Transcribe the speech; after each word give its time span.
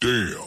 Damn. 0.00 0.38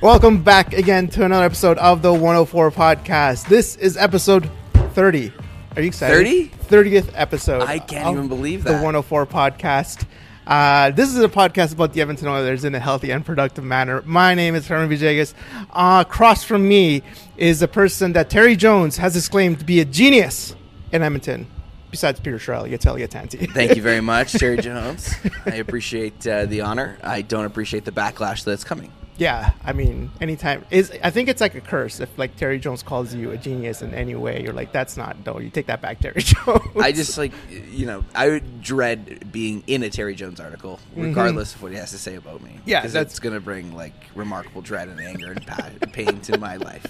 Welcome 0.00 0.42
back 0.42 0.72
again 0.72 1.08
to 1.08 1.24
another 1.24 1.44
episode 1.44 1.76
of 1.76 2.00
the 2.00 2.10
104 2.10 2.70
podcast. 2.70 3.46
This 3.48 3.76
is 3.76 3.98
episode 3.98 4.50
30. 4.94 5.32
Are 5.76 5.82
you 5.82 5.88
excited? 5.88 6.50
30? 6.66 6.90
30th 6.90 7.10
episode. 7.14 7.62
I 7.62 7.78
can't 7.78 8.16
even 8.16 8.28
believe 8.28 8.64
The 8.64 8.72
104 8.72 9.26
podcast. 9.26 10.06
Uh, 10.46 10.90
this 10.92 11.10
is 11.10 11.18
a 11.22 11.28
podcast 11.28 11.74
about 11.74 11.92
the 11.92 12.00
Edmonton 12.00 12.28
Oilers 12.28 12.64
in 12.64 12.74
a 12.74 12.80
healthy 12.80 13.10
and 13.10 13.26
productive 13.26 13.64
manner. 13.64 14.02
My 14.06 14.34
name 14.34 14.54
is 14.54 14.66
Herman 14.66 14.88
Villegas. 14.88 15.34
Uh, 15.70 16.04
across 16.06 16.42
from 16.42 16.66
me 16.66 17.02
is 17.36 17.60
a 17.60 17.68
person 17.68 18.14
that 18.14 18.30
Terry 18.30 18.56
Jones 18.56 18.96
has 18.96 19.14
exclaimed 19.14 19.58
to 19.58 19.64
be 19.66 19.80
a 19.80 19.84
genius 19.84 20.56
in 20.90 21.02
Edmonton, 21.02 21.46
besides 21.92 22.18
Peter 22.18 22.38
Chiarelli, 22.38 22.70
Yatelia 22.70 23.08
Tanti. 23.08 23.46
Thank 23.46 23.76
you 23.76 23.82
very 23.82 24.00
much, 24.12 24.32
Terry 24.32 24.56
Jones. 24.56 25.14
I 25.46 25.56
appreciate 25.56 26.26
uh, 26.26 26.46
the 26.46 26.62
honor. 26.62 26.98
I 27.04 27.22
don't 27.22 27.44
appreciate 27.44 27.84
the 27.84 27.92
backlash 27.92 28.42
that's 28.42 28.64
coming. 28.64 28.90
Yeah, 29.22 29.52
I 29.64 29.72
mean, 29.72 30.10
anytime 30.20 30.64
is 30.72 30.90
I 31.04 31.10
think 31.10 31.28
it's 31.28 31.40
like 31.40 31.54
a 31.54 31.60
curse 31.60 32.00
if 32.00 32.10
like 32.18 32.34
Terry 32.36 32.58
Jones 32.58 32.82
calls 32.82 33.14
you 33.14 33.30
a 33.30 33.36
genius 33.36 33.80
in 33.80 33.94
any 33.94 34.16
way. 34.16 34.42
You're 34.42 34.52
like, 34.52 34.72
that's 34.72 34.96
not. 34.96 35.16
No, 35.24 35.38
you 35.38 35.48
take 35.48 35.66
that 35.66 35.80
back, 35.80 36.00
Terry 36.00 36.22
Jones. 36.32 36.60
I 36.80 36.90
just 36.90 37.16
like, 37.16 37.30
you 37.70 37.86
know, 37.86 38.04
I 38.16 38.40
dread 38.60 39.30
being 39.30 39.62
in 39.68 39.84
a 39.84 39.90
Terry 39.90 40.16
Jones 40.16 40.40
article, 40.40 40.80
regardless 40.96 41.54
of 41.54 41.62
what 41.62 41.70
he 41.70 41.78
has 41.78 41.92
to 41.92 41.98
say 41.98 42.16
about 42.16 42.42
me. 42.42 42.50
Mm-hmm. 42.50 42.68
Yeah, 42.70 42.82
'Cause 42.82 42.92
that's- 42.94 43.18
to 43.20 43.40
bring 43.40 43.72
like 43.76 43.94
remarkable 44.16 44.60
dread 44.60 44.88
and 44.88 45.00
anger 45.00 45.32
and 45.32 45.92
pain 45.92 46.18
to 46.22 46.36
my 46.38 46.56
life. 46.56 46.84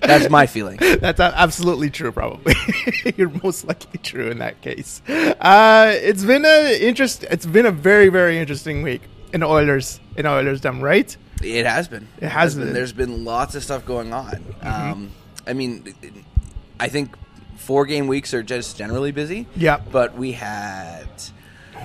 That's 0.00 0.28
my 0.28 0.46
feeling. 0.46 0.76
that's 1.00 1.20
absolutely 1.20 1.88
true. 1.88 2.12
Probably, 2.12 2.54
you're 3.16 3.32
most 3.42 3.64
likely 3.66 3.98
true 4.02 4.28
in 4.30 4.38
that 4.38 4.60
case. 4.60 5.00
Uh, 5.08 5.90
it's 5.94 6.24
been 6.24 6.44
a 6.44 6.78
interest. 6.80 7.24
It's 7.30 7.46
been 7.46 7.64
a 7.66 7.72
very 7.72 8.10
very 8.10 8.38
interesting 8.38 8.82
week 8.82 9.02
in 9.32 9.42
Oilers 9.42 10.00
in 10.16 10.26
Oilers 10.26 10.60
Dumb, 10.60 10.80
right? 10.82 11.16
It 11.42 11.66
has 11.66 11.88
been. 11.88 12.08
It 12.20 12.28
has 12.28 12.54
been. 12.54 12.64
Mm-hmm. 12.64 12.74
There's 12.74 12.92
been 12.92 13.24
lots 13.24 13.54
of 13.54 13.62
stuff 13.62 13.84
going 13.84 14.12
on. 14.12 14.54
Um, 14.62 15.12
I 15.46 15.52
mean, 15.52 15.94
I 16.80 16.88
think 16.88 17.14
four 17.56 17.86
game 17.86 18.06
weeks 18.06 18.32
are 18.34 18.42
just 18.42 18.76
generally 18.76 19.12
busy. 19.12 19.46
Yeah. 19.56 19.80
But 19.90 20.16
we 20.16 20.32
had 20.32 21.08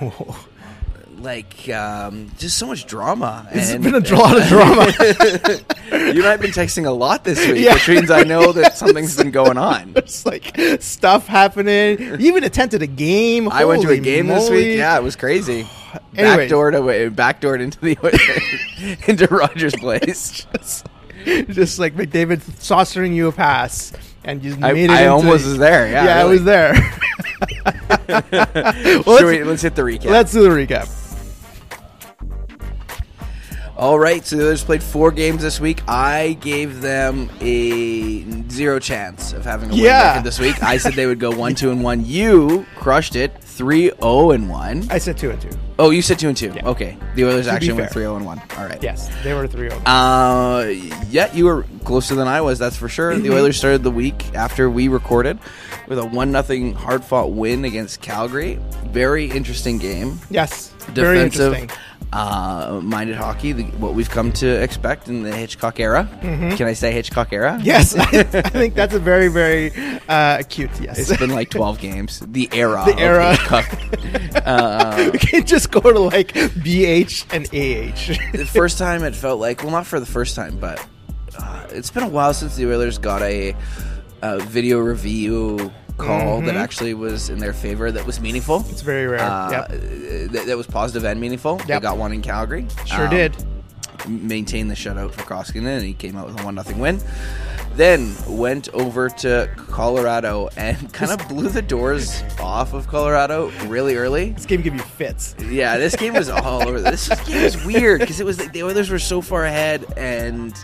like 1.22 1.68
um, 1.68 2.30
just 2.38 2.58
so 2.58 2.66
much 2.66 2.86
drama. 2.86 3.46
It's 3.52 3.70
and- 3.70 3.84
been 3.84 3.94
a 3.94 4.00
lot 4.14 4.36
of 4.36 4.46
drama. 4.48 4.86
you 6.12 6.20
and 6.20 6.26
I 6.26 6.30
have 6.32 6.40
been 6.40 6.50
texting 6.50 6.86
a 6.86 6.90
lot 6.90 7.24
this 7.24 7.38
week, 7.46 7.64
Yeah. 7.64 7.74
which 7.74 7.88
means 7.88 8.10
I 8.10 8.22
know 8.24 8.52
that 8.52 8.76
something's 8.82 9.16
been 9.16 9.30
going 9.30 9.56
on. 9.58 9.92
It's 9.96 10.26
like 10.26 10.56
stuff 10.80 11.26
happening. 11.26 11.98
You 12.00 12.16
even 12.28 12.44
attended 12.44 12.82
a 12.82 12.86
game. 12.86 13.48
I 13.50 13.64
went 13.64 13.82
to 13.82 13.88
a 13.88 13.92
Holy 13.92 14.00
game 14.00 14.26
this 14.26 14.50
week. 14.50 14.76
Yeah, 14.78 14.96
it 14.98 15.02
was 15.02 15.16
crazy. 15.16 15.66
Anyways. 16.16 16.50
Backdoored 16.50 16.76
away, 16.76 17.08
backdoored 17.10 17.60
into 17.60 17.78
the 17.80 17.96
into 19.06 19.26
Rogers 19.28 19.74
Place. 19.76 20.46
just, 20.56 20.86
just 21.50 21.78
like 21.78 21.94
McDavid 21.94 22.40
saucering 22.60 23.14
you 23.14 23.28
a 23.28 23.32
pass, 23.32 23.92
and 24.24 24.42
you 24.42 24.54
I, 24.62 24.72
made 24.72 24.84
it. 24.84 24.90
I 24.90 25.00
into 25.02 25.12
almost 25.12 25.44
was 25.44 25.58
there. 25.58 25.88
Yeah, 25.90 26.04
Yeah, 26.06 26.20
I 26.20 26.24
was 26.24 26.44
there. 26.44 26.74
Should 26.74 26.92
let's- 29.06 29.22
we, 29.22 29.44
let's 29.44 29.62
hit 29.62 29.74
the 29.74 29.82
recap. 29.82 30.06
Let's 30.06 30.32
do 30.32 30.42
the 30.42 30.48
recap. 30.48 30.88
All 33.82 33.98
right, 33.98 34.24
so 34.24 34.36
the 34.36 34.44
others 34.44 34.62
played 34.62 34.80
four 34.80 35.10
games 35.10 35.42
this 35.42 35.58
week. 35.58 35.82
I 35.88 36.34
gave 36.40 36.82
them 36.82 37.28
a 37.40 38.22
zero 38.48 38.78
chance 38.78 39.32
of 39.32 39.44
having 39.44 39.70
a 39.70 39.72
win 39.72 39.82
Yeah. 39.82 40.10
record 40.10 40.24
this 40.24 40.38
week. 40.38 40.62
I 40.62 40.76
said 40.76 40.92
they 40.92 41.06
would 41.06 41.18
go 41.18 41.32
one, 41.36 41.56
two, 41.56 41.72
and 41.72 41.82
one. 41.82 42.06
You 42.06 42.64
crushed 42.76 43.16
it, 43.16 43.42
three, 43.42 43.90
zero, 44.00 44.30
and 44.30 44.48
one. 44.48 44.86
I 44.88 44.98
said 44.98 45.18
two 45.18 45.30
and 45.30 45.40
two. 45.42 45.50
Oh, 45.80 45.90
you 45.90 46.00
said 46.00 46.20
two 46.20 46.28
and 46.28 46.36
two. 46.36 46.52
Yeah. 46.54 46.68
Okay, 46.68 46.96
the 47.16 47.24
Oilers 47.24 47.46
To 47.46 47.52
actually 47.54 47.72
went 47.72 47.90
three, 47.90 48.04
zero, 48.04 48.14
and 48.14 48.24
one. 48.24 48.40
All 48.56 48.66
right. 48.66 48.80
Yes, 48.80 49.10
they 49.24 49.34
were 49.34 49.48
three 49.48 49.68
over. 49.68 49.82
Uh, 49.84 50.66
yeah, 51.10 51.32
you 51.34 51.46
were 51.46 51.64
closer 51.84 52.14
than 52.14 52.28
I 52.28 52.40
was. 52.40 52.60
That's 52.60 52.76
for 52.76 52.88
sure. 52.88 53.18
The 53.18 53.34
Oilers 53.34 53.56
started 53.56 53.82
the 53.82 53.90
week 53.90 54.32
after 54.36 54.70
we 54.70 54.86
recorded 54.86 55.40
with 55.88 55.98
a 55.98 56.04
one 56.06 56.30
nothing 56.30 56.74
hard 56.74 57.02
fought 57.02 57.32
win 57.32 57.64
against 57.64 58.00
Calgary. 58.00 58.60
Very 58.92 59.24
interesting 59.28 59.78
game. 59.78 60.20
yes, 60.30 60.68
very 60.90 61.16
defensive 61.16 61.54
interesting. 61.54 61.78
Uh, 62.12 62.80
minded 62.82 63.16
hockey, 63.16 63.52
the, 63.52 63.64
what 63.78 63.94
we've 63.94 64.10
come 64.10 64.32
to 64.32 64.46
expect 64.46 65.08
in 65.08 65.22
the 65.22 65.34
Hitchcock 65.34 65.80
era. 65.80 66.08
Can 66.20 66.66
I 66.66 66.74
say 66.74 66.92
Hitchcock 66.92 67.32
era? 67.32 67.52
Mm-hmm. 67.52 67.64
Yes, 67.64 67.96
I, 67.98 68.38
I 68.38 68.50
think 68.50 68.74
that's 68.74 68.94
a 68.94 68.98
very 68.98 69.28
very 69.28 69.72
uh, 70.08 70.38
acute. 70.40 70.70
Yes, 70.80 70.98
It's 70.98 71.16
been 71.18 71.30
like 71.30 71.50
12 71.50 71.78
games. 71.78 72.20
The 72.20 72.48
era. 72.52 72.82
The 72.86 72.92
of 72.92 72.98
era. 72.98 73.30
Hitchcock. 73.36 73.78
uh, 74.46 75.10
we 75.12 75.18
can 75.18 75.46
just 75.46 75.70
go 75.70 75.80
to 75.80 75.98
like 75.98 76.32
BH 76.32 77.26
and 77.32 77.46
AH. 77.46 78.32
the 78.36 78.46
first 78.46 78.78
time 78.78 79.04
it 79.04 79.14
felt 79.14 79.40
like, 79.40 79.62
well, 79.62 79.72
not 79.72 79.86
for 79.86 79.98
the 79.98 80.06
first 80.06 80.36
time, 80.36 80.58
but 80.58 80.86
uh, 81.38 81.66
it's 81.70 81.90
been 81.90 82.02
a 82.02 82.08
while 82.08 82.34
since 82.34 82.56
the 82.56 82.66
Oilers 82.70 82.98
got 82.98 83.22
a, 83.22 83.56
a 84.20 84.38
video 84.40 84.78
review 84.78 85.72
call 85.98 86.40
that 86.42 86.56
actually 86.56 86.94
was 86.94 87.28
in 87.30 87.38
their 87.38 87.52
favor 87.52 87.90
that 87.92 88.06
was 88.06 88.20
meaningful. 88.20 88.60
Mm-hmm. 88.60 88.70
It's 88.70 88.82
very 88.82 89.06
rare. 89.06 89.20
Uh, 89.20 89.50
yep, 89.50 89.68
that, 90.32 90.44
that 90.46 90.56
was 90.56 90.66
positive 90.66 91.04
and 91.04 91.20
meaningful. 91.20 91.56
They 91.56 91.78
got 91.80 91.96
one 91.96 92.12
in 92.12 92.22
Calgary. 92.22 92.66
sure 92.86 93.04
Um, 93.06 93.10
did. 93.10 93.36
maintained 94.08 94.70
the 94.70 94.74
shutout 94.74 95.12
for 95.12 95.22
Koskinen, 95.22 95.76
and 95.78 95.84
he 95.84 95.94
came 95.94 96.16
out 96.16 96.26
with 96.26 96.40
a 96.40 96.44
one 96.44 96.54
nothing 96.54 96.78
win. 96.78 97.00
Then 97.74 98.14
went 98.28 98.68
over 98.74 99.08
to 99.08 99.48
Colorado 99.56 100.50
and 100.58 100.92
kind 100.94 101.10
of 101.10 101.26
blew 101.28 101.48
the 101.48 101.62
doors 101.62 102.22
off 102.38 102.74
of 102.74 102.86
Colorado 102.86 103.50
really 103.66 103.96
early. 103.96 104.32
This 104.32 104.44
game 104.44 104.60
give 104.60 104.74
you 104.74 104.80
fits. 104.80 105.34
Yeah, 105.40 105.78
this 105.78 105.96
game 105.96 106.12
was 106.12 106.28
all 106.28 106.68
over. 106.68 106.80
This 106.82 107.08
game 107.26 107.42
was 107.42 107.64
weird 107.64 108.00
because 108.00 108.20
it 108.20 108.26
was 108.26 108.38
like 108.38 108.52
the 108.52 108.62
Oilers 108.62 108.90
were 108.90 108.98
so 108.98 109.22
far 109.22 109.46
ahead, 109.46 109.86
and 109.96 110.54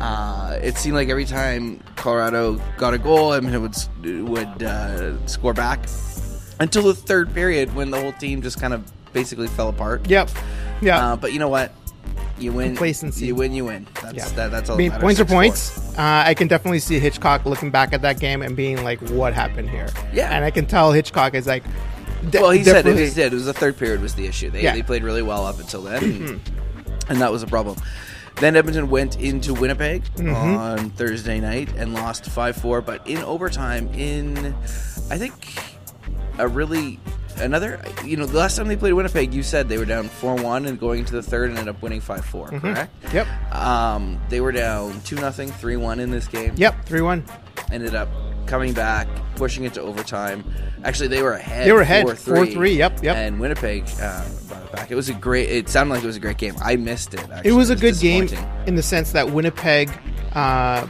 uh, 0.00 0.58
it 0.62 0.76
seemed 0.76 0.94
like 0.96 1.08
every 1.08 1.24
time 1.24 1.80
Colorado 1.96 2.60
got 2.78 2.94
a 2.94 2.98
goal, 2.98 3.32
I 3.32 3.40
mean, 3.40 3.54
it 3.54 3.58
would 3.58 4.28
would 4.28 4.62
uh, 4.62 5.26
score 5.26 5.52
back 5.54 5.80
until 6.58 6.82
the 6.84 6.94
third 6.94 7.32
period 7.34 7.74
when 7.74 7.90
the 7.90 8.00
whole 8.00 8.12
team 8.12 8.42
just 8.42 8.60
kind 8.60 8.72
of 8.74 8.90
basically 9.12 9.48
fell 9.48 9.68
apart. 9.68 10.08
Yep. 10.08 10.30
Yeah. 10.80 11.12
Uh, 11.12 11.16
but 11.16 11.32
you 11.32 11.38
know 11.38 11.48
what? 11.48 11.72
You 12.38 12.52
win. 12.52 12.68
Complacency. 12.68 13.26
You 13.26 13.34
win. 13.34 13.52
You 13.52 13.66
win. 13.66 13.86
That's 14.02 14.14
Yeah. 14.14 14.28
that, 14.30 14.50
that's 14.50 14.70
all. 14.70 14.76
I 14.76 14.78
mean, 14.78 14.92
points 14.92 15.20
are 15.20 15.26
points. 15.26 15.90
Uh, 15.98 16.22
I 16.26 16.32
can 16.32 16.48
definitely 16.48 16.78
see 16.78 16.98
Hitchcock 16.98 17.44
looking 17.44 17.70
back 17.70 17.92
at 17.92 18.00
that 18.02 18.18
game 18.18 18.40
and 18.40 18.56
being 18.56 18.82
like, 18.82 18.98
"What 19.10 19.34
happened 19.34 19.68
here?" 19.68 19.88
Yeah. 20.14 20.30
and 20.34 20.42
I 20.44 20.50
can 20.50 20.64
tell 20.64 20.92
Hitchcock 20.92 21.34
is 21.34 21.46
like, 21.46 21.62
de- 22.30 22.40
Well, 22.40 22.50
he 22.52 22.64
said 22.64 22.86
it, 22.86 22.96
he 22.96 23.08
said 23.08 23.32
it 23.32 23.34
was 23.34 23.44
the 23.44 23.52
third 23.52 23.76
period 23.76 24.00
was 24.00 24.14
the 24.14 24.26
issue. 24.26 24.48
They, 24.48 24.62
Yeah. 24.62 24.72
they 24.74 24.82
played 24.82 25.04
really 25.04 25.20
well 25.20 25.44
up 25.44 25.60
until 25.60 25.82
then, 25.82 26.02
and, 26.02 26.40
and 27.10 27.20
that 27.20 27.30
was 27.30 27.42
a 27.42 27.46
problem. 27.46 27.76
Then 28.40 28.56
Edmonton 28.56 28.88
went 28.90 29.20
into 29.20 29.52
Winnipeg 29.54 30.02
Mm-hmm. 30.16 30.34
on 30.34 30.90
Thursday 30.90 31.40
night 31.40 31.68
and 31.76 31.94
lost 31.94 32.24
five 32.26 32.56
four, 32.56 32.80
but 32.80 33.06
in 33.06 33.18
overtime. 33.18 33.88
In 33.94 34.54
I 35.10 35.18
think 35.18 35.32
a 36.38 36.48
really 36.48 36.98
another 37.38 37.80
you 38.04 38.16
know 38.16 38.26
the 38.26 38.38
last 38.38 38.56
time 38.56 38.68
they 38.68 38.76
played 38.76 38.92
Winnipeg, 38.94 39.32
you 39.34 39.42
said 39.42 39.68
they 39.68 39.78
were 39.78 39.84
down 39.84 40.08
four 40.08 40.34
one 40.36 40.66
and 40.66 40.78
going 40.80 41.00
into 41.00 41.12
the 41.12 41.22
third 41.22 41.50
and 41.50 41.58
ended 41.58 41.74
up 41.74 41.82
winning 41.82 42.00
five 42.00 42.24
four. 42.24 42.48
Correct. 42.48 43.02
Mm-hmm. 43.02 43.16
Yep. 43.16 43.54
Um, 43.54 44.20
they 44.30 44.40
were 44.40 44.52
down 44.52 45.00
two 45.02 45.16
nothing, 45.16 45.50
three 45.50 45.76
one 45.76 46.00
in 46.00 46.10
this 46.10 46.26
game. 46.26 46.54
Yep. 46.56 46.86
Three 46.86 47.02
one. 47.02 47.24
ended 47.70 47.94
up 47.94 48.08
coming 48.50 48.72
back, 48.72 49.08
pushing 49.36 49.64
it 49.64 49.72
to 49.74 49.80
overtime. 49.80 50.44
Actually, 50.84 51.08
they 51.08 51.22
were 51.22 51.32
ahead. 51.32 51.66
They 51.66 51.72
were 51.72 51.82
ahead, 51.82 52.04
4-3, 52.04 52.54
4-3, 52.54 52.76
yep, 52.76 53.02
yep. 53.02 53.16
And 53.16 53.38
Winnipeg 53.38 53.88
uh, 54.00 54.26
brought 54.48 54.64
it 54.64 54.72
back. 54.72 54.90
It 54.90 54.96
was 54.96 55.08
a 55.08 55.14
great. 55.14 55.48
It 55.48 55.68
sounded 55.68 55.94
like 55.94 56.02
it 56.02 56.06
was 56.06 56.16
a 56.16 56.20
great 56.20 56.38
game. 56.38 56.54
I 56.62 56.76
missed 56.76 57.14
it. 57.14 57.20
Actually. 57.20 57.50
It 57.50 57.54
was 57.54 57.70
a 57.70 57.76
good 57.76 57.98
game 57.98 58.28
in 58.66 58.74
the 58.74 58.82
sense 58.82 59.12
that 59.12 59.30
Winnipeg, 59.30 59.90
uh, 60.32 60.86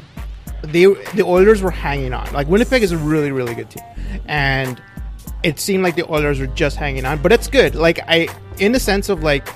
they 0.62 0.87
the 1.15 1.22
Oilers 1.22 1.62
were 1.62 1.71
hanging 1.71 2.12
on. 2.12 2.32
Like 2.32 2.48
Winnipeg 2.48 2.82
is 2.82 2.93
a 2.93 2.98
really 2.98 3.31
really 3.31 3.54
good 3.54 3.71
team, 3.71 3.84
and 4.27 4.81
it 5.42 5.60
seemed 5.60 5.82
like 5.82 5.97
the 5.97 6.10
Oilers 6.10 6.41
were 6.41 6.47
just 6.48 6.77
hanging 6.77 7.04
on. 7.04 7.21
But 7.21 7.33
it's 7.33 7.48
good. 7.48 7.74
Like 7.74 8.01
I, 8.09 8.28
in 8.59 8.72
the 8.72 8.80
sense 8.80 9.09
of 9.09 9.22
like 9.22 9.48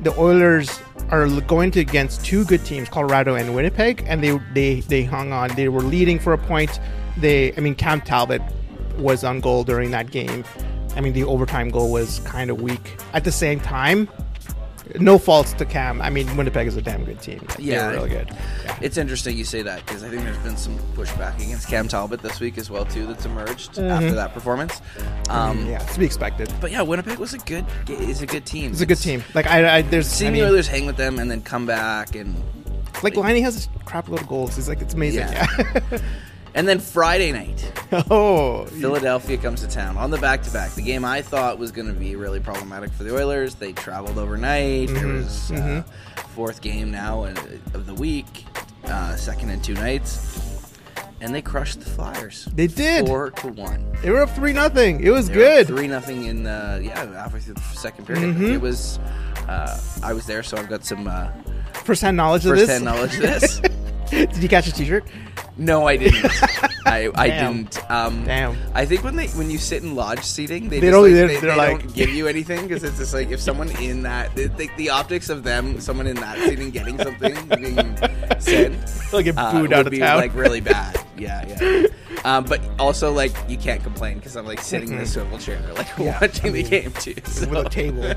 the 0.00 0.18
Oilers 0.18 0.80
are 1.10 1.28
going 1.42 1.70
to 1.72 1.80
against 1.80 2.24
two 2.24 2.44
good 2.44 2.64
teams, 2.64 2.88
Colorado 2.88 3.34
and 3.34 3.54
Winnipeg, 3.54 4.04
and 4.06 4.22
they 4.22 4.38
they 4.52 4.80
they 4.80 5.04
hung 5.04 5.32
on. 5.32 5.54
They 5.54 5.68
were 5.68 5.82
leading 5.82 6.18
for 6.18 6.32
a 6.32 6.38
point. 6.38 6.80
They, 7.16 7.52
I 7.56 7.60
mean, 7.60 7.74
Cam 7.74 8.00
Talbot 8.00 8.42
was 8.98 9.24
on 9.24 9.40
goal 9.40 9.64
during 9.64 9.90
that 9.92 10.10
game. 10.10 10.44
I 10.96 11.00
mean, 11.00 11.12
the 11.12 11.24
overtime 11.24 11.70
goal 11.70 11.90
was 11.90 12.18
kind 12.20 12.50
of 12.50 12.60
weak. 12.60 12.98
At 13.12 13.24
the 13.24 13.32
same 13.32 13.60
time, 13.60 14.08
no 15.00 15.16
faults 15.18 15.54
to 15.54 15.64
Cam. 15.64 16.02
I 16.02 16.10
mean, 16.10 16.36
Winnipeg 16.36 16.66
is 16.66 16.76
a 16.76 16.82
damn 16.82 17.04
good 17.04 17.20
team. 17.20 17.38
Like, 17.48 17.58
Yeah. 17.60 17.90
really 17.92 18.10
good. 18.10 18.28
Yeah. 18.64 18.76
It's 18.82 18.98
interesting 18.98 19.36
you 19.38 19.44
say 19.44 19.62
that 19.62 19.86
because 19.86 20.02
I 20.02 20.10
think 20.10 20.22
there's 20.22 20.36
been 20.38 20.56
some 20.58 20.78
pushback 20.94 21.36
against 21.36 21.68
Cam 21.68 21.88
Talbot 21.88 22.20
this 22.20 22.40
week 22.40 22.58
as 22.58 22.68
well 22.70 22.84
too 22.84 23.06
that's 23.06 23.24
emerged 23.24 23.78
after 23.78 24.12
that 24.12 24.34
performance. 24.34 24.82
Um, 25.30 25.58
Mm-hmm. 25.58 25.70
yeah, 25.70 25.82
it's 25.82 25.94
to 25.94 25.98
be 26.00 26.04
expected. 26.04 26.52
But 26.60 26.72
yeah, 26.72 26.82
Winnipeg 26.82 27.18
was 27.18 27.32
a 27.32 27.38
good 27.38 27.64
is 27.88 28.20
a 28.20 28.26
good 28.26 28.44
team. 28.44 28.72
It's 28.72 28.80
a 28.82 28.86
good 28.86 28.98
team. 29.00 29.24
Like 29.34 29.46
I, 29.46 29.78
I 29.78 29.82
there's 29.82 30.08
I 30.08 30.10
Seeing 30.16 30.32
mean, 30.34 30.42
the 30.42 30.48
Oilers 30.50 30.68
hang 30.68 30.84
with 30.84 30.96
them 30.98 31.18
and 31.18 31.30
then 31.30 31.40
come 31.40 31.64
back 31.64 32.14
and 32.14 32.36
like 33.02 33.14
Liney 33.14 33.40
has 33.42 33.68
a 33.74 33.84
crap 33.84 34.08
load 34.10 34.20
of 34.20 34.28
goals. 34.28 34.56
He's 34.56 34.68
like 34.68 34.82
it's 34.82 34.92
amazing. 34.94 35.20
Yeah. 35.28 35.46
Yeah. 35.90 35.98
And 36.54 36.68
then 36.68 36.78
Friday 36.80 37.32
night, 37.32 37.72
Oh, 38.10 38.66
Philadelphia 38.66 39.38
comes 39.38 39.62
to 39.62 39.68
town 39.68 39.96
on 39.96 40.10
the 40.10 40.18
back 40.18 40.42
to 40.42 40.50
back. 40.50 40.72
The 40.72 40.82
game 40.82 41.04
I 41.04 41.22
thought 41.22 41.58
was 41.58 41.72
going 41.72 41.88
to 41.88 41.94
be 41.98 42.14
really 42.16 42.40
problematic 42.40 42.90
for 42.92 43.04
the 43.04 43.14
Oilers. 43.14 43.54
They 43.54 43.72
traveled 43.72 44.18
overnight. 44.18 44.88
There 44.90 45.08
was 45.08 45.50
uh, 45.52 45.82
fourth 46.34 46.60
game 46.60 46.90
now 46.90 47.24
of 47.24 47.86
the 47.86 47.94
week, 47.94 48.44
uh, 48.84 49.16
second 49.16 49.48
in 49.50 49.62
two 49.62 49.74
nights, 49.74 50.72
and 51.22 51.34
they 51.34 51.40
crushed 51.40 51.80
the 51.80 51.86
Flyers. 51.88 52.46
They 52.54 52.66
did. 52.66 53.06
four 53.06 53.30
to 53.30 53.48
one. 53.48 53.90
they 54.02 54.10
were 54.10 54.20
up 54.22 54.30
three 54.30 54.52
nothing. 54.52 55.00
It 55.02 55.10
was 55.10 55.28
They 55.28 55.34
good. 55.34 55.66
Three 55.68 55.86
nothing 55.88 56.26
in 56.26 56.46
uh, 56.46 56.80
yeah 56.82 57.06
halfway 57.14 57.40
through 57.40 57.54
the 57.54 57.60
second 57.60 58.06
period. 58.06 58.24
Mm-hmm. 58.34 58.44
It 58.54 58.60
was. 58.60 58.98
Uh, 59.48 59.80
I 60.02 60.12
was 60.12 60.26
there, 60.26 60.42
so 60.42 60.56
I've 60.58 60.68
got 60.68 60.84
some 60.84 61.06
uh, 61.08 61.28
First 61.84 62.02
hand 62.02 62.16
knowledge 62.16 62.44
of 62.46 62.52
this. 62.56 62.68
first-hand 62.68 62.84
knowledge 62.84 63.14
of 63.16 63.22
this. 63.22 63.60
Did 64.10 64.36
you 64.42 64.48
catch 64.48 64.66
a 64.68 64.72
T-shirt? 64.72 65.04
No, 65.58 65.86
I 65.86 65.96
didn't. 65.98 66.24
I, 66.86 67.10
I 67.14 67.28
Damn. 67.28 67.64
didn't. 67.64 67.90
Um, 67.90 68.24
Damn. 68.24 68.56
I 68.74 68.84
think 68.86 69.04
when 69.04 69.16
they 69.16 69.28
when 69.28 69.50
you 69.50 69.58
sit 69.58 69.82
in 69.82 69.94
lodge 69.94 70.22
seating, 70.24 70.68
they, 70.68 70.80
They 70.80 70.86
just, 70.88 70.92
don't- 70.92 71.02
like, 71.04 71.12
they're- 71.12 71.28
they, 71.28 71.40
they're 71.40 71.50
they 71.52 71.56
like- 71.56 71.80
don't 71.80 71.94
give 71.94 72.10
you 72.10 72.26
anything 72.26 72.62
because 72.66 72.82
it's 72.84 72.98
just 72.98 73.12
like 73.14 73.30
if 73.30 73.40
someone 73.40 73.70
in 73.76 74.02
that 74.02 74.34
the, 74.34 74.46
the, 74.48 74.68
the 74.76 74.90
optics 74.90 75.28
of 75.28 75.42
them, 75.44 75.78
someone 75.80 76.06
in 76.06 76.16
that 76.16 76.38
seating 76.38 76.70
getting 76.70 76.98
something 76.98 77.34
being 77.48 77.96
said, 78.40 78.72
They'll 79.10 79.22
get 79.22 79.36
uh, 79.38 79.52
booed 79.52 79.62
would 79.62 79.72
out 79.72 79.86
of 79.86 79.90
be 79.90 79.98
town. 79.98 80.16
like 80.18 80.34
really 80.34 80.60
bad. 80.60 80.98
Yeah, 81.16 81.44
yeah. 81.46 81.86
Um, 82.24 82.44
but 82.44 82.60
also 82.78 83.10
like 83.12 83.32
you 83.48 83.56
can't 83.56 83.82
complain 83.82 84.18
because 84.18 84.36
I'm 84.36 84.46
like 84.46 84.60
sitting 84.60 84.92
in 84.92 84.98
a 84.98 85.06
swivel 85.06 85.38
chair, 85.38 85.60
like 85.74 85.98
watching 85.98 86.52
the 86.52 86.62
game 86.62 86.92
too. 86.92 87.14
so. 87.24 87.48
with 87.48 87.66
a 87.66 87.68
table. 87.68 88.04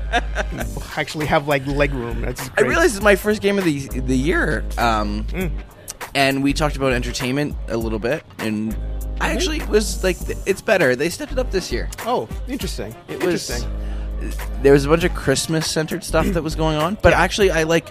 You 0.52 0.82
actually 0.96 1.26
have 1.26 1.48
like 1.48 1.66
leg 1.66 1.92
room. 1.92 2.20
That's 2.20 2.48
I 2.50 2.52
great. 2.54 2.68
realize 2.68 2.94
it's 2.94 3.02
my 3.02 3.16
first 3.16 3.42
game 3.42 3.58
of 3.58 3.64
the 3.64 3.80
the 3.88 4.16
year, 4.16 4.64
um, 4.78 5.24
Mm. 5.24 5.50
And 6.16 6.42
we 6.42 6.54
talked 6.54 6.76
about 6.76 6.94
entertainment 6.94 7.54
a 7.68 7.76
little 7.76 7.98
bit, 7.98 8.24
and 8.38 8.72
I 8.72 8.76
mm-hmm. 8.76 9.22
actually 9.22 9.64
was 9.66 10.02
like, 10.02 10.16
it's 10.46 10.62
better. 10.62 10.96
They 10.96 11.10
stepped 11.10 11.30
it 11.30 11.38
up 11.38 11.50
this 11.50 11.70
year. 11.70 11.90
Oh, 12.06 12.26
interesting. 12.48 12.94
It 13.06 13.22
was 13.22 13.50
interesting. 13.50 14.62
there 14.62 14.72
was 14.72 14.86
a 14.86 14.88
bunch 14.88 15.04
of 15.04 15.14
Christmas 15.14 15.70
centered 15.70 16.02
stuff 16.02 16.26
that 16.28 16.42
was 16.42 16.54
going 16.54 16.78
on, 16.78 16.96
but 17.02 17.12
actually, 17.12 17.50
I 17.50 17.64
like 17.64 17.86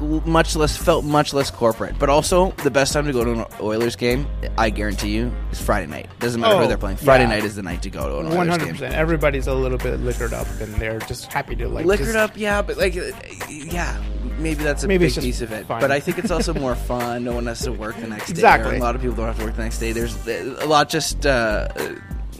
much 0.00 0.54
less 0.56 0.76
felt 0.76 1.04
much 1.04 1.32
less 1.34 1.50
corporate. 1.50 1.98
But 1.98 2.08
also, 2.08 2.50
the 2.62 2.70
best 2.70 2.92
time 2.92 3.06
to 3.06 3.12
go 3.12 3.24
to 3.24 3.32
an 3.32 3.44
Oilers 3.60 3.96
game, 3.96 4.26
I 4.58 4.70
guarantee 4.70 5.10
you, 5.10 5.32
is 5.52 5.60
Friday 5.60 5.86
night. 5.86 6.08
Doesn't 6.18 6.40
matter 6.40 6.54
Oh, 6.54 6.58
who 6.60 6.68
they're 6.68 6.78
playing. 6.78 6.96
Friday 6.98 7.24
yeah. 7.24 7.30
night 7.30 7.44
is 7.44 7.54
the 7.56 7.62
night 7.62 7.82
to 7.82 7.90
go 7.90 8.00
to 8.08 8.18
an 8.20 8.26
Oilers 8.26 8.36
One 8.36 8.46
game. 8.48 8.58
hundred 8.58 8.72
percent. 8.72 8.94
Everybody's 8.94 9.46
a 9.46 9.54
little 9.54 9.78
bit 9.78 10.00
liquored 10.00 10.32
up, 10.32 10.46
and 10.60 10.74
they're 10.76 10.98
just 11.00 11.32
happy 11.32 11.56
to 11.56 11.68
like 11.68 11.86
liquored 11.86 12.06
just- 12.06 12.16
up, 12.18 12.32
yeah, 12.36 12.62
but 12.62 12.76
like, 12.76 12.94
yeah, 13.48 14.00
maybe 14.38 14.62
that's 14.62 14.84
a 14.84 14.88
Maybe 14.88 15.06
big 15.06 15.14
piece 15.16 15.40
of 15.40 15.52
it. 15.52 15.66
fun. 15.66 15.80
But 15.80 15.90
I 15.90 16.00
think 16.00 16.18
it's 16.18 16.30
also 16.30 16.54
more 16.54 16.74
fun. 16.74 17.24
No 17.24 17.32
one 17.34 17.46
has 17.46 17.60
to 17.62 17.72
work 17.72 17.96
the 17.96 18.06
next 18.06 18.26
day. 18.26 18.32
Exactly. 18.32 18.76
A 18.78 18.80
lot 18.82 18.94
of 18.94 19.00
people 19.00 19.16
don't 19.16 19.26
have 19.26 19.38
to 19.38 19.44
work 19.44 19.56
the 19.56 19.62
next 19.62 19.78
day. 19.78 19.92
There's 19.92 20.14
a 20.26 20.66
lot 20.66 20.88
just 20.88 21.24
uh, 21.26 21.68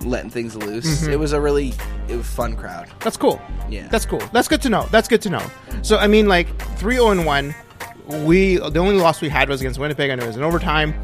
letting 0.06 0.30
things 0.30 0.56
loose. 0.56 1.02
Mm-hmm. 1.02 1.12
It 1.12 1.18
was 1.18 1.32
a 1.32 1.40
really 1.40 1.74
it 2.08 2.16
was 2.16 2.26
fun 2.26 2.56
crowd. 2.56 2.88
That's 3.00 3.16
cool. 3.16 3.40
Yeah. 3.68 3.88
That's 3.88 4.06
cool. 4.06 4.22
That's 4.32 4.48
good 4.48 4.62
to 4.62 4.68
know. 4.70 4.86
That's 4.90 5.08
good 5.08 5.22
to 5.22 5.30
know. 5.30 5.44
So 5.82 5.98
I 5.98 6.06
mean, 6.06 6.26
like 6.28 6.48
three 6.76 6.94
zero 6.96 7.10
and 7.10 7.26
one. 7.26 7.54
We 8.24 8.56
the 8.56 8.78
only 8.78 8.96
loss 8.96 9.20
we 9.20 9.28
had 9.28 9.48
was 9.48 9.60
against 9.60 9.80
Winnipeg, 9.80 10.10
and 10.10 10.22
it 10.22 10.26
was 10.26 10.36
in 10.36 10.42
overtime. 10.42 10.94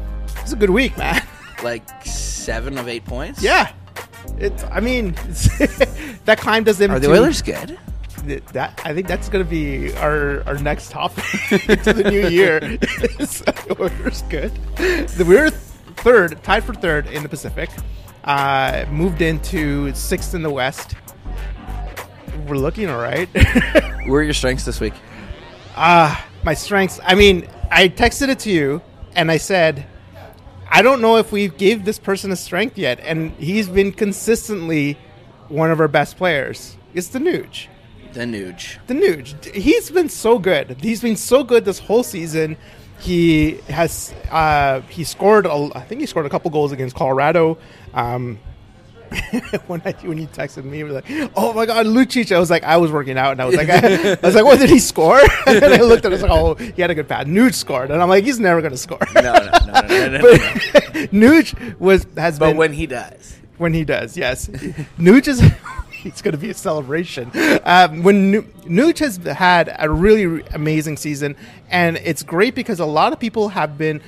It's 0.41 0.53
a 0.53 0.55
good 0.55 0.69
week, 0.71 0.97
man. 0.97 1.21
Like 1.63 1.87
seven 2.05 2.77
of 2.77 2.89
eight 2.89 3.05
points. 3.05 3.41
Yeah. 3.41 3.71
It's. 4.37 4.65
I 4.65 4.81
mean, 4.81 5.11
that 6.25 6.37
climb 6.41 6.65
does 6.65 6.77
them. 6.77 6.91
Are 6.91 6.99
the 6.99 7.07
to- 7.07 7.13
Oilers 7.13 7.41
good? 7.41 7.79
That 8.51 8.81
I 8.83 8.93
think 8.93 9.07
that's 9.07 9.29
going 9.29 9.45
to 9.45 9.49
be 9.49 9.93
our 9.95 10.43
our 10.45 10.57
next 10.57 10.91
topic 10.91 11.23
to 11.83 11.93
the 11.93 12.09
new 12.09 12.27
year. 12.27 12.59
The 12.59 13.75
Oilers 13.79 14.23
good? 14.23 14.51
We're 15.25 15.51
third, 15.51 16.43
tied 16.43 16.65
for 16.65 16.73
third 16.73 17.07
in 17.07 17.23
the 17.23 17.29
Pacific. 17.29 17.69
Uh, 18.23 18.85
moved 18.89 19.21
into 19.21 19.93
sixth 19.93 20.33
in 20.33 20.43
the 20.43 20.49
West. 20.49 20.95
We're 22.47 22.55
looking 22.57 22.89
all 22.89 22.99
right. 22.99 23.27
Where 24.07 24.21
are 24.21 24.23
your 24.23 24.33
strengths 24.33 24.65
this 24.65 24.79
week? 24.79 24.93
Ah, 25.75 26.25
my 26.43 26.53
strengths. 26.53 26.99
I 27.03 27.15
mean, 27.15 27.47
I 27.71 27.89
texted 27.89 28.29
it 28.29 28.39
to 28.39 28.51
you 28.51 28.81
and 29.15 29.31
I 29.31 29.37
said, 29.37 29.85
I 30.69 30.81
don't 30.81 31.01
know 31.01 31.17
if 31.17 31.31
we 31.31 31.49
gave 31.49 31.85
this 31.85 31.99
person 31.99 32.31
a 32.31 32.35
strength 32.35 32.79
yet, 32.79 32.99
and 33.01 33.31
he's 33.33 33.69
been 33.69 33.91
consistently 33.91 34.97
one 35.47 35.69
of 35.69 35.79
our 35.79 35.87
best 35.87 36.17
players. 36.17 36.77
It's 36.95 37.09
the 37.09 37.19
Nuge. 37.19 37.67
The 38.13 38.21
Nuge. 38.21 38.77
The 38.87 38.95
Nuge. 38.95 39.53
He's 39.53 39.91
been 39.91 40.09
so 40.09 40.39
good. 40.39 40.77
He's 40.81 41.01
been 41.01 41.15
so 41.15 41.43
good 41.43 41.63
this 41.63 41.77
whole 41.77 42.01
season. 42.01 42.57
He 43.03 43.57
has 43.67 44.13
uh, 44.31 44.79
he 44.81 45.03
scored. 45.03 45.45
A, 45.45 45.69
I 45.75 45.81
think 45.81 45.99
he 45.99 46.07
scored 46.07 46.25
a 46.25 46.29
couple 46.29 46.49
goals 46.51 46.71
against 46.71 46.95
Colorado. 46.95 47.57
Um, 47.93 48.39
when 49.67 49.81
I 49.83 49.91
when 50.03 50.17
you 50.17 50.27
texted 50.27 50.63
me, 50.63 50.77
you 50.77 50.85
were 50.85 50.91
like, 50.91 51.05
"Oh 51.35 51.51
my 51.51 51.65
God, 51.65 51.85
Lucic!" 51.85 52.33
I 52.33 52.39
was 52.39 52.49
like, 52.49 52.63
I 52.63 52.77
was 52.77 52.91
working 52.91 53.17
out, 53.17 53.33
and 53.33 53.41
I 53.41 53.45
was 53.45 53.55
like, 53.55 53.69
I, 53.71 54.17
was 54.23 54.35
like, 54.35 54.45
"What 54.45 54.59
did 54.59 54.69
he 54.69 54.79
score?" 54.79 55.19
and 55.47 55.65
I 55.65 55.81
looked 55.81 56.05
at 56.05 56.13
it, 56.13 56.21
I 56.21 56.21
was 56.21 56.21
like, 56.21 56.31
"Oh, 56.31 56.55
he 56.55 56.81
had 56.81 56.91
a 56.91 56.95
good 56.95 57.09
pass." 57.09 57.25
Nuge 57.25 57.55
scored, 57.55 57.91
and 57.91 58.01
I'm 58.01 58.07
like, 58.07 58.23
"He's 58.23 58.39
never 58.39 58.61
going 58.61 58.71
to 58.71 58.77
score." 58.77 58.99
No, 59.15 59.21
no, 59.21 59.31
no, 59.31 59.81
no, 59.81 59.81
no, 59.81 60.07
no, 60.07 60.21
but. 60.21 60.39
Nuge 61.11 61.79
was 61.79 62.07
has 62.15 62.39
been 62.39 62.39
But 62.39 62.47
been 62.51 62.57
when 62.57 62.73
he 62.73 62.87
does, 62.87 63.37
when 63.57 63.73
he 63.73 63.83
does, 63.83 64.15
yes. 64.15 64.47
Nuge 64.47 65.27
is 65.27 65.41
it's 66.09 66.21
going 66.21 66.31
to 66.33 66.37
be 66.37 66.49
a 66.49 66.53
celebration. 66.53 67.31
Um, 67.63 68.03
when 68.03 68.31
Nu- 68.31 68.43
Nuge 68.65 68.99
has 68.99 69.17
had 69.17 69.75
a 69.79 69.89
really 69.89 70.41
amazing 70.53 70.97
season, 70.97 71.35
and 71.69 71.97
it's 71.97 72.23
great 72.23 72.55
because 72.55 72.79
a 72.79 72.85
lot 72.85 73.13
of 73.13 73.19
people 73.19 73.49
have 73.49 73.77
been, 73.77 74.01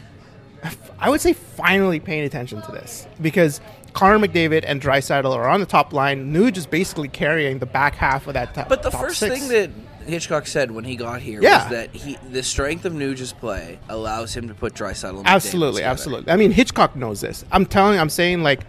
I 0.99 1.09
would 1.09 1.21
say, 1.21 1.33
finally 1.33 1.99
paying 1.99 2.23
attention 2.23 2.61
to 2.63 2.71
this 2.71 3.07
because 3.21 3.61
Connor 3.93 4.19
McDavid 4.27 4.63
and 4.67 4.81
Draisaitl 4.81 5.33
are 5.33 5.47
on 5.47 5.59
the 5.59 5.65
top 5.65 5.93
line. 5.93 6.33
Nuge 6.33 6.57
is 6.57 6.65
basically 6.65 7.07
carrying 7.07 7.59
the 7.59 7.65
back 7.65 7.95
half 7.95 8.27
of 8.27 8.33
that 8.33 8.53
top. 8.53 8.67
But 8.69 8.83
the 8.83 8.89
top 8.89 9.01
first 9.01 9.19
six. 9.19 9.39
thing 9.39 9.47
that 9.49 9.69
Hitchcock 10.05 10.45
said 10.47 10.69
when 10.71 10.83
he 10.83 10.95
got 10.95 11.21
here 11.21 11.41
Yeah. 11.41 11.63
was 11.63 11.71
that 11.71 11.93
he 11.95 12.17
the 12.29 12.43
strength 12.43 12.85
of 12.85 12.93
Nuge's 12.93 13.33
play 13.33 13.79
allows 13.89 14.35
him 14.35 14.47
to 14.49 14.53
put 14.53 14.75
McDavid 14.75 15.23
absolutely, 15.25 15.81
absolutely. 15.83 16.31
I 16.31 16.35
mean, 16.35 16.51
Hitchcock 16.51 16.95
knows 16.95 17.21
this. 17.21 17.43
I'm 17.51 17.65
telling, 17.65 17.99
I'm 17.99 18.09
saying 18.09 18.43
like 18.43 18.61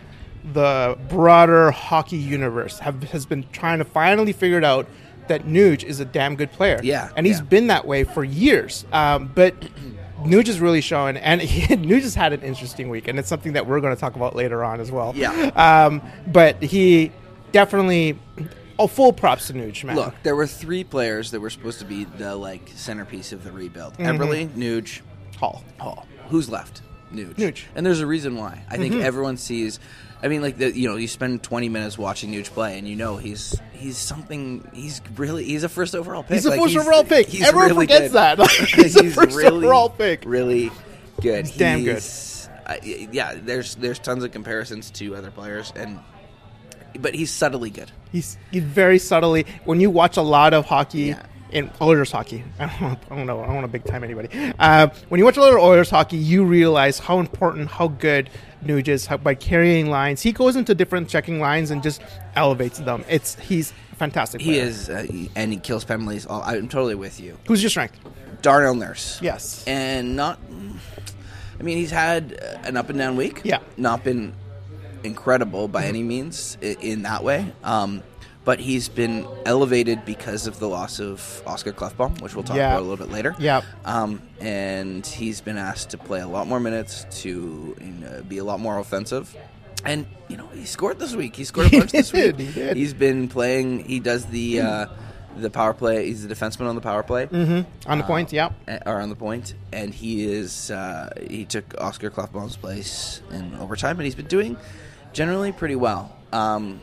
the 0.53 0.97
broader 1.09 1.71
hockey 1.71 2.17
universe 2.17 2.79
have, 2.81 3.03
has 3.05 3.27
been 3.27 3.45
trying 3.53 3.79
to 3.79 3.85
finally 3.85 4.33
figure 4.33 4.59
it 4.59 4.65
out 4.65 4.87
that 5.29 5.45
Nuge 5.45 5.83
is 5.83 5.99
a 6.01 6.05
damn 6.05 6.37
good 6.37 6.53
player. 6.53 6.79
Yeah, 6.83 7.11
and 7.17 7.27
he's 7.27 7.39
yeah. 7.39 7.45
been 7.47 7.67
that 7.67 7.87
way 7.87 8.05
for 8.05 8.23
years. 8.23 8.85
Um, 8.93 9.31
but 9.35 9.55
Nuge 10.23 10.49
is 10.49 10.61
really 10.61 10.81
showing, 10.81 11.17
and 11.17 11.41
he, 11.43 11.75
Nuge 11.77 12.03
has 12.03 12.15
had 12.15 12.33
an 12.33 12.43
interesting 12.43 12.89
week, 12.91 13.09
and 13.09 13.19
it's 13.19 13.29
something 13.29 13.55
that 13.55 13.67
we're 13.67 13.81
going 13.81 13.95
to 13.95 14.01
talk 14.01 14.15
about 14.17 14.37
later 14.37 14.63
on 14.63 14.81
as 14.81 14.93
well. 14.93 15.13
Yeah. 15.17 15.31
Um, 15.57 16.01
but 16.29 16.63
he 16.63 17.11
definitely, 17.51 18.17
oh, 18.79 18.87
full 18.87 19.13
props 19.13 19.49
to 19.49 19.53
Nuge, 19.55 19.83
man. 19.83 19.97
Look, 19.97 20.15
there 20.23 20.37
were 20.37 20.47
three 20.47 20.85
players 20.85 21.33
that 21.33 21.41
were 21.41 21.51
supposed 21.51 21.81
to 21.81 21.85
be 21.85 22.05
the 22.05 22.37
like 22.37 22.71
centerpiece 22.77 23.33
of 23.33 23.43
the 23.43 23.51
rebuild: 23.51 23.95
Mm-hmm. 23.95 24.23
Eberle, 24.23 24.49
Nuge, 24.51 25.01
Hall. 25.39 25.65
Hall. 25.79 26.07
Who's 26.29 26.49
left? 26.49 26.83
Nuge. 27.13 27.35
Nuge. 27.35 27.65
And 27.75 27.85
there's 27.85 28.01
a 28.01 28.07
reason 28.07 28.37
why. 28.37 28.65
I 28.69 28.75
Mm-hmm. 28.75 28.83
think 28.83 28.95
everyone 29.05 29.37
sees. 29.39 29.81
I 30.23 30.29
mean, 30.29 30.41
like 30.43 30.57
the, 30.59 30.77
you 30.77 30.89
know, 30.89 30.97
you 30.97 31.09
spend 31.09 31.43
20 31.43 31.69
minutes 31.69 31.99
watching 31.99 32.33
Nuge 32.33 32.47
play, 32.47 32.79
and 32.79 32.89
you 32.89 32.97
know 32.97 33.17
he's 33.17 33.59
he's 33.73 33.99
something. 33.99 34.67
He's 34.73 35.01
really 35.17 35.45
he's 35.45 35.63
a 35.63 35.69
first 35.69 35.95
overall 35.95 36.23
pick. 36.23 36.35
He's 36.35 36.47
a 36.47 36.51
Like, 36.51 36.61
first 36.61 36.77
overall 36.77 37.05
pick. 37.05 37.27
he's 37.29 37.43
Everyone 37.47 37.69
really 37.69 37.87
forgets 37.87 38.09
good. 38.09 38.13
that. 38.13 38.39
Like, 38.39 38.51
he's 38.51 38.97
a 38.97 39.11
first 39.11 39.37
really, 39.37 39.57
overall 39.67 39.91
pick. 39.91 40.23
Really 40.25 40.71
good. 41.21 41.47
He's 41.47 41.57
damn 41.57 41.85
good. 41.85 42.03
I- 42.03 42.37
uh, 42.67 42.77
yeah, 42.83 43.35
there's 43.41 43.77
there's 43.77 43.99
tons 44.01 44.25
of 44.25 44.33
comparisons 44.33 44.91
to 44.93 45.15
other 45.15 45.31
players, 45.31 45.73
and 45.77 46.01
but 46.99 47.15
he's 47.15 47.31
subtly 47.31 47.71
good. 47.71 47.93
He's, 48.11 48.39
he's 48.51 48.63
very 48.65 48.99
subtly 48.99 49.47
when 49.67 49.81
you 49.81 49.91
watch 49.91 50.17
a 50.17 50.23
lot 50.23 50.53
of 50.55 50.65
hockey 50.67 51.03
Yeah. 51.03 51.27
In 51.53 51.71
Oilers 51.81 52.11
hockey. 52.13 52.45
I 52.59 52.67
don't, 52.67 52.81
want- 52.81 52.99
I 53.11 53.17
don't 53.17 53.27
know. 53.27 53.41
I 53.43 53.47
don't 53.47 53.55
want 53.55 53.65
to 53.67 53.73
big 53.73 53.85
time 53.85 54.03
anybody. 54.05 54.29
Uh, 54.59 54.89
when 55.09 55.19
you 55.19 55.25
watch 55.25 55.37
a 55.37 55.41
lot 55.41 55.53
of 55.53 55.59
Oilers 55.61 55.91
hockey, 55.91 56.17
you 56.17 56.45
realize 56.45 56.99
how 56.99 57.19
important, 57.21 57.71
how 57.71 57.89
good 57.89 58.31
Nuge 58.65 58.89
is 58.89 59.07
how, 59.07 59.17
by 59.17 59.35
carrying 59.35 59.91
lines. 59.91 60.23
He 60.23 60.33
goes 60.33 60.57
into 60.57 60.75
different 60.75 61.09
checking 61.09 61.41
lines 61.41 61.71
and 61.71 61.83
just 61.83 62.03
elevates 62.35 62.79
them. 62.79 63.05
It's 63.09 63.37
he's 63.39 63.73
fantastic. 63.97 64.41
He 64.41 64.59
is, 64.59 64.89
uh, 64.91 65.07
and 65.37 65.53
he 65.53 65.59
kills 65.59 65.85
penalties. 65.85 66.27
All, 66.27 66.43
I'm 66.43 66.69
totally 66.69 66.95
with 66.97 67.21
you. 67.21 67.39
Who's 67.47 67.63
your 67.63 67.71
strength? 67.71 67.99
Darnell 68.43 68.75
Nurse. 68.75 69.21
Yes. 69.23 69.65
and 69.67 70.17
not. 70.17 70.39
I 71.59 71.63
mean, 71.63 71.79
he's 71.79 71.91
had 71.91 72.33
an 72.65 72.77
up 72.77 72.91
and 72.91 72.99
down 72.99 73.17
week. 73.17 73.41
Yeah. 73.45 73.61
not 73.77 74.05
been 74.05 74.35
incredible 75.05 75.69
by 75.69 75.85
any 75.87 76.03
means 76.03 76.59
in 76.61 77.03
that 77.03 77.23
way. 77.25 77.53
Um, 77.65 78.03
but 78.47 78.59
he's 78.61 78.89
been 78.89 79.27
elevated 79.45 80.05
because 80.07 80.47
of 80.47 80.59
the 80.59 80.69
loss 80.69 80.99
of 81.01 81.43
Oscar 81.47 81.73
Klefbom, 81.73 82.23
which 82.23 82.35
we'll 82.35 82.45
talk 82.45 82.57
Yeah. 82.57 82.69
about 82.71 82.81
a 82.81 82.87
little 82.89 83.05
bit 83.05 83.13
later. 83.13 83.35
Yeah. 83.39 83.61
Um, 83.85 84.23
and 84.41 85.05
he's 85.07 85.43
been 85.43 85.59
asked 85.59 85.91
to 85.91 85.99
play 85.99 86.21
a 86.21 86.29
lot 86.29 86.47
more 86.47 86.61
minutes 86.61 87.05
to 87.23 87.77
you 87.79 87.87
know, 87.87 88.23
be 88.27 88.39
a 88.39 88.45
lot 88.45 88.59
more 88.61 88.79
offensive. 88.79 89.37
And 89.85 90.07
you 90.29 90.37
know 90.39 90.47
he 90.55 90.65
scored 90.65 90.99
this 90.99 91.15
week. 91.15 91.37
He 91.37 91.45
scored 91.45 91.73
a 91.73 91.79
bunch 91.79 91.93
this 91.93 92.13
week. 92.15 92.39
He 92.39 92.51
did. 92.53 92.77
He's 92.77 92.95
been 92.95 93.29
playing. 93.29 93.81
He 93.85 94.01
does 94.01 94.25
the 94.27 94.61
uh, 94.61 94.87
the 95.37 95.51
power 95.51 95.75
play. 95.75 96.07
He's 96.07 96.27
the 96.27 96.35
defenseman 96.35 96.67
on 96.69 96.75
the 96.77 96.81
power 96.81 97.03
play. 97.03 97.27
Mm-hmm. 97.27 97.91
On 97.91 97.99
the 97.99 98.05
Uh, 98.05 98.07
point, 98.07 98.33
yeah. 98.33 98.51
or 98.87 99.01
on 99.01 99.11
the 99.11 99.15
point, 99.17 99.55
and 99.73 99.93
he 99.95 100.25
is 100.25 100.71
uh, 100.71 101.11
he 101.29 101.45
took 101.45 101.75
Oscar 101.79 102.11
Klefbom's 102.11 102.57
place 102.57 103.21
in 103.31 103.55
overtime, 103.61 103.97
and 103.99 104.05
he's 104.07 104.15
been 104.17 104.27
doing 104.27 104.57
generally 105.13 105.53
pretty 105.53 105.77
well. 105.77 106.17
Um, 106.33 106.81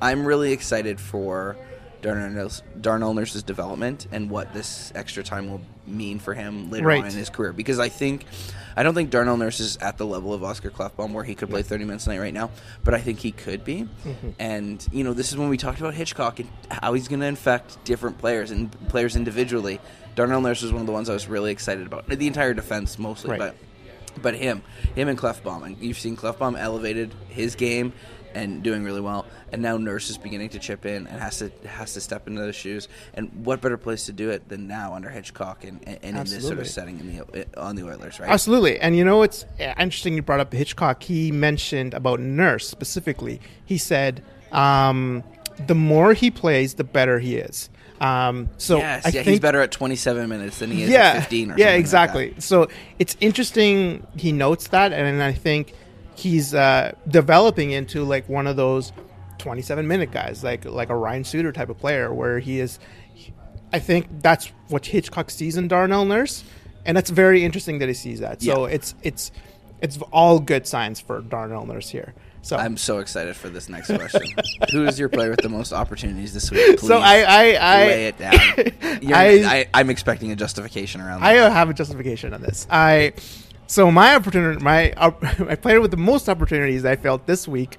I'm 0.00 0.24
really 0.24 0.52
excited 0.52 1.00
for 1.00 1.56
Darnell, 2.02 2.30
Nurse- 2.30 2.62
Darnell 2.80 3.14
Nurse's 3.14 3.42
development 3.42 4.06
and 4.12 4.30
what 4.30 4.52
this 4.54 4.92
extra 4.94 5.22
time 5.24 5.50
will 5.50 5.60
mean 5.86 6.18
for 6.20 6.32
him 6.34 6.70
later 6.70 6.86
Right. 6.86 7.00
on 7.02 7.10
in 7.10 7.16
his 7.16 7.28
career. 7.30 7.52
Because 7.52 7.78
I 7.78 7.88
think 7.88 8.24
I 8.76 8.84
don't 8.84 8.94
think 8.94 9.10
Darnell 9.10 9.36
Nurse 9.36 9.58
is 9.58 9.76
at 9.78 9.98
the 9.98 10.06
level 10.06 10.32
of 10.32 10.44
Oscar 10.44 10.70
Klefbom 10.70 11.12
where 11.12 11.24
he 11.24 11.34
could 11.34 11.50
play 11.50 11.62
30 11.62 11.84
minutes 11.84 12.06
a 12.06 12.10
night 12.10 12.20
right 12.20 12.32
now, 12.34 12.50
but 12.84 12.94
I 12.94 13.00
think 13.00 13.18
he 13.18 13.32
could 13.32 13.64
be. 13.64 13.88
Mm-hmm. 14.06 14.28
And 14.38 14.86
you 14.92 15.02
know, 15.02 15.12
this 15.14 15.32
is 15.32 15.36
when 15.36 15.48
we 15.48 15.56
talked 15.56 15.80
about 15.80 15.94
Hitchcock 15.94 16.38
and 16.38 16.48
how 16.70 16.92
he's 16.94 17.08
going 17.08 17.18
to 17.20 17.26
infect 17.26 17.82
different 17.84 18.18
players 18.18 18.52
and 18.52 18.70
players 18.88 19.16
individually. 19.16 19.80
Darnell 20.14 20.40
Nurse 20.40 20.62
was 20.62 20.72
one 20.72 20.82
of 20.82 20.86
the 20.86 20.92
ones 20.92 21.08
I 21.10 21.14
was 21.14 21.26
really 21.26 21.50
excited 21.50 21.86
about. 21.86 22.06
The 22.08 22.26
entire 22.28 22.54
defense 22.54 22.96
mostly, 22.98 23.30
Right. 23.32 23.38
but 23.40 23.54
but 24.22 24.34
him, 24.34 24.62
him 24.96 25.08
and 25.08 25.16
Klefbom, 25.18 25.64
and 25.64 25.76
you've 25.78 25.98
seen 25.98 26.16
Klefbom 26.16 26.58
elevated 26.58 27.14
his 27.28 27.54
game 27.54 27.92
and 28.38 28.62
doing 28.62 28.84
really 28.84 29.00
well, 29.00 29.26
and 29.52 29.60
now 29.60 29.76
Nurse 29.76 30.10
is 30.10 30.18
beginning 30.18 30.50
to 30.50 30.58
chip 30.58 30.86
in 30.86 31.06
and 31.06 31.20
has 31.20 31.38
to 31.38 31.50
has 31.66 31.94
to 31.94 32.00
step 32.00 32.26
into 32.26 32.40
those 32.40 32.56
shoes. 32.56 32.88
And 33.14 33.44
what 33.44 33.60
better 33.60 33.76
place 33.76 34.06
to 34.06 34.12
do 34.12 34.30
it 34.30 34.48
than 34.48 34.66
now 34.66 34.94
under 34.94 35.08
Hitchcock 35.08 35.64
and, 35.64 35.80
and 35.86 36.04
in 36.04 36.24
this 36.24 36.46
sort 36.46 36.58
of 36.58 36.68
setting 36.68 37.00
in 37.00 37.16
the 37.16 37.46
on 37.60 37.76
the 37.76 37.84
Oilers, 37.84 38.20
right? 38.20 38.28
Absolutely. 38.28 38.78
And 38.80 38.96
you 38.96 39.04
know 39.04 39.18
what's 39.18 39.44
interesting? 39.58 40.14
You 40.14 40.22
brought 40.22 40.40
up 40.40 40.52
Hitchcock. 40.52 41.02
He 41.02 41.32
mentioned 41.32 41.94
about 41.94 42.20
Nurse 42.20 42.68
specifically. 42.68 43.40
He 43.64 43.78
said, 43.78 44.22
um, 44.52 45.24
the 45.66 45.74
more 45.74 46.14
he 46.14 46.30
plays, 46.30 46.74
the 46.74 46.84
better 46.84 47.18
he 47.18 47.36
is. 47.36 47.70
Um, 48.00 48.48
so 48.58 48.78
yes, 48.78 49.04
I 49.04 49.08
yeah, 49.08 49.12
think 49.12 49.26
he's 49.26 49.40
better 49.40 49.60
at 49.60 49.72
27 49.72 50.28
minutes 50.28 50.60
than 50.60 50.70
he 50.70 50.84
is 50.84 50.90
yeah, 50.90 50.98
at 50.98 51.14
15 51.16 51.18
or 51.18 51.50
something 51.50 51.64
yeah, 51.64 51.72
like 51.72 51.80
exactly. 51.80 52.34
So 52.38 52.68
it's 52.98 53.16
interesting. 53.20 54.06
He 54.16 54.30
notes 54.30 54.68
that, 54.68 54.92
and 54.92 55.20
I 55.20 55.32
think 55.32 55.74
he's 56.18 56.52
uh, 56.54 56.92
developing 57.06 57.70
into 57.70 58.02
like 58.04 58.28
one 58.28 58.46
of 58.46 58.56
those 58.56 58.92
27 59.38 59.86
minute 59.86 60.10
guys, 60.10 60.42
like 60.42 60.64
like 60.64 60.90
a 60.90 60.96
Ryan 60.96 61.24
Suter 61.24 61.52
type 61.52 61.68
of 61.70 61.78
player, 61.78 62.12
where 62.12 62.38
he 62.40 62.58
is. 62.60 62.78
I 63.72 63.78
think 63.78 64.06
that's 64.22 64.46
what 64.68 64.86
Hitchcock 64.86 65.30
sees 65.30 65.56
in 65.56 65.68
Darnell 65.68 66.04
Nurse, 66.04 66.42
and 66.86 66.96
that's 66.96 67.10
very 67.10 67.44
interesting 67.44 67.78
that 67.80 67.88
he 67.88 67.94
sees 67.94 68.20
that. 68.20 68.42
So 68.42 68.66
Yeah. 68.66 68.74
it's 68.74 68.94
it's 69.02 69.30
it's 69.80 69.98
all 70.12 70.40
good 70.40 70.66
signs 70.66 70.98
for 71.00 71.20
Darnell 71.20 71.66
Nurse 71.66 71.88
here. 71.90 72.14
So 72.40 72.56
I'm 72.56 72.76
so 72.76 72.98
excited 72.98 73.36
for 73.36 73.48
this 73.48 73.68
next 73.68 73.88
question. 73.94 74.22
Who 74.72 74.86
is 74.86 74.98
your 74.98 75.08
player 75.08 75.30
with 75.30 75.40
the 75.42 75.48
most 75.50 75.72
opportunities 75.72 76.32
this 76.32 76.50
week? 76.50 76.78
Please 76.78 76.88
so 76.88 76.98
I 76.98 77.20
I 77.20 77.42
I, 77.60 77.86
lay 77.86 78.06
it 78.06 78.18
down. 78.18 78.34
I- 79.12 79.44
I, 79.44 79.66
I'm 79.74 79.90
expecting 79.90 80.32
a 80.32 80.36
justification 80.36 81.00
around 81.00 81.22
I 81.22 81.34
that. 81.34 81.52
have 81.52 81.68
a 81.68 81.74
justification 81.74 82.32
on 82.32 82.40
this. 82.40 82.66
I 82.70 83.12
so 83.68 83.90
my 83.90 84.16
opportunity, 84.16 84.64
my 84.64 84.92
op- 84.94 85.22
my 85.38 85.54
player 85.54 85.80
with 85.80 85.90
the 85.92 85.98
most 85.98 86.28
opportunities 86.28 86.84
I 86.84 86.96
felt 86.96 87.26
this 87.26 87.46
week, 87.46 87.76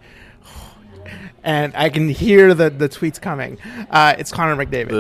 and 1.44 1.76
I 1.76 1.90
can 1.90 2.08
hear 2.08 2.54
the 2.54 2.70
the 2.70 2.88
tweets 2.88 3.20
coming. 3.20 3.58
Uh, 3.90 4.16
it's 4.18 4.32
Connor 4.32 4.56
McDavid. 4.64 4.94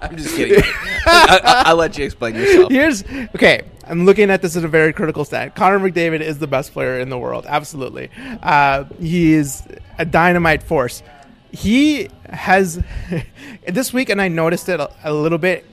I'm 0.00 0.16
just 0.16 0.36
kidding. 0.36 0.62
I, 1.06 1.64
will 1.68 1.76
let 1.76 1.98
you 1.98 2.04
explain 2.04 2.34
yourself. 2.36 2.70
Here's 2.70 3.02
okay. 3.34 3.62
I'm 3.84 4.04
looking 4.04 4.30
at 4.30 4.42
this 4.42 4.54
at 4.54 4.64
a 4.64 4.68
very 4.68 4.92
critical 4.92 5.24
stat. 5.24 5.56
Connor 5.56 5.78
McDavid 5.78 6.20
is 6.20 6.38
the 6.38 6.46
best 6.46 6.74
player 6.74 7.00
in 7.00 7.08
the 7.08 7.18
world. 7.18 7.46
Absolutely, 7.48 8.10
uh, 8.42 8.84
he 9.00 9.32
is 9.32 9.66
a 9.98 10.04
dynamite 10.04 10.62
force. 10.62 11.02
He 11.50 12.10
has 12.28 12.84
this 13.66 13.94
week, 13.94 14.10
and 14.10 14.20
I 14.20 14.28
noticed 14.28 14.68
it 14.68 14.80
a, 14.80 14.90
a 15.02 15.14
little 15.14 15.38
bit. 15.38 15.64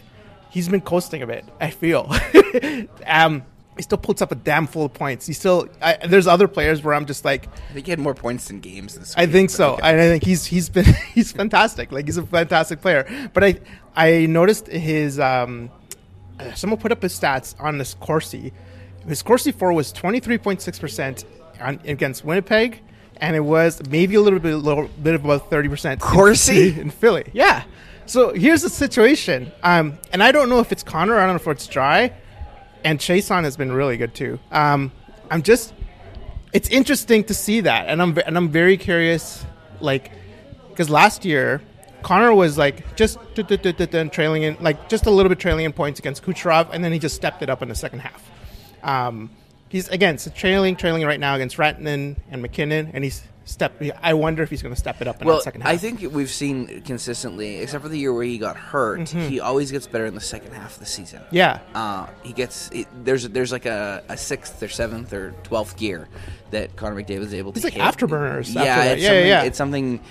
He's 0.55 0.69
been 0.69 0.79
coasting 0.79 1.21
a 1.21 1.27
bit. 1.27 1.43
I 1.59 1.69
feel. 1.69 2.09
um, 3.05 3.43
he 3.75 3.83
still 3.83 3.97
puts 3.97 4.21
up 4.21 4.31
a 4.31 4.35
damn 4.35 4.67
full 4.67 4.85
of 4.85 4.93
points. 4.93 5.27
He 5.27 5.33
still. 5.33 5.67
I, 5.81 5.97
there's 6.07 6.27
other 6.27 6.47
players 6.47 6.81
where 6.81 6.93
I'm 6.93 7.05
just 7.05 7.25
like, 7.25 7.49
I 7.69 7.73
think 7.73 7.87
he 7.87 7.89
had 7.89 7.99
more 7.99 8.13
points 8.13 8.47
than 8.47 8.61
games 8.61 8.97
this 8.97 9.09
week. 9.09 9.17
I 9.17 9.29
think 9.29 9.49
so. 9.49 9.73
okay. 9.73 9.89
I, 9.89 9.97
think 9.97 10.23
he's 10.23 10.45
he's 10.45 10.69
been 10.69 10.85
he's 11.13 11.33
fantastic. 11.33 11.91
Like 11.91 12.05
he's 12.05 12.15
a 12.15 12.25
fantastic 12.25 12.79
player. 12.79 13.29
But 13.33 13.43
I 13.43 13.59
I 13.97 14.27
noticed 14.27 14.67
his 14.67 15.19
um 15.19 15.69
someone 16.55 16.79
put 16.79 16.93
up 16.93 17.01
his 17.01 17.19
stats 17.19 17.53
on 17.59 17.77
this 17.77 17.93
Corsi. 17.95 18.53
His 19.05 19.21
Corsi 19.21 19.51
four 19.51 19.73
was 19.73 19.91
twenty 19.91 20.21
three 20.21 20.37
point 20.37 20.61
six 20.61 20.79
percent 20.79 21.25
against 21.59 22.23
Winnipeg, 22.23 22.79
and 23.17 23.35
it 23.35 23.41
was 23.41 23.85
maybe 23.89 24.15
a 24.15 24.21
little 24.21 24.39
bit 24.39 24.55
lower, 24.55 24.87
bit 24.87 25.15
above 25.15 25.49
thirty 25.49 25.67
percent. 25.67 25.99
Corsi? 25.99 26.79
in 26.79 26.91
Philly, 26.91 27.29
yeah. 27.33 27.65
So 28.07 28.33
here's 28.33 28.61
the 28.61 28.69
situation, 28.69 29.51
um, 29.63 29.97
and 30.13 30.21
I 30.21 30.31
don't 30.31 30.47
know 30.49 30.59
if 30.59 30.71
it's 30.71 30.83
Connor. 30.83 31.17
I 31.17 31.25
don't 31.25 31.35
know 31.35 31.51
if 31.51 31.57
it's 31.57 31.67
Dry, 31.67 32.13
and 32.83 32.99
Chiasson 32.99 33.43
has 33.43 33.57
been 33.57 33.71
really 33.71 33.97
good 33.97 34.13
too. 34.13 34.39
Um, 34.51 34.91
I'm 35.31 35.41
just 35.41 35.73
it's 36.53 36.69
interesting 36.69 37.23
to 37.25 37.33
see 37.33 37.61
that, 37.61 37.87
and 37.87 38.01
I'm 38.01 38.17
and 38.19 38.37
I'm 38.37 38.49
very 38.49 38.77
curious, 38.77 39.43
like, 39.81 40.11
because 40.69 40.89
last 40.89 41.25
year 41.25 41.61
Connor 42.01 42.33
was 42.33 42.57
like 42.57 42.95
just 42.95 43.17
trailing 43.33 44.43
in, 44.43 44.57
like 44.61 44.87
just 44.87 45.07
a 45.07 45.09
little 45.09 45.29
bit 45.29 45.39
trailing 45.39 45.65
in 45.65 45.73
points 45.73 45.99
against 45.99 46.23
Kucherov, 46.23 46.69
and 46.71 46.83
then 46.83 46.93
he 46.93 46.99
just 46.99 47.15
stepped 47.15 47.41
it 47.41 47.49
up 47.49 47.63
in 47.63 47.67
the 47.67 47.75
second 47.75 47.99
half. 47.99 48.31
Um, 48.83 49.31
he's 49.67 49.89
again 49.89 50.19
so 50.19 50.29
trailing, 50.29 50.75
trailing 50.75 51.03
right 51.03 51.19
now 51.19 51.33
against 51.33 51.57
Rantanen 51.57 52.17
and 52.29 52.41
MacKinnon, 52.43 52.91
and 52.93 53.03
he's 53.03 53.23
step. 53.45 53.81
I 54.01 54.13
wonder 54.13 54.43
if 54.43 54.49
he's 54.49 54.61
going 54.61 54.73
to 54.73 54.79
step 54.79 55.01
it 55.01 55.07
up 55.07 55.21
in 55.21 55.27
Well, 55.27 55.37
that 55.37 55.43
second 55.43 55.61
half. 55.61 55.71
I 55.71 55.77
think 55.77 56.01
we've 56.01 56.29
seen 56.29 56.81
consistently, 56.81 57.57
except 57.57 57.83
for 57.83 57.89
the 57.89 57.97
year 57.97 58.13
where 58.13 58.23
he 58.23 58.37
got 58.37 58.57
hurt, 58.57 59.07
he 59.09 59.39
always 59.39 59.71
gets 59.71 59.87
better 59.87 60.05
in 60.05 60.15
the 60.15 60.21
second 60.21 60.51
half 60.53 60.73
of 60.73 60.79
the 60.79 60.85
season. 60.85 61.21
Mm-hmm. 61.21 61.35
yeah, 61.35 61.59
Uh, 61.73 62.07
he 62.23 62.33
gets 62.33 62.69
it, 62.71 62.87
there's 63.05 63.29
there's 63.29 63.51
like 63.51 63.65
a, 63.65 64.03
a 64.09 64.17
sixth 64.17 64.61
or 64.61 64.67
seventh 64.67 65.13
or 65.13 65.31
twelfth 65.43 65.77
gear 65.77 66.07
that 66.51 66.75
Connor 66.75 67.01
McDavid 67.01 67.21
is 67.21 67.33
able 67.33 67.53
to. 67.53 67.59
He's 67.59 67.63
like 67.63 67.73
hit. 67.73 67.81
afterburners 67.81 68.53
Yeah, 68.53 68.63
after 68.63 68.93
it's 68.93 69.03
Yeah, 69.03 69.13
yeah, 69.13 69.25
yeah. 69.25 69.43
It's 69.43 69.57
something 69.57 70.01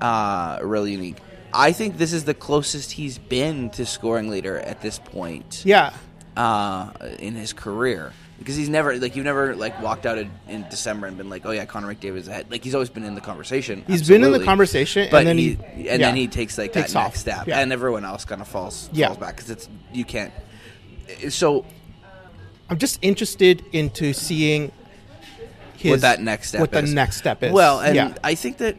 uh, 0.00 0.58
really 0.62 0.92
unique. 0.92 1.16
I 1.52 1.72
think 1.72 1.98
this 1.98 2.12
is 2.12 2.24
the 2.24 2.34
closest 2.34 2.92
he's 2.92 3.18
been 3.18 3.70
to 3.70 3.84
scoring 3.84 4.28
leader 4.30 4.58
at 4.58 4.80
this 4.80 4.98
point 4.98 5.62
yeah. 5.64 5.92
uh, 6.36 6.92
in 7.18 7.34
his 7.34 7.52
career. 7.52 8.12
Because 8.40 8.56
he's 8.56 8.68
never 8.70 8.96
like 8.96 9.14
you've 9.14 9.24
never 9.26 9.54
like 9.54 9.80
walked 9.82 10.06
out 10.06 10.16
in, 10.18 10.30
in 10.48 10.66
December 10.70 11.06
and 11.06 11.16
been 11.16 11.28
like, 11.28 11.44
oh 11.46 11.50
yeah, 11.52 11.66
Connor 11.66 11.94
McDavid's 11.94 12.26
ahead. 12.26 12.50
Like 12.50 12.64
he's 12.64 12.74
always 12.74 12.88
been 12.88 13.04
in 13.04 13.14
the 13.14 13.20
conversation. 13.20 13.84
He's 13.86 14.08
been 14.08 14.16
in 14.16 14.20
the 14.22 14.26
absolutely. 14.28 14.46
conversation, 14.46 15.08
and 15.14 15.26
then 15.26 15.36
he, 15.38 15.44
he- 15.50 15.56
and 15.90 16.00
yeah, 16.00 16.08
then 16.08 16.16
he 16.16 16.26
takes 16.26 16.56
like 16.58 16.72
takes 16.72 16.94
that 16.94 16.98
off. 16.98 17.06
next 17.08 17.20
step, 17.20 17.46
Yeah. 17.46 17.60
and 17.60 17.70
everyone 17.72 18.04
else 18.04 18.24
kind 18.24 18.40
of 18.40 18.48
falls 18.48 18.88
Yeah. 18.92 19.06
falls 19.08 19.18
back 19.18 19.36
because 19.36 19.50
it's 19.50 19.68
you 19.92 20.04
can't. 20.06 20.32
So 21.28 21.66
I'm 22.70 22.78
just 22.78 22.98
interested 23.02 23.62
into 23.72 24.14
seeing 24.14 24.72
his, 25.76 25.90
what 25.92 26.00
that 26.00 26.20
next 26.22 26.48
step 26.48 26.62
what 26.62 26.72
the 26.72 26.78
is. 26.82 26.94
next 26.94 27.18
step 27.18 27.42
is. 27.42 27.52
Well, 27.52 27.80
and. 27.80 28.18
I 28.24 28.34
think 28.34 28.56
that 28.58 28.76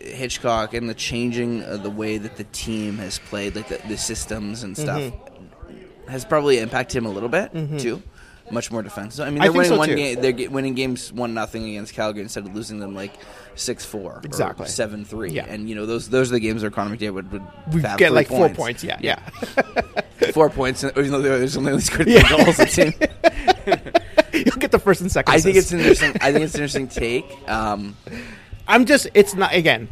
Hitchcock 0.00 0.74
and 0.74 0.88
the 0.90 0.94
changing 0.94 1.62
of 1.62 1.82
the 1.84 1.90
way 1.90 2.18
that 2.18 2.36
the 2.36 2.44
team 2.44 2.98
has 2.98 3.18
played, 3.20 3.54
like 3.56 3.68
the, 3.68 3.80
the 3.88 3.96
systems 3.98 4.62
and 4.64 4.76
stuff, 4.76 5.00
Mm-hmm. 5.00 6.08
has 6.10 6.24
probably 6.24 6.58
impacted 6.58 6.96
him 6.96 7.06
a 7.06 7.10
little 7.10 7.28
bit 7.28 7.52
too. 7.78 8.02
Much 8.50 8.70
more 8.70 8.82
defensive. 8.82 9.26
I 9.26 9.30
mean, 9.30 9.40
they're 9.40 9.46
think 9.46 9.56
winning 9.56 9.70
so, 9.72 9.78
one 9.78 9.88
too. 9.88 9.96
game. 9.96 10.20
They're 10.20 10.50
winning 10.50 10.74
games 10.74 11.12
one 11.12 11.34
nothing 11.34 11.68
against 11.68 11.94
Calgary 11.94 12.22
instead 12.22 12.46
of 12.46 12.54
losing 12.54 12.78
them 12.78 12.94
like 12.94 13.12
six 13.56 13.84
four, 13.84 14.20
Exactly. 14.24 14.66
seven 14.68 15.04
three. 15.04 15.30
Yeah. 15.32 15.46
And 15.46 15.68
you 15.68 15.74
know 15.74 15.84
those 15.84 16.08
those 16.08 16.30
are 16.30 16.34
the 16.34 16.40
games 16.40 16.62
where 16.62 16.70
Connor 16.70 16.96
McDavid 16.96 17.14
would, 17.14 17.32
would 17.32 17.42
we 17.74 17.82
get 17.96 18.12
like 18.12 18.28
four 18.28 18.48
points. 18.48 18.84
Yeah, 18.84 18.98
yeah. 19.00 19.18
four 20.32 20.48
points. 20.48 20.84
Even 20.84 21.10
though 21.10 21.22
there's 21.22 21.56
only 21.56 21.78
scored 21.80 22.04
three 22.04 22.14
Yeah. 22.14 22.28
goals, 22.44 22.58
it 22.60 22.70
seems. 22.70 22.94
You'll 24.32 24.56
get 24.56 24.70
the 24.70 24.78
first 24.78 25.00
and 25.00 25.10
second. 25.10 25.34
I 25.34 25.40
think 25.40 25.56
it's 25.56 25.72
interesting. 25.72 26.12
I 26.20 26.30
think 26.32 26.44
it's 26.44 26.54
an 26.54 26.60
interesting 26.62 26.88
take. 26.88 27.26
Um, 27.48 27.96
I'm 28.68 28.84
just. 28.84 29.08
It's 29.14 29.34
not 29.34 29.54
again. 29.54 29.88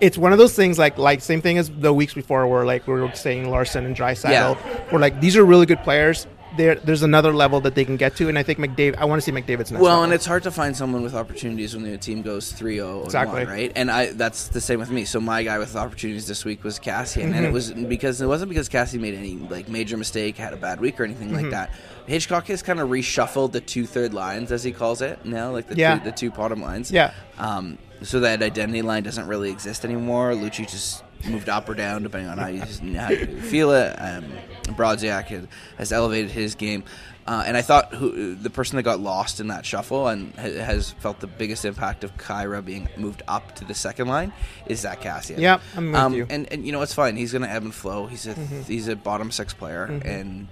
It's 0.00 0.16
one 0.18 0.32
of 0.32 0.38
those 0.38 0.54
things 0.54 0.78
like 0.78 0.98
like 0.98 1.20
same 1.20 1.42
thing 1.42 1.58
as 1.58 1.68
the 1.70 1.92
weeks 1.92 2.14
before 2.14 2.46
where 2.48 2.64
like 2.64 2.86
we 2.86 2.94
were 2.94 3.12
saying 3.14 3.50
Larsson 3.50 3.84
and 3.84 3.94
Draisaitl. 3.96 4.30
Yeah. 4.30 4.80
We're 4.90 4.98
like 4.98 5.20
these 5.20 5.36
are 5.36 5.44
really 5.44 5.66
good 5.66 5.80
players. 5.82 6.26
There, 6.56 6.74
there's 6.74 7.02
another 7.02 7.32
level 7.32 7.60
that 7.62 7.74
they 7.74 7.84
can 7.84 7.96
get 7.96 8.16
to, 8.16 8.28
and 8.28 8.38
I 8.38 8.42
think 8.42 8.58
McDavid. 8.58 8.96
I 8.96 9.04
want 9.06 9.22
to 9.22 9.24
see 9.24 9.32
McDavid's 9.32 9.70
next. 9.72 9.82
Well, 9.82 9.90
level. 9.92 10.04
and 10.04 10.12
it's 10.12 10.26
hard 10.26 10.42
to 10.42 10.50
find 10.50 10.76
someone 10.76 11.02
with 11.02 11.14
opportunities 11.14 11.74
when 11.74 11.84
the 11.84 11.96
team 11.98 12.22
goes 12.22 12.52
3-0 12.52 13.04
Exactly. 13.04 13.44
1, 13.44 13.48
right? 13.48 13.72
And 13.74 13.90
I 13.90 14.12
that's 14.12 14.48
the 14.48 14.60
same 14.60 14.78
with 14.78 14.90
me. 14.90 15.04
So 15.04 15.20
my 15.20 15.42
guy 15.42 15.58
with 15.58 15.74
opportunities 15.76 16.26
this 16.26 16.44
week 16.44 16.62
was 16.64 16.78
Kassian, 16.78 17.24
and 17.24 17.34
Mm-hmm. 17.34 17.44
it 17.46 17.52
was 17.52 17.72
because 17.72 18.20
it 18.20 18.26
wasn't 18.26 18.50
because 18.50 18.68
Cassie 18.68 18.98
made 18.98 19.14
any 19.14 19.36
like 19.36 19.68
major 19.68 19.96
mistake, 19.96 20.36
had 20.36 20.52
a 20.52 20.56
bad 20.56 20.80
week 20.80 21.00
or 21.00 21.04
anything 21.04 21.28
Mm-hmm. 21.30 21.42
like 21.42 21.50
that. 21.50 21.70
Hitchcock 22.06 22.46
has 22.48 22.62
kind 22.62 22.80
of 22.80 22.88
reshuffled 22.88 23.52
the 23.52 23.60
two 23.60 23.86
third 23.86 24.12
lines 24.12 24.50
as 24.52 24.62
he 24.64 24.72
calls 24.72 25.00
it 25.00 25.24
now, 25.24 25.50
like 25.52 25.68
the 25.68 25.76
Yeah. 25.76 25.98
two, 25.98 26.04
the 26.04 26.12
two 26.12 26.30
bottom 26.30 26.60
lines. 26.60 26.90
Yeah. 26.90 27.12
Um, 27.38 27.78
so 28.02 28.20
that 28.20 28.42
identity 28.42 28.82
line 28.82 29.04
doesn't 29.04 29.28
really 29.28 29.50
exist 29.50 29.84
anymore. 29.84 30.32
Lucci 30.32 30.68
just 30.68 31.04
moved 31.28 31.48
up 31.48 31.68
or 31.68 31.74
down 31.74 32.02
depending 32.02 32.28
on 32.28 32.36
how 32.36 32.48
you 32.48 32.60
how 32.96 33.10
you 33.10 33.40
feel 33.42 33.70
it. 33.72 33.94
Um, 33.98 34.24
Brodziak 34.64 35.24
has, 35.26 35.46
has 35.78 35.92
elevated 35.92 36.30
his 36.30 36.54
game. 36.54 36.84
Uh, 37.24 37.44
and 37.46 37.56
I 37.56 37.62
thought 37.62 37.94
who, 37.94 38.34
the 38.34 38.50
person 38.50 38.76
that 38.76 38.82
got 38.82 38.98
lost 38.98 39.38
in 39.38 39.46
that 39.46 39.64
shuffle 39.64 40.08
and 40.08 40.34
ha- 40.34 40.42
has 40.64 40.90
felt 40.90 41.20
the 41.20 41.28
biggest 41.28 41.64
impact 41.64 42.02
of 42.02 42.16
Khaira 42.16 42.64
being 42.64 42.88
moved 42.96 43.22
up 43.28 43.54
to 43.56 43.64
the 43.64 43.74
second 43.74 44.08
line 44.08 44.32
is 44.66 44.80
Zack 44.80 45.02
Kassian. 45.02 45.38
Yep, 45.38 45.60
I'm 45.76 45.92
with 45.92 46.00
um, 46.00 46.14
you. 46.14 46.26
And, 46.28 46.52
and 46.52 46.66
you 46.66 46.72
know 46.72 46.82
it's 46.82 46.94
fine. 46.94 47.16
He's 47.16 47.30
going 47.30 47.42
to 47.42 47.48
ebb 47.50 47.62
and 47.62 47.72
flow. 47.74 48.06
He's 48.06 48.26
a 48.26 48.34
Mm-hmm. 48.34 48.62
he's 48.62 48.88
a 48.88 48.96
bottom 48.96 49.30
six 49.30 49.54
player, 49.54 49.84
and 49.84 50.48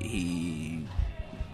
he 0.00 0.84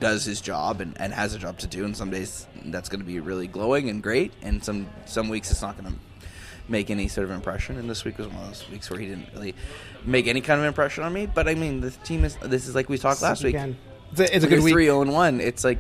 does 0.01 0.25
his 0.25 0.41
job 0.43 0.81
and, 0.83 1.01
and 1.01 1.15
has 1.15 1.35
a 1.35 1.39
job 1.39 1.59
to 1.59 1.67
do. 1.67 1.85
And 1.85 1.97
some 1.97 2.11
days 2.11 2.47
that's 2.67 2.89
going 2.91 3.01
to 3.01 3.07
be 3.07 3.21
really 3.21 3.47
glowing 3.47 3.89
and 3.89 4.03
great, 4.03 4.33
and 4.43 4.63
some 4.63 4.89
some 5.07 5.29
weeks 5.31 5.51
it's 5.51 5.63
not 5.63 5.79
going 5.81 5.91
to 5.93 5.99
make 6.69 6.91
any 6.91 7.09
sort 7.09 7.25
of 7.27 7.31
impression. 7.31 7.77
And 7.79 7.89
this 7.89 8.05
week 8.05 8.19
was 8.19 8.29
one 8.29 8.37
of 8.43 8.49
those 8.49 8.69
weeks 8.71 8.91
where 8.91 8.99
he 8.99 9.07
didn't 9.07 9.29
really 9.35 9.55
make 10.05 10.27
any 10.27 10.41
kind 10.41 10.61
of 10.61 10.67
impression 10.67 11.05
on 11.05 11.13
me. 11.13 11.27
But 11.27 11.49
I 11.49 11.55
mean, 11.55 11.81
the 11.81 11.91
team 11.91 12.25
is 12.25 12.37
this 12.37 12.67
is 12.69 12.75
like 12.75 12.89
we 12.89 12.99
talked 12.99 13.23
last 13.23 13.43
week. 13.45 13.55
Again, 13.55 13.77
it's 14.13 14.21
a, 14.21 14.37
it's 14.37 14.45
a 14.45 14.49
good 14.49 14.63
week. 14.63 14.73
Three 14.73 14.85
zero 14.87 15.03
and 15.03 15.13
one. 15.13 15.41
It's 15.41 15.65
like 15.65 15.79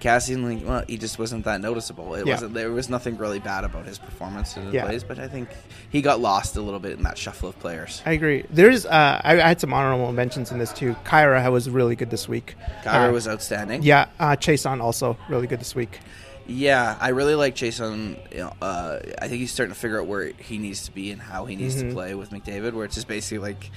Kassian. 0.00 0.42
Like, 0.44 0.66
well, 0.68 0.84
he 0.86 0.98
just 0.98 1.18
wasn't 1.18 1.44
that 1.44 1.60
noticeable. 1.60 2.14
It 2.16 2.26
Yeah. 2.26 2.34
wasn't. 2.34 2.54
There 2.54 2.70
was 2.72 2.90
nothing 2.90 3.16
really 3.16 3.38
bad 3.38 3.64
about 3.64 3.86
his 3.86 3.96
performance 3.98 4.56
in 4.56 4.66
the 4.66 4.72
Yeah. 4.72 4.84
plays, 4.84 5.04
but 5.04 5.18
I 5.18 5.28
think 5.28 5.48
he 5.88 6.02
got 6.02 6.20
lost 6.20 6.56
a 6.56 6.60
little 6.60 6.80
bit 6.80 6.92
in 6.98 7.02
that 7.04 7.16
shuffle 7.16 7.48
of 7.48 7.58
players. 7.60 8.02
I 8.04 8.12
agree. 8.12 8.44
There's, 8.50 8.84
uh, 8.84 9.20
I, 9.24 9.40
I 9.40 9.48
had 9.48 9.60
some 9.60 9.72
honorable 9.72 10.12
mentions 10.12 10.50
in 10.50 10.58
this 10.58 10.72
too. 10.72 10.96
Khaira 11.06 11.50
was 11.50 11.70
really 11.70 11.96
good 11.96 12.10
this 12.10 12.28
week. 12.28 12.56
Khaira 12.84 13.08
Uh, 13.08 13.12
was 13.12 13.26
outstanding. 13.28 13.82
Yeah, 13.84 14.06
uh, 14.20 14.36
Chiasson 14.36 14.82
also 14.82 15.16
really 15.30 15.46
good 15.46 15.60
this 15.60 15.74
week. 15.74 16.00
Yeah, 16.48 16.96
I 17.00 17.08
really 17.08 17.34
like 17.34 17.54
Chiasson. 17.56 18.16
You 18.32 18.38
know, 18.38 18.52
uh, 18.62 18.98
I 19.20 19.28
think 19.28 19.40
he's 19.40 19.50
starting 19.52 19.74
to 19.74 19.80
figure 19.80 20.00
out 20.00 20.06
where 20.06 20.26
he 20.38 20.58
needs 20.58 20.84
to 20.84 20.92
be 20.92 21.10
and 21.10 21.20
how 21.20 21.44
he 21.46 21.56
needs 21.56 21.76
Mm-hmm. 21.76 21.88
to 21.88 21.94
play 21.94 22.14
with 22.14 22.30
McDavid. 22.30 22.72
Where 22.72 22.84
it's 22.84 22.94
just 22.94 23.08
basically 23.08 23.38
like 23.38 23.70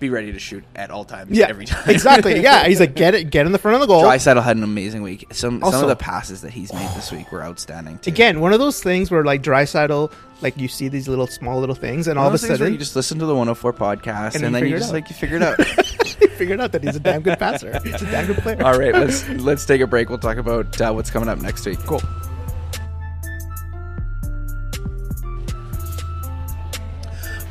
be 0.00 0.10
ready 0.10 0.32
to 0.32 0.38
shoot 0.38 0.64
at 0.76 0.90
all 0.90 1.04
times. 1.04 1.30
Yeah, 1.36 1.46
every 1.48 1.64
time. 1.66 1.88
exactly. 1.88 2.40
Yeah, 2.42 2.66
he's 2.66 2.80
like 2.80 2.94
get 2.94 3.14
it, 3.14 3.30
get 3.30 3.46
in 3.46 3.52
the 3.52 3.58
front 3.58 3.76
of 3.76 3.80
the 3.80 3.86
goal. 3.86 4.02
Draisaitl 4.02 4.42
had 4.42 4.56
an 4.56 4.62
amazing 4.64 5.02
week. 5.02 5.24
Some 5.32 5.60
some 5.62 5.82
of 5.82 5.88
the 5.88 5.96
passes 5.96 6.42
that 6.42 6.52
he's 6.52 6.72
made 6.72 6.88
this 6.94 7.10
week 7.10 7.30
were 7.32 7.42
outstanding. 7.42 7.98
Too. 7.98 8.10
Again, 8.10 8.40
one 8.40 8.52
of 8.52 8.58
those 8.58 8.82
things 8.82 9.10
where 9.10 9.24
like 9.24 9.42
Draisaitl, 9.42 10.12
like 10.42 10.58
you 10.58 10.68
see 10.68 10.88
these 10.88 11.08
little 11.08 11.26
small 11.26 11.58
little 11.60 11.74
things, 11.76 12.06
and 12.08 12.18
all 12.18 12.26
of 12.26 12.32
a 12.32 12.34
Those 12.34 12.40
things 12.42 12.50
where 12.50 12.58
sudden 12.66 12.72
you 12.74 12.78
just 12.78 12.96
listen 12.96 13.18
to 13.20 13.26
the 13.26 13.34
104 13.34 13.72
podcast 13.72 14.34
And 14.34 14.44
and, 14.44 14.54
then 14.54 14.66
you 14.66 14.76
just 14.76 14.92
like 14.92 15.08
you 15.08 15.16
figure 15.16 15.36
it 15.36 15.42
out. 15.42 15.58
figured 16.36 16.60
out 16.60 16.72
that 16.72 16.82
he's 16.82 16.96
a 16.96 17.00
damn 17.00 17.22
good 17.22 17.38
passer. 17.38 17.78
He's 17.82 18.00
a 18.02 18.10
damn 18.10 18.26
good 18.26 18.38
player. 18.38 18.62
all 18.64 18.78
right, 18.78 18.92
let's 18.92 19.28
let's 19.28 19.64
take 19.64 19.80
a 19.80 19.86
break. 19.86 20.08
We'll 20.08 20.18
talk 20.18 20.36
about 20.36 20.80
uh, 20.80 20.92
what's 20.92 21.10
coming 21.10 21.28
up 21.28 21.38
next 21.38 21.66
week. 21.66 21.78
cool. 21.80 22.02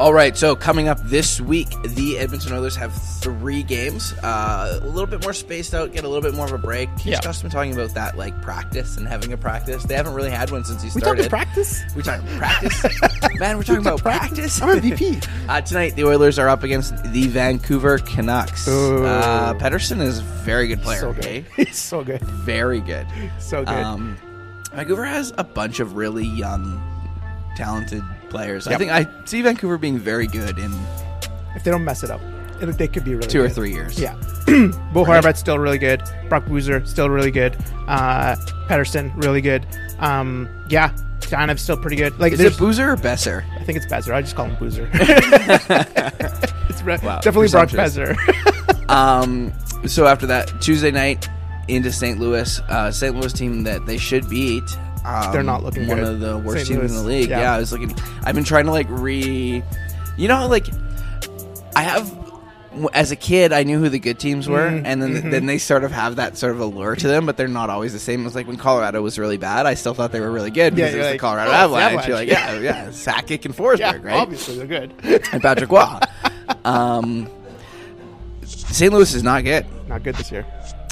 All 0.04 0.14
right, 0.14 0.36
so 0.36 0.54
coming 0.54 0.90
up 0.90 1.00
this 1.04 1.40
week, 1.40 1.70
the 1.86 2.20
Edmonton 2.20 2.52
Oilers 2.52 2.76
have 2.76 2.94
three 3.22 3.64
games, 3.64 4.12
uh, 4.22 4.80
a 4.82 4.86
little 4.86 5.08
bit 5.08 5.24
more 5.24 5.32
spaced 5.32 5.74
out, 5.74 5.94
get 5.94 6.04
a 6.04 6.10
little 6.10 6.22
bit 6.22 6.36
more 6.36 6.46
of 6.46 6.52
a 6.52 6.58
break. 6.58 6.90
Yeah. 7.06 7.22
Just 7.22 7.42
been 7.42 7.50
talking 7.50 7.74
about 7.74 7.94
that, 7.94 8.18
like 8.18 8.40
practice 8.42 8.98
and 8.98 9.08
having 9.08 9.32
a 9.32 9.38
practice. 9.38 9.86
They 9.86 9.96
haven't 9.96 10.14
really 10.14 10.30
had 10.30 10.52
one 10.52 10.66
since 10.66 10.82
he 10.82 10.88
We 10.94 11.00
started. 11.00 11.30
talking 11.30 11.30
practice? 11.30 11.82
We 11.96 12.02
talking 12.04 12.28
practice, 12.38 12.84
man. 13.40 13.56
We're 13.56 13.64
talking 13.64 13.80
about 13.80 14.00
practice. 14.02 14.62
I'm 14.62 14.78
MVP. 14.82 15.26
Uh, 15.48 15.62
tonight, 15.62 15.96
the 15.96 16.04
Oilers 16.06 16.38
are 16.40 16.50
up 16.50 16.64
against 16.64 17.02
the 17.12 17.28
Vancouver 17.28 17.98
Canucks. 18.00 18.68
Ooh. 18.68 19.06
Uh, 19.06 19.54
Pettersson 19.56 20.02
is 20.02 20.20
a 20.20 20.22
very 20.22 20.68
good 20.68 20.82
player. 20.82 21.00
so 21.00 21.14
good. 21.14 21.26
eh? 21.26 21.42
He's 21.64 21.78
so 21.78 22.04
good. 22.04 22.22
Very 22.22 22.80
good. 22.82 23.08
So 23.40 23.60
good. 23.64 23.70
Um, 23.74 24.18
Vancouver 24.74 25.06
has 25.06 25.34
a 25.38 25.44
bunch 25.46 25.80
of 25.80 25.96
really 25.96 26.26
young, 26.26 26.82
talented 27.56 28.04
players. 28.34 28.68
I 28.68 28.76
think 28.78 28.92
I 28.92 29.08
see 29.26 29.42
Vancouver 29.42 29.78
being 29.78 30.00
very 30.00 30.28
good 30.28 30.58
in 30.58 30.72
if 31.56 31.64
they 31.64 31.72
don't 31.72 31.84
mess 31.86 32.04
it 32.04 32.10
up, 32.10 32.22
it, 32.62 32.78
they 32.78 32.88
could 32.88 33.04
be 33.04 33.16
really 33.16 33.28
two 33.28 33.42
or 33.42 33.50
three 33.50 33.72
years. 33.72 34.00
Yeah. 34.00 34.16
Bo 34.94 35.06
Horvat's 35.06 35.40
still 35.40 35.60
really 35.60 35.78
good. 35.78 36.02
Brock 36.30 36.46
Boozer 36.46 36.86
still 36.86 37.10
really 37.10 37.32
good. 37.32 37.56
Uh, 37.88 38.36
Pettersson 38.68 39.14
really 39.24 39.42
good. 39.42 39.66
Um, 40.00 40.50
yeah, 40.70 40.92
Tanev's 41.20 41.62
still 41.62 41.78
pretty 41.78 41.96
good. 41.96 42.20
Like 42.20 42.34
Is 42.34 42.40
it 42.40 42.58
Boozer 42.58 42.92
or 42.92 42.96
Besser? 42.96 43.46
I 43.60 43.64
think 43.64 43.78
it's 43.78 43.86
Bezer. 43.86 44.14
I 44.14 44.22
just 44.22 44.36
call 44.36 44.46
him 44.46 44.56
Boozer. 44.58 44.90
it's 44.94 46.82
re- 46.82 47.00
Wow, 47.04 47.20
definitely 47.20 47.50
Brock 47.50 47.70
presumptuous. 47.70 48.16
Bezer. 48.18 48.70
Um, 48.90 49.52
so 49.88 50.06
after 50.06 50.28
that, 50.28 50.62
Tuesday 50.62 50.92
night 50.92 51.28
into 51.68 51.92
St. 51.92 52.20
Louis, 52.20 52.60
uh, 52.68 52.92
St. 52.92 53.16
Louis 53.16 53.34
team 53.34 53.64
that 53.64 53.86
they 53.86 53.98
should 53.98 54.30
beat. 54.30 54.78
Um, 55.06 55.32
They're 55.34 55.44
not 55.44 55.64
looking 55.64 55.84
good. 55.84 55.90
one 55.90 55.98
good. 56.00 56.14
of 56.14 56.20
the 56.20 56.38
worst 56.38 56.66
St. 56.68 56.80
teams 56.80 56.92
in 56.92 56.98
the 56.98 57.04
league. 57.04 57.30
yeah. 57.30 57.42
Yeah. 57.42 57.54
I 57.56 57.60
was 57.60 57.72
looking. 57.72 57.94
I've 58.24 58.36
been 58.36 58.44
trying 58.46 58.66
to 58.66 58.72
like 58.72 58.88
re. 58.90 59.62
You 60.18 60.28
know, 60.28 60.48
like 60.48 60.68
I 61.76 61.82
have. 61.84 62.24
As 62.92 63.12
a 63.12 63.16
kid, 63.16 63.54
I 63.54 63.62
knew 63.62 63.78
who 63.78 63.88
the 63.88 64.00
good 64.00 64.18
teams 64.18 64.50
were, 64.50 64.68
Mm-hmm, 64.68 64.88
and 64.88 65.00
then 65.00 65.30
then 65.30 65.46
they 65.46 65.60
sort 65.60 65.84
of 65.84 65.92
have 65.92 66.16
that 66.16 66.38
sort 66.40 66.54
of 66.54 66.60
allure 66.60 66.96
to 66.96 67.08
them, 67.08 67.28
but 67.28 67.38
they're 67.38 67.48
not 67.48 67.70
always 67.70 67.94
the 67.94 68.00
same. 68.00 68.22
It 68.22 68.24
was 68.24 68.34
like 68.34 68.48
when 68.48 68.58
Colorado 68.58 69.00
was 69.04 69.20
really 69.20 69.38
bad, 69.38 69.68
I 69.68 69.76
still 69.76 69.94
thought 69.94 70.12
they 70.12 70.20
were 70.20 70.32
really 70.32 70.50
good 70.50 70.76
Yeah, 70.76 70.86
because 70.86 70.94
it 70.96 70.98
was 70.98 71.06
like, 71.06 71.14
the 71.14 71.20
Colorado 71.20 71.52
oh, 71.52 71.54
the 71.70 71.76
Avalanche. 71.78 72.08
You're 72.08 72.16
like, 72.18 72.30
Avalanche. 72.30 72.64
yeah, 72.64 72.84
yeah, 72.86 72.90
Sakic 72.90 73.46
and 73.46 73.56
Forsberg, 73.56 73.78
yeah, 73.78 73.98
right? 74.02 74.16
obviously 74.16 74.58
they're 74.58 74.66
good. 74.66 74.92
And 75.32 75.40
Patrick 75.44 75.70
Roy. 75.70 76.00
um, 76.66 77.30
St. 78.44 78.92
Louis 78.92 79.14
is 79.14 79.22
not 79.22 79.44
good. 79.44 79.68
Not 79.88 80.02
good 80.02 80.16
this 80.16 80.32
year. 80.32 80.44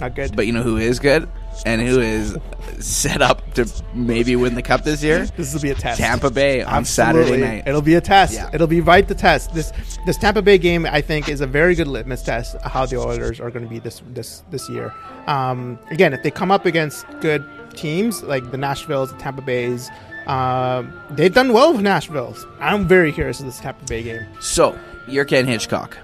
Not 0.02 0.14
good. 0.14 0.36
But 0.36 0.46
you 0.46 0.54
know 0.54 0.62
who 0.62 0.78
is 0.78 1.00
good 1.00 1.28
and 1.66 1.82
who 1.82 2.00
is 2.00 2.38
set 2.80 3.22
up 3.22 3.54
to 3.54 3.70
maybe 3.94 4.36
win 4.36 4.56
the 4.56 4.62
cup 4.62 4.84
this 4.84 5.04
year? 5.04 5.26
this 5.38 5.54
will 5.54 5.62
be 5.62 5.72
a 5.72 5.76
test. 5.76 6.00
Tampa 6.00 6.30
Bay 6.30 6.64
on 6.64 6.74
Absolutely. 6.74 7.24
Saturday 7.24 7.42
night. 7.42 7.68
It'll 7.68 7.82
be 7.82 7.96
a 7.96 8.02
test. 8.02 8.34
Yeah. 8.34 8.50
It'll 8.54 8.68
be 8.68 8.82
right 8.82 9.08
the 9.08 9.16
test. 9.16 9.54
This 9.54 9.72
this 10.06 10.18
Tampa 10.18 10.42
Bay 10.42 10.58
game, 10.58 10.86
I 10.86 11.02
think, 11.02 11.30
is 11.30 11.42
a 11.42 11.48
very 11.48 11.76
good 11.76 11.88
litmus 11.88 12.24
test 12.24 12.56
of 12.56 12.72
how 12.72 12.86
the 12.86 12.98
Oilers 12.98 13.40
are 13.40 13.52
going 13.52 13.64
to 13.64 13.70
be 13.70 13.80
this 13.80 14.02
this 14.14 14.44
this 14.50 14.70
year. 14.70 14.94
Um, 15.28 15.78
again, 15.90 16.14
if 16.14 16.24
they 16.24 16.32
come 16.32 16.52
up 16.52 16.66
against 16.66 17.06
good 17.22 17.46
teams 17.76 18.24
like 18.24 18.52
the 18.52 18.58
Nashville's, 18.58 19.12
the 19.12 19.18
Tampa 19.18 19.42
Bay's, 19.42 19.90
um, 20.28 20.94
they've 21.12 21.34
done 21.34 21.54
well 21.54 21.74
with 21.74 21.82
Nashville's. 21.82 22.46
I'm 22.60 22.88
very 22.88 23.12
curious 23.12 23.40
of 23.40 23.46
this 23.46 23.60
Tampa 23.60 23.86
Bay 23.86 24.04
game. 24.04 24.26
So, 24.40 24.78
you're 25.08 25.26
Ken 25.26 25.46
Hitchcock. 25.46 25.98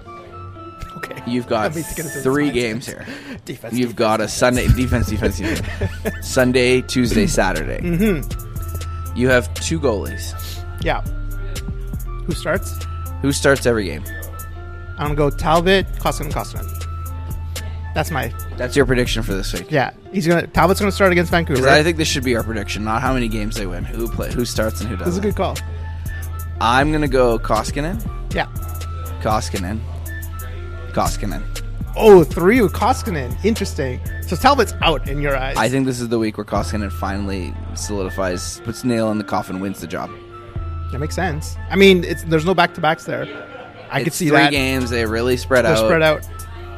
Okay, 1.10 1.22
You've 1.30 1.46
got 1.46 1.74
Let 1.74 1.76
me 1.76 1.82
get 1.96 2.06
into 2.06 2.20
three 2.20 2.50
games 2.50 2.86
here. 2.86 3.06
defense. 3.44 3.74
You've 3.74 3.96
got 3.96 4.20
a 4.20 4.28
Sunday 4.28 4.66
defense, 4.68 5.06
defense, 5.08 5.38
defense. 5.38 6.28
Sunday, 6.28 6.82
Tuesday, 6.82 7.26
Saturday. 7.26 7.80
Mm-hmm. 7.80 9.16
You 9.18 9.28
have 9.28 9.52
two 9.54 9.80
goalies. 9.80 10.32
yeah. 10.82 11.02
Who 12.26 12.32
starts? 12.34 12.76
Who 13.22 13.32
starts 13.32 13.64
every 13.66 13.84
game? 13.84 14.04
I'm 14.98 15.14
gonna 15.14 15.14
go 15.14 15.30
Talbot, 15.30 15.86
Koskinen, 15.94 16.30
Koskinen. 16.30 16.74
That's 17.94 18.10
my 18.10 18.32
That's 18.56 18.76
your 18.76 18.84
prediction 18.86 19.22
for 19.22 19.32
this 19.34 19.52
week. 19.52 19.70
yeah. 19.70 19.92
He's 20.12 20.26
gonna 20.26 20.46
Talbot's 20.46 20.78
gonna 20.78 20.92
start 20.92 21.10
against 21.12 21.30
Vancouver. 21.30 21.68
I 21.68 21.82
think 21.82 21.96
this 21.96 22.06
should 22.06 22.22
be 22.24 22.36
our 22.36 22.42
prediction, 22.44 22.84
not 22.84 23.00
how 23.00 23.14
many 23.14 23.28
games 23.28 23.56
they 23.56 23.66
win, 23.66 23.84
who 23.84 24.08
play, 24.08 24.30
who 24.32 24.44
starts 24.44 24.80
and 24.80 24.90
who 24.90 24.96
doesn't. 24.96 25.06
this 25.10 25.14
is 25.14 25.18
a 25.18 25.22
good 25.22 25.36
call. 25.36 25.56
I'm 26.60 26.92
gonna 26.92 27.08
go 27.08 27.38
Koskinen, 27.38 27.98
Yeah. 28.34 28.46
Koskinen, 29.22 29.80
Koskinen. 30.98 31.42
Oh, 31.96 32.24
three 32.24 32.60
with 32.60 32.72
Koskinen. 32.72 33.36
Interesting. 33.44 34.00
So 34.26 34.36
Talbot's 34.36 34.74
out 34.82 35.08
in 35.08 35.20
your 35.20 35.36
eyes. 35.36 35.56
I 35.56 35.68
think 35.68 35.86
this 35.86 36.00
is 36.00 36.08
the 36.08 36.18
week 36.18 36.36
where 36.38 36.44
Koskinen 36.44 36.92
finally 36.92 37.54
solidifies, 37.74 38.60
puts 38.64 38.84
nail 38.84 39.10
in 39.10 39.18
the 39.18 39.24
coffin, 39.24 39.60
wins 39.60 39.80
the 39.80 39.86
job. 39.86 40.10
that 40.92 40.98
makes 40.98 41.14
sense. 41.14 41.56
I 41.70 41.76
mean, 41.76 42.04
it's 42.04 42.24
there's 42.24 42.44
no 42.44 42.54
back 42.54 42.74
to 42.74 42.80
backs 42.80 43.04
there. 43.04 43.26
I 43.90 44.04
could 44.04 44.12
see 44.12 44.28
three 44.28 44.38
that. 44.38 44.50
games. 44.50 44.90
They 44.90 45.06
really 45.06 45.36
spread 45.36 45.64
They're 45.64 45.72
out. 45.72 45.86
spread 45.86 46.02
out. 46.02 46.28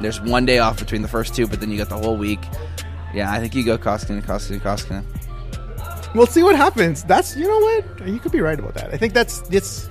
There's 0.01 0.21
one 0.21 0.47
day 0.47 0.59
off 0.59 0.79
between 0.79 1.03
the 1.03 1.09
first 1.09 1.35
two, 1.35 1.47
but 1.47 1.61
then 1.61 1.71
you 1.71 1.77
got 1.79 1.89
the 1.89 1.99
whole 1.99 2.17
week. 2.17 2.41
Yeah, 3.13 3.33
I 3.33 3.41
think 3.41 3.55
you 3.55 3.65
go 3.65 3.77
Koskinen, 3.77 4.23
Koskinen, 4.23 4.61
Koskinen. 4.61 5.05
We'll 6.15 6.27
see 6.27 6.43
what 6.43 6.57
happens. 6.57 7.05
That's 7.05 7.37
you 7.37 7.47
know 7.47 7.59
what 7.59 8.09
you 8.09 8.19
could 8.19 8.33
be 8.33 8.41
right 8.41 8.59
about 8.59 8.75
that. 8.75 8.93
I 8.95 8.97
think 8.97 9.13
that's 9.15 9.43
it's. 9.51 9.89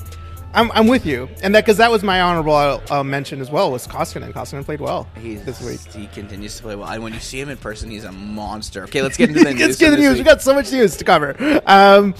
I'm, 0.51 0.71
I'm 0.71 0.87
with 0.87 1.05
you, 1.05 1.29
and 1.43 1.53
that 1.53 1.63
because 1.63 1.77
that 1.77 1.91
was 1.91 2.01
my 2.01 2.21
honorable 2.21 2.81
uh, 2.91 3.03
mention 3.03 3.39
as 3.39 3.51
well 3.51 3.71
was 3.71 3.85
Koskinen. 3.87 4.33
Koskinen 4.33 4.65
played 4.65 4.81
well 4.81 5.07
He's, 5.19 5.43
this 5.43 5.61
week. 5.61 5.79
He 5.93 6.07
continues 6.07 6.57
to 6.57 6.63
play 6.63 6.75
well. 6.75 6.89
And 6.89 7.03
when 7.03 7.13
you 7.13 7.19
see 7.19 7.39
him 7.39 7.49
in 7.49 7.57
person, 7.57 7.91
he's 7.91 8.03
a 8.03 8.11
monster. 8.11 8.83
Okay, 8.85 9.03
let's 9.03 9.15
get 9.15 9.29
into 9.29 9.43
the 9.43 9.51
news. 9.53 9.61
Let's 9.61 9.77
get 9.77 9.91
the 9.91 9.97
news. 9.97 10.17
We 10.17 10.23
got 10.23 10.41
so 10.41 10.55
much 10.55 10.71
news 10.71 10.97
to 10.97 11.03
cover. 11.05 11.61
Um, 11.67 12.15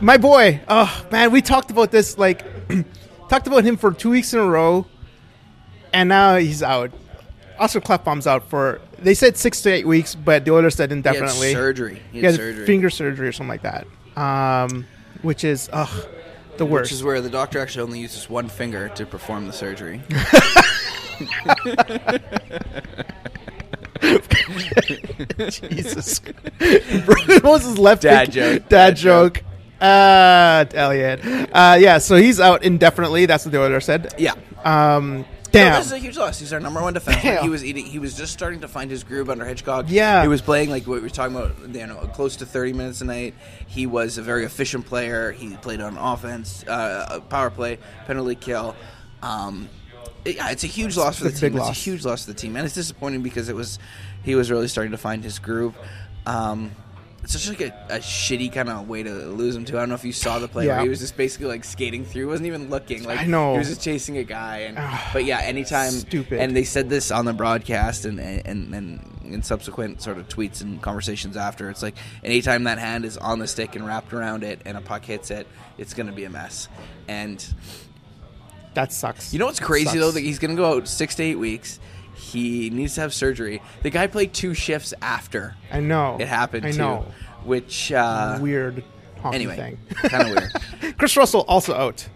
my 0.00 0.16
boy. 0.16 0.60
Oh 0.66 1.06
man, 1.12 1.30
we 1.30 1.40
talked 1.42 1.70
about 1.70 1.92
this 1.92 2.18
like 2.18 2.44
talked 3.28 3.46
about 3.46 3.62
him 3.64 3.76
for 3.76 3.92
two 3.92 4.10
weeks 4.10 4.32
in 4.34 4.40
a 4.40 4.44
row, 4.46 4.86
and 5.92 6.08
now 6.08 6.36
he's 6.36 6.62
out. 6.62 6.90
Oscar 7.56 7.80
Klefbom's 7.80 8.26
out 8.26 8.48
for 8.50 8.80
they 8.98 9.14
said 9.14 9.36
six 9.36 9.60
to 9.62 9.70
eight 9.72 9.86
weeks, 9.86 10.16
but 10.16 10.44
the 10.44 10.50
Oilers 10.52 10.74
said 10.74 10.90
He 10.90 10.96
indefinitely. 10.96 11.52
surgery. 11.52 12.02
He 12.10 12.18
He 12.18 12.26
had 12.26 12.34
surgery. 12.34 12.66
finger 12.66 12.90
surgery 12.90 13.28
or 13.28 13.32
something 13.32 13.48
like 13.48 13.62
that. 13.62 13.86
Um, 14.20 14.86
which 15.22 15.44
is 15.44 15.70
ugh, 15.72 16.06
the 16.58 16.66
worst. 16.66 16.90
Which 16.90 16.92
is 16.92 17.04
where 17.04 17.20
the 17.20 17.30
doctor 17.30 17.58
actually 17.58 17.82
only 17.82 18.00
uses 18.00 18.28
one 18.28 18.48
finger 18.48 18.88
to 18.90 19.06
perform 19.06 19.46
the 19.46 19.52
surgery. 19.52 20.00
Jesus. 25.48 26.20
what 26.58 27.42
was 27.44 27.64
his 27.64 27.78
left 27.78 28.02
Dad 28.02 28.32
joke. 28.32 28.62
Dad, 28.62 28.68
Dad 28.68 28.96
joke. 28.96 29.42
Uh, 29.80 30.64
Elliot. 30.74 31.20
Uh, 31.52 31.76
yeah, 31.78 31.98
so 31.98 32.16
he's 32.16 32.40
out 32.40 32.62
indefinitely. 32.62 33.26
That's 33.26 33.44
what 33.44 33.52
the 33.52 33.60
order 33.60 33.80
said. 33.80 34.14
yeah. 34.18 34.34
Um, 34.64 35.24
Damn. 35.54 35.74
this 35.80 35.86
is 35.86 35.92
a 35.92 35.98
huge 35.98 36.16
loss. 36.16 36.38
He's 36.38 36.52
our 36.52 36.60
number 36.60 36.82
one 36.82 36.94
defenseman. 36.94 37.22
Damn. 37.22 37.42
He 37.44 37.48
was 37.48 37.64
eating. 37.64 37.86
He 37.86 37.98
was 37.98 38.14
just 38.16 38.32
starting 38.32 38.60
to 38.60 38.68
find 38.68 38.90
his 38.90 39.02
groove 39.04 39.30
under 39.30 39.44
Hitchcock. 39.44 39.86
Yeah. 39.88 40.22
he 40.22 40.28
was 40.28 40.42
playing 40.42 40.70
like 40.70 40.86
what 40.86 40.96
we 40.96 41.00
were 41.00 41.08
talking 41.10 41.36
about. 41.36 41.56
You 41.74 41.86
know, 41.86 41.96
close 42.14 42.36
to 42.36 42.46
thirty 42.46 42.72
minutes 42.72 43.00
a 43.00 43.04
night. 43.04 43.34
He 43.66 43.86
was 43.86 44.18
a 44.18 44.22
very 44.22 44.44
efficient 44.44 44.86
player. 44.86 45.32
He 45.32 45.56
played 45.56 45.80
on 45.80 45.96
offense, 45.96 46.64
uh, 46.68 47.20
power 47.28 47.50
play, 47.50 47.78
penalty 48.06 48.34
kill. 48.34 48.76
Um, 49.22 49.68
it- 50.24 50.36
yeah, 50.36 50.50
it's 50.50 50.64
a 50.64 50.68
huge 50.68 50.96
loss 50.96 51.18
for 51.18 51.24
the 51.24 51.30
It's 51.30 51.40
team. 51.40 51.56
It's 51.56 51.68
a 51.68 51.72
huge 51.72 52.04
loss 52.04 52.24
for 52.24 52.32
the 52.32 52.38
team, 52.38 52.56
and 52.56 52.64
it's 52.64 52.74
disappointing 52.74 53.22
because 53.22 53.48
it 53.48 53.54
was 53.56 53.78
he 54.22 54.34
was 54.34 54.50
really 54.50 54.68
starting 54.68 54.92
to 54.92 54.98
find 54.98 55.22
his 55.24 55.38
groove. 55.38 55.74
Um, 56.26 56.72
it's 57.24 57.32
just 57.32 57.48
like 57.48 57.60
a, 57.60 57.86
a 57.88 57.98
shitty 57.98 58.52
kind 58.52 58.68
of 58.68 58.86
way 58.88 59.02
to 59.02 59.10
lose 59.10 59.56
him 59.56 59.64
too. 59.64 59.76
I 59.76 59.80
don't 59.80 59.88
know 59.88 59.94
if 59.96 60.04
you 60.04 60.12
saw 60.12 60.38
the 60.38 60.46
play 60.46 60.66
Yeah. 60.66 60.74
where 60.76 60.82
he 60.84 60.88
was 60.90 61.00
just 61.00 61.16
basically 61.16 61.46
like 61.48 61.64
skating 61.64 62.04
through, 62.04 62.28
wasn't 62.28 62.46
even 62.46 62.70
looking. 62.70 63.02
Like 63.04 63.20
I 63.20 63.24
know. 63.24 63.52
he 63.52 63.58
was 63.58 63.68
just 63.68 63.82
chasing 63.82 64.18
a 64.18 64.24
guy. 64.24 64.58
And 64.58 64.76
but 65.12 65.24
yeah, 65.24 65.40
anytime 65.40 65.90
Stupid. 65.90 66.38
And 66.40 66.54
they 66.54 66.64
said 66.64 66.88
this 66.88 67.10
on 67.10 67.24
the 67.24 67.32
broadcast 67.32 68.04
and 68.04 68.20
and 68.20 68.72
and 68.74 69.10
in 69.24 69.42
subsequent 69.42 70.02
sort 70.02 70.18
of 70.18 70.28
tweets 70.28 70.60
and 70.60 70.80
conversations 70.82 71.36
after. 71.36 71.70
It's 71.70 71.82
like 71.82 71.96
anytime 72.22 72.64
that 72.64 72.78
hand 72.78 73.04
is 73.06 73.16
on 73.16 73.38
the 73.38 73.46
stick 73.48 73.74
and 73.74 73.86
wrapped 73.86 74.12
around 74.12 74.44
it, 74.44 74.60
and 74.66 74.76
a 74.76 74.82
puck 74.82 75.02
hits 75.04 75.30
it, 75.30 75.46
it's 75.78 75.94
going 75.94 76.08
to 76.08 76.12
be 76.12 76.24
a 76.24 76.30
mess. 76.30 76.68
And 77.08 77.42
That 78.74 78.92
sucks. 78.92 79.32
you 79.32 79.38
know 79.38 79.46
what's 79.46 79.60
crazy 79.60 79.86
Sucks. 79.86 79.98
though? 79.98 80.10
That 80.10 80.20
he's 80.20 80.38
going 80.38 80.50
to 80.54 80.60
go 80.60 80.76
out 80.76 80.88
six 80.88 81.14
to 81.14 81.22
eight 81.22 81.38
weeks. 81.38 81.80
He 82.24 82.70
needs 82.70 82.94
to 82.94 83.02
have 83.02 83.12
surgery. 83.14 83.60
The 83.82 83.90
guy 83.90 84.06
played 84.06 84.32
two 84.32 84.54
shifts 84.54 84.94
after 85.02 85.54
I 85.70 85.80
know. 85.80 86.16
it 86.18 86.26
happened 86.28 86.66
I 86.66 86.72
too, 86.72 86.78
know. 86.78 87.06
which 87.44 87.92
uh, 87.92 88.38
Weird. 88.40 88.82
Anyway, 89.32 89.78
kind 90.02 90.28
of 90.28 90.36
weird. 90.82 90.96
Kris 90.98 91.16
Russell 91.16 91.42
also 91.48 91.74
out. 91.74 92.06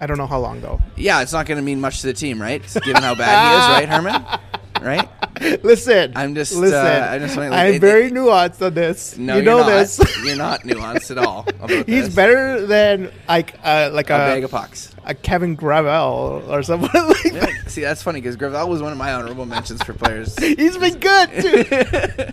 I 0.00 0.06
don't 0.06 0.18
know 0.18 0.26
how 0.26 0.38
long 0.40 0.60
though. 0.60 0.80
Yeah, 0.96 1.22
it's 1.22 1.32
not 1.32 1.46
going 1.46 1.56
to 1.56 1.62
mean 1.62 1.80
much 1.80 2.00
to 2.02 2.06
the 2.08 2.12
team, 2.14 2.40
right? 2.42 2.62
Given 2.84 3.02
how 3.02 3.14
bad 3.14 3.50
he 3.50 3.56
is, 3.58 3.88
right, 3.88 3.88
Herman? 3.88 4.24
Right? 4.82 5.08
Listen, 5.64 6.12
I'm 6.14 6.34
just, 6.34 6.54
uh, 6.54 6.58
listen. 6.58 7.02
I'm 7.02 7.20
just 7.22 7.34
saying, 7.36 7.50
like, 7.52 7.58
I'm 7.68 7.74
it- 7.74 7.80
very 7.80 8.06
it- 8.08 8.12
nuanced 8.12 8.60
on 8.60 8.74
this. 8.74 9.16
No, 9.16 9.36
you 9.36 9.42
you're 9.42 9.52
know 9.52 9.60
not. 9.60 9.68
this. 9.70 9.98
You're 10.24 10.36
not 10.36 10.60
nuanced 10.62 11.10
at 11.10 11.16
all. 11.16 11.46
He's 11.86 12.06
this. 12.06 12.14
better 12.14 12.66
than 12.66 13.10
like 13.26 13.54
uh, 13.64 13.88
like 13.94 14.10
a 14.10 14.14
a, 14.14 14.18
bag 14.18 14.44
of 14.44 14.50
pucks. 14.50 14.94
a 15.06 15.14
Kevin 15.14 15.54
Gravel 15.54 16.44
or 16.52 16.62
someone 16.62 16.90
like 16.92 17.24
Yeah, 17.24 17.46
that. 17.46 17.64
see, 17.68 17.80
that's 17.80 18.02
funny 18.02 18.20
because 18.20 18.36
Gravel 18.36 18.68
was 18.68 18.82
one 18.82 18.92
of 18.92 18.98
my 18.98 19.14
honorable 19.14 19.46
mentions 19.46 19.82
for 19.82 19.94
players. 19.94 20.38
He's 20.38 20.76
been 20.76 20.98
good 20.98 21.30
too. 21.40 22.26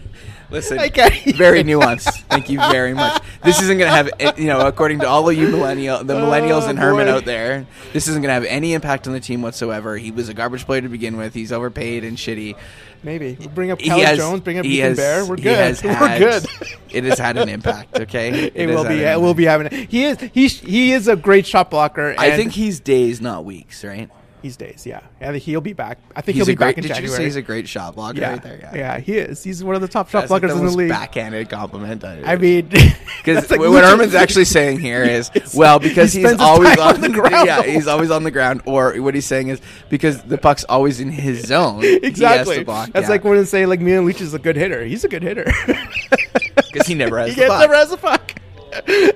Listen, 0.51 0.77
very 1.35 1.63
nuanced. 1.63 2.21
Thank 2.23 2.49
you 2.49 2.59
very 2.59 2.93
much. 2.93 3.21
This 3.43 3.61
isn't 3.61 3.77
going 3.77 3.89
to 3.89 3.95
have, 3.95 4.09
eh, 4.19 4.33
you 4.37 4.47
know, 4.47 4.67
according 4.67 4.99
to 4.99 5.07
all 5.07 5.29
of 5.29 5.35
you 5.37 5.47
millennial, 5.47 6.03
the 6.03 6.13
millennials 6.15 6.63
Oh, 6.63 6.69
and 6.69 6.77
Herman 6.77 7.07
boy. 7.07 7.13
out 7.13 7.25
there, 7.25 7.65
this 7.93 8.07
isn't 8.09 8.21
going 8.21 8.29
to 8.29 8.33
have 8.33 8.43
any 8.43 8.73
impact 8.73 9.07
on 9.07 9.13
the 9.13 9.19
team 9.21 9.41
whatsoever. 9.41 9.97
He 9.97 10.11
was 10.11 10.27
a 10.29 10.33
garbage 10.33 10.65
player 10.65 10.81
to 10.81 10.89
begin 10.89 11.15
with. 11.17 11.33
He's 11.33 11.51
overpaid 11.53 12.03
and 12.03 12.17
shitty. 12.17 12.55
Maybe 13.03 13.35
we'll 13.39 13.49
bring 13.49 13.71
up 13.71 13.79
Kelly 13.79 14.03
has- 14.03 14.17
Jones, 14.17 14.41
bring 14.41 14.59
up 14.59 14.65
Ethan 14.65 14.89
has- 14.89 14.97
Bear. 14.97 15.25
We're 15.25 15.37
good. 15.37 15.57
has 15.57 15.83
We're 15.83 16.19
good. 16.19 16.45
It 16.91 17.03
has 17.05 17.17
had 17.17 17.37
an 17.37 17.49
impact. 17.49 17.97
Okay, 17.99 18.51
It 18.53 18.69
has 18.69 18.75
will 18.75 18.87
be. 18.87 18.99
It 19.01 19.19
will 19.21 19.33
be 19.33 19.45
having. 19.45 19.67
It. 19.67 19.89
He 19.89 20.03
is. 20.03 20.19
He 20.33 20.47
he 20.49 20.91
is 20.91 21.07
a 21.07 21.15
great 21.15 21.47
shot 21.47 21.71
blocker. 21.71 22.13
I 22.17 22.35
think 22.35 22.51
he's 22.51 22.79
days, 22.79 23.19
not 23.21 23.43
weeks, 23.45 23.83
right? 23.83 24.09
He's 24.41 24.57
days. 24.57 24.85
Yeah, 24.85 25.01
and 25.19 25.35
he'll 25.35 25.61
be 25.61 25.73
back. 25.73 25.99
I 26.15 26.21
think 26.21 26.35
He's 26.35 26.45
he'll 26.45 26.53
a 26.53 26.55
be 26.55 26.59
back 26.59 26.77
in 26.77 26.83
Did 26.83 26.89
you 26.89 26.95
January. 26.95 27.17
say 27.17 27.23
he's 27.25 27.35
a 27.35 27.41
great 27.41 27.67
shot 27.67 27.95
blocker 27.95 28.19
yeah, 28.19 28.31
right 28.31 28.43
there? 28.43 28.59
Yeah, 28.61 28.75
yeah, 28.75 28.99
he 28.99 29.17
is. 29.17 29.43
He's 29.43 29.63
one 29.63 29.75
of 29.75 29.81
the 29.81 29.87
top 29.87 30.09
shot 30.09 30.21
That's 30.21 30.31
like 30.31 30.43
blockers 30.43 30.53
the 30.53 30.59
in 30.59 30.65
the 30.65 30.71
league. 30.71 30.89
backhanded 30.89 31.49
compliment. 31.49 32.03
I 32.03 32.35
mean, 32.35 32.69
Because 33.23 33.49
like 33.51 33.59
what 33.59 33.83
Herman's 33.83 34.15
actually 34.15 34.45
saying 34.45 34.79
here 34.79 35.03
is, 35.03 35.29
well, 35.55 35.79
because 35.79 36.13
He 36.13 36.21
he's 36.21 36.39
always 36.39 36.77
on, 36.77 36.95
on 36.95 37.01
the 37.01 37.09
ground 37.09 37.45
Yeah, 37.45 37.63
he's 37.63 37.87
always 37.87 38.09
on 38.11 38.23
the 38.23 38.31
ground. 38.31 38.61
Or 38.65 38.93
what 39.01 39.13
he's 39.15 39.25
saying 39.25 39.49
is 39.49 39.61
because 39.89 40.21
the 40.23 40.37
puck's 40.37 40.63
always 40.65 40.99
in 40.99 41.09
his 41.09 41.45
zone. 41.45 41.81
He 41.81 41.93
has 41.93 42.03
exactly. 42.03 42.57
to 42.57 42.65
block. 42.65 42.91
That's 42.91 43.09
like 43.09 43.23
when 43.23 43.37
they 43.37 43.45
say 43.45 43.65
like 43.65 43.79
Milan 43.79 44.05
Leach 44.05 44.21
is 44.21 44.33
a 44.33 44.39
good 44.39 44.55
hitter. 44.55 44.83
He's 44.83 45.03
a 45.03 45.09
good 45.09 45.23
hitter. 45.23 45.45
because 46.55 46.87
he 46.87 46.95
never 46.95 47.19
has 47.19 47.35
he 47.35 47.41
the 47.41 47.59
never 47.59 47.75
has 47.75 47.89
the 47.89 47.97
puck. 47.97 48.40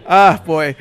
Ah, 0.08 0.42
boy. 0.46 0.76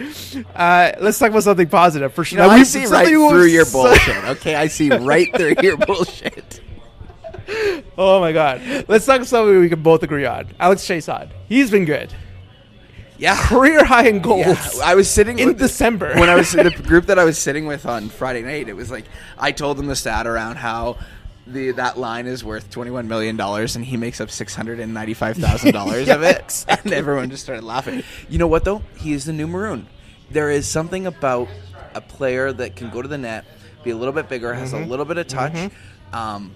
Uh, 0.55 0.93
let's 1.01 1.19
talk 1.19 1.31
about 1.31 1.43
something 1.45 1.69
positive. 1.69 2.13
For 2.13 2.23
You 2.23 2.25
sure, 2.27 2.39
know, 2.39 2.51
I 2.51 2.59
we- 2.59 2.65
see 2.65 2.87
right 2.89 3.07
through 3.09 3.45
your 3.47 3.67
bullshit. 3.67 4.25
Okay, 4.25 4.55
I 4.55 4.67
see 4.69 4.91
right 4.91 5.35
through 5.37 5.55
your 5.63 5.77
bullshit. 5.77 6.61
Oh 7.97 8.21
my 8.21 8.33
god. 8.33 8.61
Let's 8.89 9.07
talk 9.07 9.17
about 9.17 9.27
something 9.29 9.61
we 9.61 9.69
can 9.69 9.83
both 9.83 10.03
agree 10.03 10.25
on. 10.27 10.49
Alex 10.59 10.83
Chiasson. 10.83 11.29
He's 11.49 11.71
been 11.71 11.85
good. 11.85 12.13
Yeah. 13.19 13.37
Career 13.39 13.85
high 13.85 14.09
in 14.09 14.21
goals. 14.21 14.47
Yeah, 14.47 14.83
I 14.85 14.95
was 14.97 15.09
sitting 15.09 15.39
in 15.39 15.49
with- 15.49 15.59
December. 15.59 16.15
when 16.15 16.29
I 16.29 16.35
was 16.35 16.55
in 16.55 16.65
the 16.65 16.71
group 16.83 17.07
that 17.07 17.19
I 17.19 17.25
was 17.25 17.39
sitting 17.39 17.67
with 17.67 17.87
on 17.87 18.09
Friday 18.09 18.43
night. 18.43 18.69
It 18.69 18.75
was 18.77 18.91
like 18.91 19.05
I 19.39 19.53
told 19.53 19.77
them 19.77 19.87
the 19.87 19.97
stat 19.97 20.27
around 20.27 20.57
how 20.57 20.99
the 21.47 21.73
that 21.73 21.99
line 21.99 22.27
is 22.27 22.43
worth 22.45 22.71
twenty 22.71 22.91
one 22.91 23.07
million 23.09 23.37
dollars, 23.37 23.77
and 23.77 23.85
he 23.85 23.97
makes 23.97 24.21
up 24.21 24.31
six 24.31 24.55
hundred 24.55 24.81
and 24.81 24.95
ninety 24.95 25.15
five 25.15 25.37
thousand 25.37 25.73
dollars 25.73 26.09
of 26.17 26.23
it, 26.23 26.39
exactly. 26.43 26.93
and 26.93 26.99
everyone 26.99 27.31
just 27.31 27.43
started 27.43 27.65
laughing. 27.65 28.03
You 28.29 28.39
know 28.39 28.47
what 28.47 28.65
though? 28.65 28.83
He 28.99 29.13
is 29.13 29.25
the 29.25 29.33
new 29.33 29.47
maroon. 29.47 29.87
There 30.31 30.51
is 30.51 30.67
something 30.67 31.07
about 31.07 31.49
a 31.95 32.01
player 32.01 32.53
that 32.53 32.77
can 32.77 32.91
go 32.91 33.03
to 33.03 33.09
the 33.09 33.19
net, 33.19 33.45
be 33.85 33.91
a 33.91 33.97
little 33.97 34.15
bit 34.15 34.29
bigger, 34.29 34.53
has 34.55 34.73
Mm-hmm. 34.73 34.85
a 34.85 34.87
little 34.87 35.05
bit 35.05 35.19
of 35.19 35.27
touch. 35.27 35.71
Um, 36.13 36.53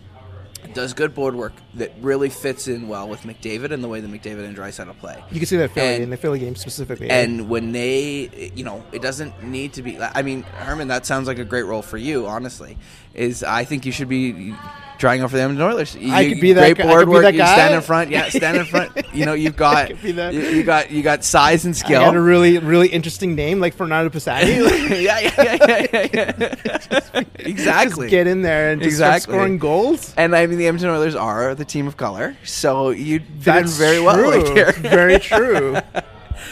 does 0.75 0.93
good 0.93 1.15
board 1.15 1.37
work 1.37 1.53
that 1.75 1.93
really 2.01 2.29
fits 2.29 2.67
in 2.67 2.89
well 2.89 3.09
with 3.09 3.21
McDavid 3.23 3.71
and 3.71 3.83
the 3.83 3.89
way 3.89 4.01
that 4.01 4.11
McDavid 4.11 4.45
and 4.45 4.57
Draisaitl 4.57 4.99
play. 4.99 5.23
you 5.31 5.39
can 5.39 5.47
see 5.47 5.57
that 5.57 5.71
Philly 5.71 5.95
And- 5.95 6.03
in 6.05 6.11
the 6.11 6.17
Philly 6.17 6.41
game 6.41 6.57
specifically. 6.57 7.09
And 7.09 7.49
when 7.49 7.71
they, 7.73 8.51
you 8.57 8.65
know, 8.65 8.85
it 8.93 9.01
doesn't 9.01 9.43
need 9.45 9.75
to 9.75 9.83
be. 9.83 9.99
I 10.01 10.23
mean, 10.23 10.43
Herman, 10.43 10.89
that 10.89 11.07
sounds 11.07 11.29
like 11.29 11.39
a 11.39 11.45
great 11.45 11.63
role 11.65 11.81
for 11.83 11.97
you. 11.97 12.27
Honestly, 12.27 12.77
is 13.19 13.43
I 13.43 13.65
think 13.65 13.85
you 13.87 13.93
should 13.93 14.09
be 14.09 14.55
trying 14.99 15.21
out 15.23 15.31
for 15.31 15.37
the 15.37 15.43
Edmonton 15.43 15.65
Oilers. 15.67 15.95
You, 15.95 16.13
I 16.13 16.29
could 16.29 16.41
be 16.41 16.53
that 16.55 16.61
great 16.75 16.77
guy- 16.79 16.85
I 16.85 16.87
board 16.89 17.09
work. 17.09 17.33
You 17.33 17.39
stand 17.39 17.75
in 17.75 17.81
front. 17.83 18.11
Yeah, 18.11 18.29
stand 18.31 18.57
in 18.57 18.65
front. 18.65 18.93
You 19.15 19.27
know, 19.27 19.33
you've 19.33 19.57
got 19.57 19.89
could 19.89 20.03
be 20.03 20.13
that. 20.13 20.33
You, 20.35 20.41
you 20.43 20.63
got 20.63 20.91
you 20.93 21.03
got 21.03 21.25
size 21.25 21.65
and 21.65 21.75
I 21.75 21.79
skill. 21.79 22.01
had 22.03 22.15
a 22.15 22.21
really, 22.21 22.59
really 22.59 22.89
interesting 22.89 23.35
name 23.35 23.59
like 23.61 23.75
Fernando 23.75 24.11
Pisani. 24.11 24.53
Yeah, 25.03 25.19
yeah, 25.21 25.33
yeah, 25.39 25.87
yeah, 25.93 26.07
yeah. 26.13 27.23
exactly. 27.39 28.07
Just 28.07 28.11
get 28.11 28.27
in 28.27 28.43
there 28.43 28.71
and 28.73 28.83
just 28.83 28.97
start 28.97 29.15
Exactly. 29.17 29.35
scoring 29.35 29.59
goals. 29.59 30.15
and 30.17 30.35
I 30.37 30.47
mean, 30.47 30.59
the 30.59 30.67
Edmonton 30.69 30.91
Oilers 30.91 31.15
are 31.15 31.55
the 31.55 31.65
team 31.65 31.87
of 31.89 31.97
color, 31.97 32.37
so 32.45 32.91
you 32.91 33.19
fit 33.21 33.29
in 33.29 33.41
That's 33.43 33.77
very 33.77 34.01
well 34.01 34.21
right 34.21 34.47
here. 34.49 34.73
very 34.73 35.19
true. 35.19 35.77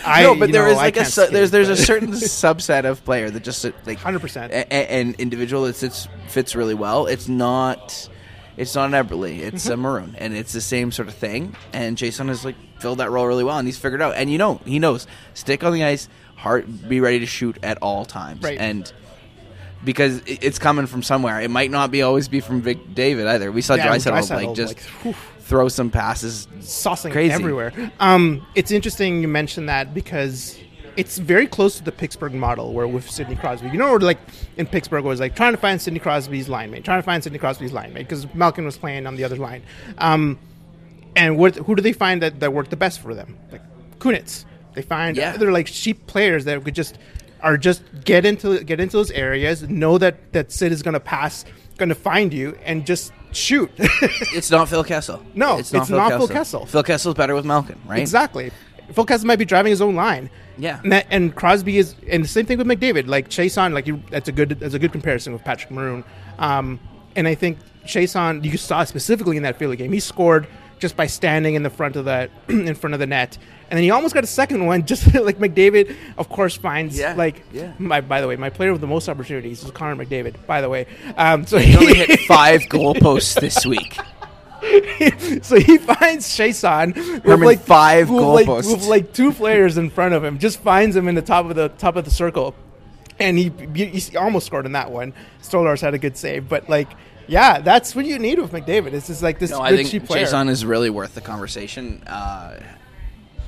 I, 0.07 0.23
no, 0.23 0.35
but 0.35 0.53
there 0.53 0.65
know, 0.65 0.71
is 0.71 0.77
like 0.77 0.97
a 0.97 1.05
su- 1.05 1.23
skate, 1.23 1.33
there's 1.33 1.51
there's 1.51 1.69
a 1.69 1.77
certain 1.93 2.13
subset 2.13 2.85
of 2.85 3.05
player 3.05 3.31
that 3.31 3.43
just 3.43 3.65
like 3.65 3.99
100%. 4.01 4.51
a- 4.51 4.73
a- 4.73 5.01
an 5.01 5.15
individual 5.19 5.65
that 5.65 5.77
sits, 5.77 6.09
fits 6.29 6.55
really 6.55 6.75
well. 6.75 7.07
It's 7.07 7.29
not 7.29 8.09
it's 8.57 8.75
not 8.75 8.93
an 8.93 9.07
Eberle, 9.07 9.39
it's 9.39 9.65
Mm-hmm. 9.65 9.73
a 9.73 9.77
Maroon, 9.77 10.15
and 10.19 10.35
it's 10.35 10.53
the 10.53 10.61
same 10.63 10.91
sort 10.93 11.09
of 11.09 11.15
thing. 11.15 11.55
And 11.73 11.97
Chiasson 11.97 12.29
has 12.29 12.45
like 12.45 12.57
filled 12.81 12.99
that 12.99 13.11
role 13.11 13.27
really 13.27 13.45
well, 13.45 13.59
and 13.59 13.69
he's 13.69 13.77
figured 13.79 14.01
out. 14.01 14.15
And 14.17 14.31
you 14.31 14.39
know, 14.39 14.61
he 14.65 14.79
knows 14.79 15.07
stick 15.35 15.63
on 15.65 15.73
the 15.75 15.85
ice, 15.85 16.09
heart, 16.37 16.67
be 16.89 17.01
ready 17.01 17.21
to 17.21 17.27
shoot 17.27 17.59
at 17.63 17.79
all 17.83 18.05
times, 18.05 18.43
Right. 18.43 18.59
and. 18.59 18.91
Because 19.85 20.23
it's 20.27 20.59
coming 20.59 20.87
from 20.87 21.03
somewhere. 21.05 21.41
It 21.41 21.51
might 21.51 21.71
not 21.71 21.93
be 21.93 22.03
always 22.03 22.27
be 22.29 22.41
from 22.41 22.61
Vic 22.63 22.95
David 22.95 23.27
either. 23.29 23.53
We 23.53 23.61
saw 23.61 23.75
Yeah, 23.75 23.91
like 23.91 24.55
just 24.55 24.75
like. 25.05 25.15
Throw 25.47 25.69
some 25.69 25.91
passes. 25.91 26.47
saucing 26.61 27.13
Crazy. 27.13 27.33
everywhere. 27.33 27.73
Um, 28.01 28.47
it's 28.55 28.71
interesting 28.71 29.23
you 29.23 29.29
mentioned 29.29 29.69
that 29.69 29.95
because 29.95 30.59
it's 30.97 31.19
very 31.19 31.47
close 31.47 31.77
to 31.77 31.85
the 31.85 31.93
Pittsburgh 31.93 32.35
model, 32.35 32.73
where 32.73 32.89
with 32.89 33.09
Sidney 33.11 33.37
Crosby, 33.37 33.69
you 33.69 33.79
know, 33.79 33.95
like 33.97 34.19
in 34.57 34.67
Pittsburgh 34.67 35.05
it 35.05 35.09
was 35.09 35.21
like 35.21 35.37
trying 35.37 35.53
to 35.53 35.59
find 35.59 35.81
Sidney 35.81 36.01
Crosby's 36.01 36.49
line 36.49 36.71
mate, 36.71 36.85
trying 36.85 36.99
to 36.99 37.05
find 37.05 37.23
Sidney 37.23 37.39
Crosby's 37.39 37.73
line 37.73 37.93
mate 37.93 38.09
because 38.09 38.33
Malkin 38.35 38.65
was 38.65 38.77
playing 38.79 39.07
on 39.07 39.17
the 39.17 39.25
other 39.25 39.37
line. 39.37 39.63
Um, 39.99 40.39
and 41.15 41.37
what 41.39 41.57
who 41.57 41.75
do 41.77 41.83
they 41.83 41.93
find 41.93 42.23
that, 42.23 42.41
that 42.41 42.53
worked 42.53 42.71
the 42.71 42.77
best 42.77 43.01
for 43.01 43.15
them? 43.15 43.37
Like 43.53 43.63
Kunitz. 43.99 44.45
They 44.75 44.83
find 44.83 45.17
Yeah. 45.17 45.37
they're 45.37 45.53
like 45.53 45.67
cheap 45.67 46.07
players 46.07 46.45
that 46.45 46.63
could 46.65 46.75
just 46.75 46.99
are 47.43 47.57
just 47.57 47.83
get 48.05 48.25
into 48.27 48.63
get 48.65 48.81
into 48.81 48.97
those 48.97 49.11
areas, 49.13 49.63
know 49.63 49.97
that 49.99 50.33
that 50.33 50.51
Sid 50.51 50.73
is 50.73 50.83
going 50.83 50.95
to 50.95 51.01
pass, 51.01 51.45
going 51.77 51.89
to 51.89 51.95
find 51.95 52.33
you, 52.33 52.59
and 52.65 52.87
just 52.87 53.13
shoot. 53.33 53.71
It's 54.33 54.51
not 54.51 54.69
Phil 54.69 54.85
Kessel. 54.85 55.25
No, 55.35 55.59
it's 55.59 55.73
not 55.73 55.87
Phil 55.87 56.29
Kessel. 56.29 56.67
Phil 56.67 56.83
Kessel's 56.83 57.15
better 57.15 57.35
with 57.35 57.45
Malkin, 57.45 57.81
right? 57.87 57.99
Exactly. 57.99 58.51
Phil 58.93 59.05
Kessel 59.05 59.27
might 59.27 59.39
be 59.39 59.45
driving 59.45 59.71
his 59.71 59.81
own 59.81 59.95
line. 59.95 60.31
Yeah. 60.59 60.81
And, 60.83 60.93
that, 60.93 61.07
and 61.11 61.35
Crosby 61.35 61.79
is, 61.79 61.95
and 62.09 62.25
the 62.25 62.29
same 62.29 62.47
thing 62.47 62.59
with 62.59 62.67
McDavid. 62.67 63.09
Like 63.09 63.29
Chiasson, 63.29 63.73
like 63.73 63.87
you, 63.87 64.03
that's 64.11 64.29
a 64.29 64.33
good, 64.33 64.51
that's 64.51 64.75
a 64.75 64.79
good 64.79 64.93
comparison 64.93 65.33
with 65.33 65.45
Patrick 65.45 65.71
Maroon. 65.71 66.05
Um, 66.39 66.81
and 67.15 67.27
I 67.27 67.35
think 67.35 67.59
Chiasson, 67.85 68.45
you 68.45 68.57
saw 68.57 68.85
specifically 68.85 69.37
in 69.37 69.43
that 69.43 69.59
Philly 69.59 69.77
game, 69.77 69.93
he 69.93 70.01
scored 70.01 70.47
just 70.79 70.97
by 70.97 71.07
standing 71.07 71.55
in 71.55 71.63
the 71.63 71.71
front 71.71 71.97
of 71.97 72.05
the, 72.05 72.31
in 72.49 72.75
front 72.75 72.95
of 72.95 73.01
the 73.01 73.07
net, 73.07 73.39
and 73.71 73.77
then 73.77 73.83
he 73.83 73.91
almost 73.91 74.15
got 74.15 74.25
a 74.25 74.29
second 74.29 74.65
one. 74.67 74.85
Just 74.93 75.13
like 75.15 75.39
McDavid, 75.39 75.97
of 76.19 76.29
course, 76.29 76.57
finds 76.57 76.99
Yeah, 76.99 77.15
like. 77.15 77.43
yeah. 77.53 77.73
My, 77.79 78.01
by 78.01 78.21
the 78.21 78.29
way, 78.29 78.37
my 78.37 78.51
player 78.51 78.73
with 78.73 78.81
the 78.81 78.87
most 78.87 79.09
opportunities 79.09 79.63
is 79.65 79.71
Connor 79.73 80.05
McDavid. 80.05 80.35
By 80.47 80.61
the 80.61 80.69
way, 80.69 80.87
um, 81.17 81.47
so 81.47 81.59
He 81.59 81.77
only 81.77 81.95
hit 81.95 82.21
five 82.29 82.63
goalposts 82.63 83.39
this 83.41 83.65
week. 83.67 83.99
so 85.43 85.61
he 85.61 85.79
finds 85.79 86.27
Chiasson 86.27 87.23
with 87.25 87.41
like 87.43 87.61
five 87.61 88.11
with 88.11 88.25
like, 88.25 88.47
goalposts. 88.47 88.73
with 88.73 88.87
like 88.87 89.13
two 89.13 89.33
players 89.33 89.77
in 89.79 89.91
front 89.91 90.15
of 90.15 90.25
him. 90.25 90.39
Just 90.39 90.59
finds 90.61 90.97
him 90.97 91.07
in 91.09 91.15
the 91.15 91.23
top 91.23 91.47
of 91.47 91.55
the 91.55 91.69
top 91.69 91.95
of 91.97 92.05
the 92.05 92.11
circle, 92.11 92.55
and 93.21 93.39
he 93.39 93.53
he, 93.75 93.85
he 93.87 94.17
almost 94.17 94.47
scored 94.47 94.67
in 94.67 94.73
that 94.73 94.91
one. 94.91 95.13
Stolarz 95.43 95.81
had 95.83 95.95
a 95.95 95.99
good 95.99 96.17
save, 96.17 96.49
but 96.49 96.69
like 96.69 96.89
Yeah, 97.29 97.61
that's 97.61 97.95
what 97.95 98.07
you 98.07 98.19
need 98.19 98.39
with 98.41 98.51
McDavid. 98.51 98.93
It's 98.93 99.07
just 99.07 99.23
like 99.23 99.39
this 99.39 99.51
No, 99.51 99.59
good 99.59 99.65
I 99.65 99.77
think 99.77 99.89
cheap 99.91 100.05
player. 100.07 100.25
Chiasson 100.25 100.49
is 100.49 100.65
really 100.65 100.91
worth 100.91 101.15
the 101.15 101.21
conversation. 101.21 102.03
Uh, 102.07 102.59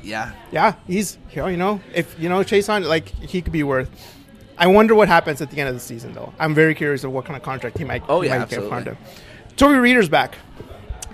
yeah, 0.03 0.33
Yeah, 0.53 0.75
he's 0.87 1.19
you 1.35 1.57
know 1.57 1.81
if 1.95 2.19
you 2.19 2.29
know 2.29 2.41
Chiasson 2.41 2.85
like 2.87 3.09
he 3.09 3.43
could 3.43 3.53
be 3.53 3.63
worth. 3.63 3.91
I 4.57 4.67
wonder 4.67 4.95
what 4.95 5.07
happens 5.09 5.41
at 5.41 5.51
the 5.51 5.59
end 5.61 5.69
of 5.69 5.75
the 5.75 5.81
season 5.81 6.13
though. 6.15 6.33
I'm 6.39 6.55
very 6.55 6.75
curious 6.75 7.05
of 7.05 7.13
what 7.13 7.25
kind 7.25 7.37
of 7.37 7.43
contract 7.43 7.79
he 7.79 7.85
might. 7.85 8.03
Oh, 8.09 8.21
he 8.21 8.29
yeah, 8.29 8.39
might 8.39 8.49
get 8.49 8.59
absolutely. 8.59 8.93
him. 8.93 8.99
Toby 9.57 9.79
Rieder's 9.79 10.09
back. 10.09 10.37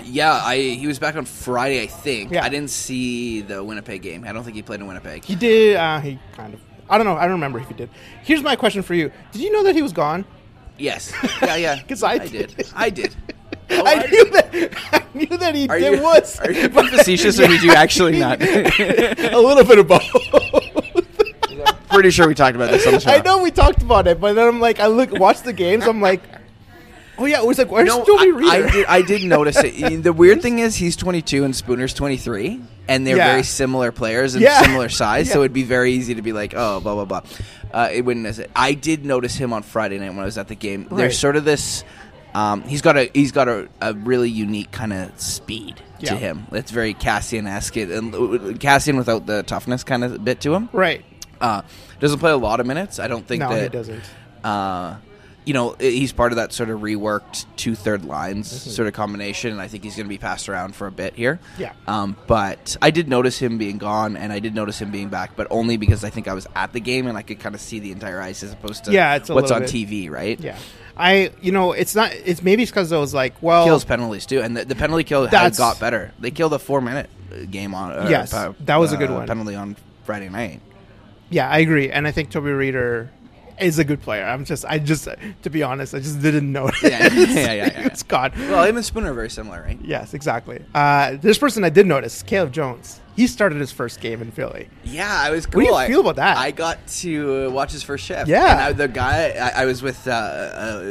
yeah. 0.03 0.33
I 0.43 0.57
he 0.59 0.87
was 0.87 0.99
back 0.99 1.15
on 1.17 1.25
Friday, 1.25 1.83
I 1.83 1.87
think. 1.87 2.33
Yeah. 2.33 2.45
I 2.45 2.49
didn't 2.49 2.71
see 2.71 3.43
the 3.43 3.63
Winnipeg 3.63 4.03
game. 4.03 4.25
I 4.27 4.33
don't 4.33 4.45
think 4.45 4.57
he 4.57 4.63
played 4.63 4.81
in 4.81 4.87
Winnipeg. 4.87 5.25
He 5.25 5.35
did. 5.35 5.77
Uh, 5.77 6.01
he 6.01 6.19
kind 6.33 6.55
of. 6.55 6.61
I 6.89 6.97
don't 6.99 7.07
know. 7.07 7.17
I 7.17 7.23
don't 7.23 7.33
remember 7.33 7.59
if 7.61 7.69
he 7.69 7.75
did. 7.75 7.91
Here's 8.23 8.43
my 8.43 8.57
question 8.57 8.83
for 8.83 8.95
you. 8.95 9.11
Did 9.33 9.43
you 9.43 9.53
know 9.53 9.63
that 9.63 9.75
he 9.75 9.83
was 9.83 9.93
gone? 9.93 10.25
Yes, 10.79 11.13
yeah, 11.41 11.57
yeah. 11.57 11.83
'Cause 11.89 12.03
I 12.03 12.19
did. 12.19 12.57
did. 12.57 12.69
I 12.75 12.91
did. 12.91 13.15
Oh, 13.71 13.83
I 13.87 14.07
knew 14.07 14.31
that. 14.31 14.75
I 14.93 15.05
knew 15.15 15.39
that 15.39 15.55
he 15.55 15.69
Are 15.69 15.79
did 15.79 15.95
you, 15.99 16.03
was. 16.03 16.39
are 16.41 16.51
you 16.53 16.69
being 16.69 16.89
facetious 16.89 17.39
or 17.41 17.47
did 17.47 17.63
you 17.63 17.73
actually 17.73 18.19
not? 18.19 18.43
a 18.43 19.39
little 19.39 19.65
bit 19.65 19.79
of 19.79 19.89
both. 19.89 20.03
Pretty 21.89 22.11
sure 22.11 22.27
we 22.27 22.35
talked 22.35 22.57
about 22.57 22.71
this 22.71 22.87
on 22.87 22.95
the 22.95 23.01
show. 23.01 23.11
I 23.11 23.21
know 23.23 23.43
we 23.43 23.51
talked 23.51 23.83
about 23.83 24.07
it, 24.09 24.21
but 24.21 24.35
then 24.35 24.49
I'm 24.49 24.61
like, 24.61 24.81
I 24.81 24.87
look, 24.89 25.13
watch 25.13 25.43
the 25.43 25.53
games. 25.53 25.87
I'm 25.87 26.01
like, 26.01 26.23
oh 27.19 27.25
yeah, 27.27 27.41
it 27.41 27.47
was 27.47 27.59
like, 27.59 27.71
where's 27.71 27.87
No, 27.87 28.03
I, 28.03 28.27
Rieder? 28.27 28.49
I 28.51 28.71
did. 28.71 28.87
I 28.87 29.03
did 29.03 29.23
notice 29.25 29.57
it. 29.63 30.03
The 30.03 30.13
weird 30.13 30.43
thing 30.43 30.59
is, 30.59 30.75
he's 30.75 30.97
22 30.97 31.45
and 31.45 31.55
Spooner's 31.55 31.95
23, 31.95 32.61
and 32.89 33.07
they're 33.07 33.17
Yeah. 33.17 33.31
very 33.31 33.45
similar 33.45 33.93
players 33.93 34.35
and 34.35 34.43
Yeah. 34.43 34.61
similar 34.63 34.89
size. 34.89 35.31
So 35.31 35.41
it'd 35.41 35.53
be 35.53 35.63
very 35.63 35.93
easy 35.93 36.17
to 36.17 36.23
be 36.23 36.33
like, 36.33 36.53
oh, 36.57 36.81
blah 36.81 36.95
blah 36.95 37.05
blah. 37.05 37.23
Uh, 37.73 37.89
it 37.93 38.05
wouldn't. 38.05 38.41
I 38.57 38.75
did 38.75 39.05
notice 39.05 39.37
him 39.37 39.53
on 39.53 39.63
Friday 39.63 39.99
night 39.99 40.11
when 40.11 40.21
I 40.21 40.25
was 40.25 40.39
at 40.39 40.49
the 40.49 40.55
game. 40.57 40.89
Right. 40.91 40.97
There's 40.99 41.19
sort 41.19 41.37
of 41.37 41.45
this. 41.45 41.85
Um, 42.35 42.63
he's 42.63 42.83
got 42.83 42.97
a 42.97 43.11
he's 43.15 43.33
got 43.33 43.49
a, 43.49 43.69
a 43.81 43.95
really 43.95 44.29
unique 44.31 44.71
kind 44.73 44.93
of 44.93 45.19
speed 45.21 45.81
Yeah. 46.01 46.11
to 46.11 46.17
him. 46.17 46.47
It's 46.53 46.71
very 46.73 46.93
Kassian 46.95 47.47
esque, 47.49 47.77
and 47.77 48.13
Kassian 48.61 48.97
without 48.97 49.27
the 49.27 49.43
toughness 49.45 49.85
kind 49.85 50.03
of 50.05 50.25
bit 50.25 50.41
to 50.41 50.55
him. 50.55 50.69
right. 50.73 51.05
Uh, 51.41 51.63
doesn't 52.01 52.19
play 52.21 52.31
a 52.31 52.37
lot 52.37 52.59
of 52.61 52.67
minutes. 52.67 52.99
I 52.99 53.07
don't 53.09 53.27
think 53.27 53.41
No, 53.41 53.51
that 53.51 53.63
he 53.65 53.69
doesn't. 53.69 54.03
uh, 54.43 54.97
you 55.45 55.53
know, 55.53 55.77
he's 55.79 56.11
part 56.11 56.33
of 56.33 56.37
that 56.37 56.55
sort 56.55 56.71
of 56.71 56.81
reworked 56.81 57.45
two 57.57 57.75
third 57.75 58.05
lines 58.05 58.49
Mm-hmm. 58.51 58.71
sort 58.71 58.89
of 58.89 58.95
combination, 58.95 59.53
and 59.53 59.61
I 59.61 59.69
think 59.69 59.85
he's 59.85 59.95
going 59.95 60.07
to 60.07 60.09
be 60.09 60.17
passed 60.17 60.49
around 60.49 60.75
for 60.75 60.87
a 60.87 60.91
bit 60.93 61.15
here. 61.17 61.39
Yeah. 61.59 61.73
Um, 61.87 62.17
but 62.27 62.77
I 62.81 62.91
did 62.91 63.09
notice 63.09 63.39
him 63.39 63.59
being 63.59 63.77
gone, 63.79 64.17
and 64.17 64.33
I 64.33 64.39
did 64.39 64.55
notice 64.55 64.81
him 64.81 64.91
being 64.91 65.09
back, 65.11 65.37
but 65.37 65.47
only 65.51 65.77
because 65.77 66.03
I 66.03 66.09
think 66.11 66.29
I 66.29 66.35
was 66.35 66.47
at 66.57 66.73
the 66.73 66.81
game 66.81 67.07
and 67.07 67.19
I 67.19 67.23
could 67.23 67.41
kind 67.41 67.55
of 67.55 67.61
see 67.61 67.79
the 67.79 67.93
entire 67.93 68.21
ice 68.23 68.43
as 68.43 68.53
opposed 68.53 68.85
to 68.85 68.93
Yeah, 68.93 69.17
it's 69.17 69.29
what's 69.29 69.51
on 69.51 69.63
bit- 69.63 69.71
TV, 69.71 70.09
right? 70.11 70.41
Yeah. 70.41 70.57
I, 70.97 71.33
you 71.41 71.53
know, 71.53 71.73
it's 71.73 71.95
not. 71.95 72.13
It's 72.13 72.43
maybe 72.43 72.63
it's 72.63 72.71
because 72.71 72.93
I 72.93 72.99
was 72.99 73.13
like, 73.13 73.43
well, 73.43 73.65
Kills 73.65 73.85
penalties 73.85 74.27
too, 74.27 74.41
and 74.41 74.57
the, 74.57 74.65
the 74.65 74.75
penalty 74.75 75.05
kill 75.05 75.27
had 75.27 75.57
got 75.57 75.81
better. 75.81 76.13
They 76.21 76.31
killed 76.31 76.53
a 76.53 76.59
four 76.59 76.81
minute 76.81 77.11
uh, 77.33 77.45
game 77.51 77.75
on. 77.75 78.09
Yes, 78.09 78.33
uh, 78.33 78.53
that 78.61 78.77
was 78.77 78.93
a 78.93 78.97
good 78.97 79.11
uh, 79.11 79.15
one. 79.15 79.27
Penalty 79.27 79.55
on 79.57 79.77
Friday 80.05 80.29
night. 80.29 80.61
yeah, 81.31 81.49
I 81.49 81.59
agree, 81.59 81.91
and 81.91 82.07
I 82.07 82.13
think 82.13 82.31
Toby 82.31 82.51
Rieder 82.51 83.09
is 83.61 83.79
a 83.79 83.85
good 83.85 84.01
player. 84.03 84.25
I'm 84.25 84.45
just, 84.45 84.65
I 84.65 84.79
just, 84.79 85.09
to 85.43 85.51
be 85.51 85.63
honest, 85.63 85.95
I 85.95 86.01
just 86.01 86.21
didn't 86.21 86.51
notice. 86.53 86.83
Yeah, 86.83 87.13
yeah, 87.13 87.21
yeah, 87.27 87.35
yeah, 87.35 87.53
yeah. 87.55 87.87
it's 87.87 88.03
gone. 88.03 88.33
Well, 88.37 88.65
him 88.65 88.77
and 88.77 88.85
Spooner 88.85 89.11
are 89.11 89.15
very 89.15 89.31
similar, 89.31 89.63
right? 89.63 89.79
Yes, 89.83 90.15
exactly. 90.15 90.65
Uh, 90.75 91.17
this 91.21 91.39
person 91.39 91.65
I 91.65 91.69
did 91.71 91.87
notice, 91.87 92.23
Caleb 92.23 92.53
Jones. 92.53 93.01
He 93.17 93.29
started 93.29 93.61
his 93.61 93.71
first 93.71 94.01
game 94.01 94.21
in 94.23 94.33
Philly. 94.33 94.69
Yeah, 94.83 95.09
I 95.09 95.31
was 95.31 95.47
cool. 95.47 95.63
What 95.63 95.69
do 95.69 95.71
you 95.71 95.77
I- 95.77 95.87
feel 95.87 96.01
about 96.01 96.17
that? 96.17 96.37
I 96.37 96.51
got 96.51 96.85
to 96.89 97.49
watch 97.51 97.71
his 97.71 97.83
first 97.85 98.05
shift. 98.05 98.27
Yeah. 98.29 98.51
and 98.51 98.61
I, 98.61 98.73
the 98.73 98.89
guy 98.89 99.31
I, 99.31 99.63
I 99.63 99.65
was 99.67 99.83
with 99.83 100.09
uh, 100.09 100.11
uh, 100.11 100.83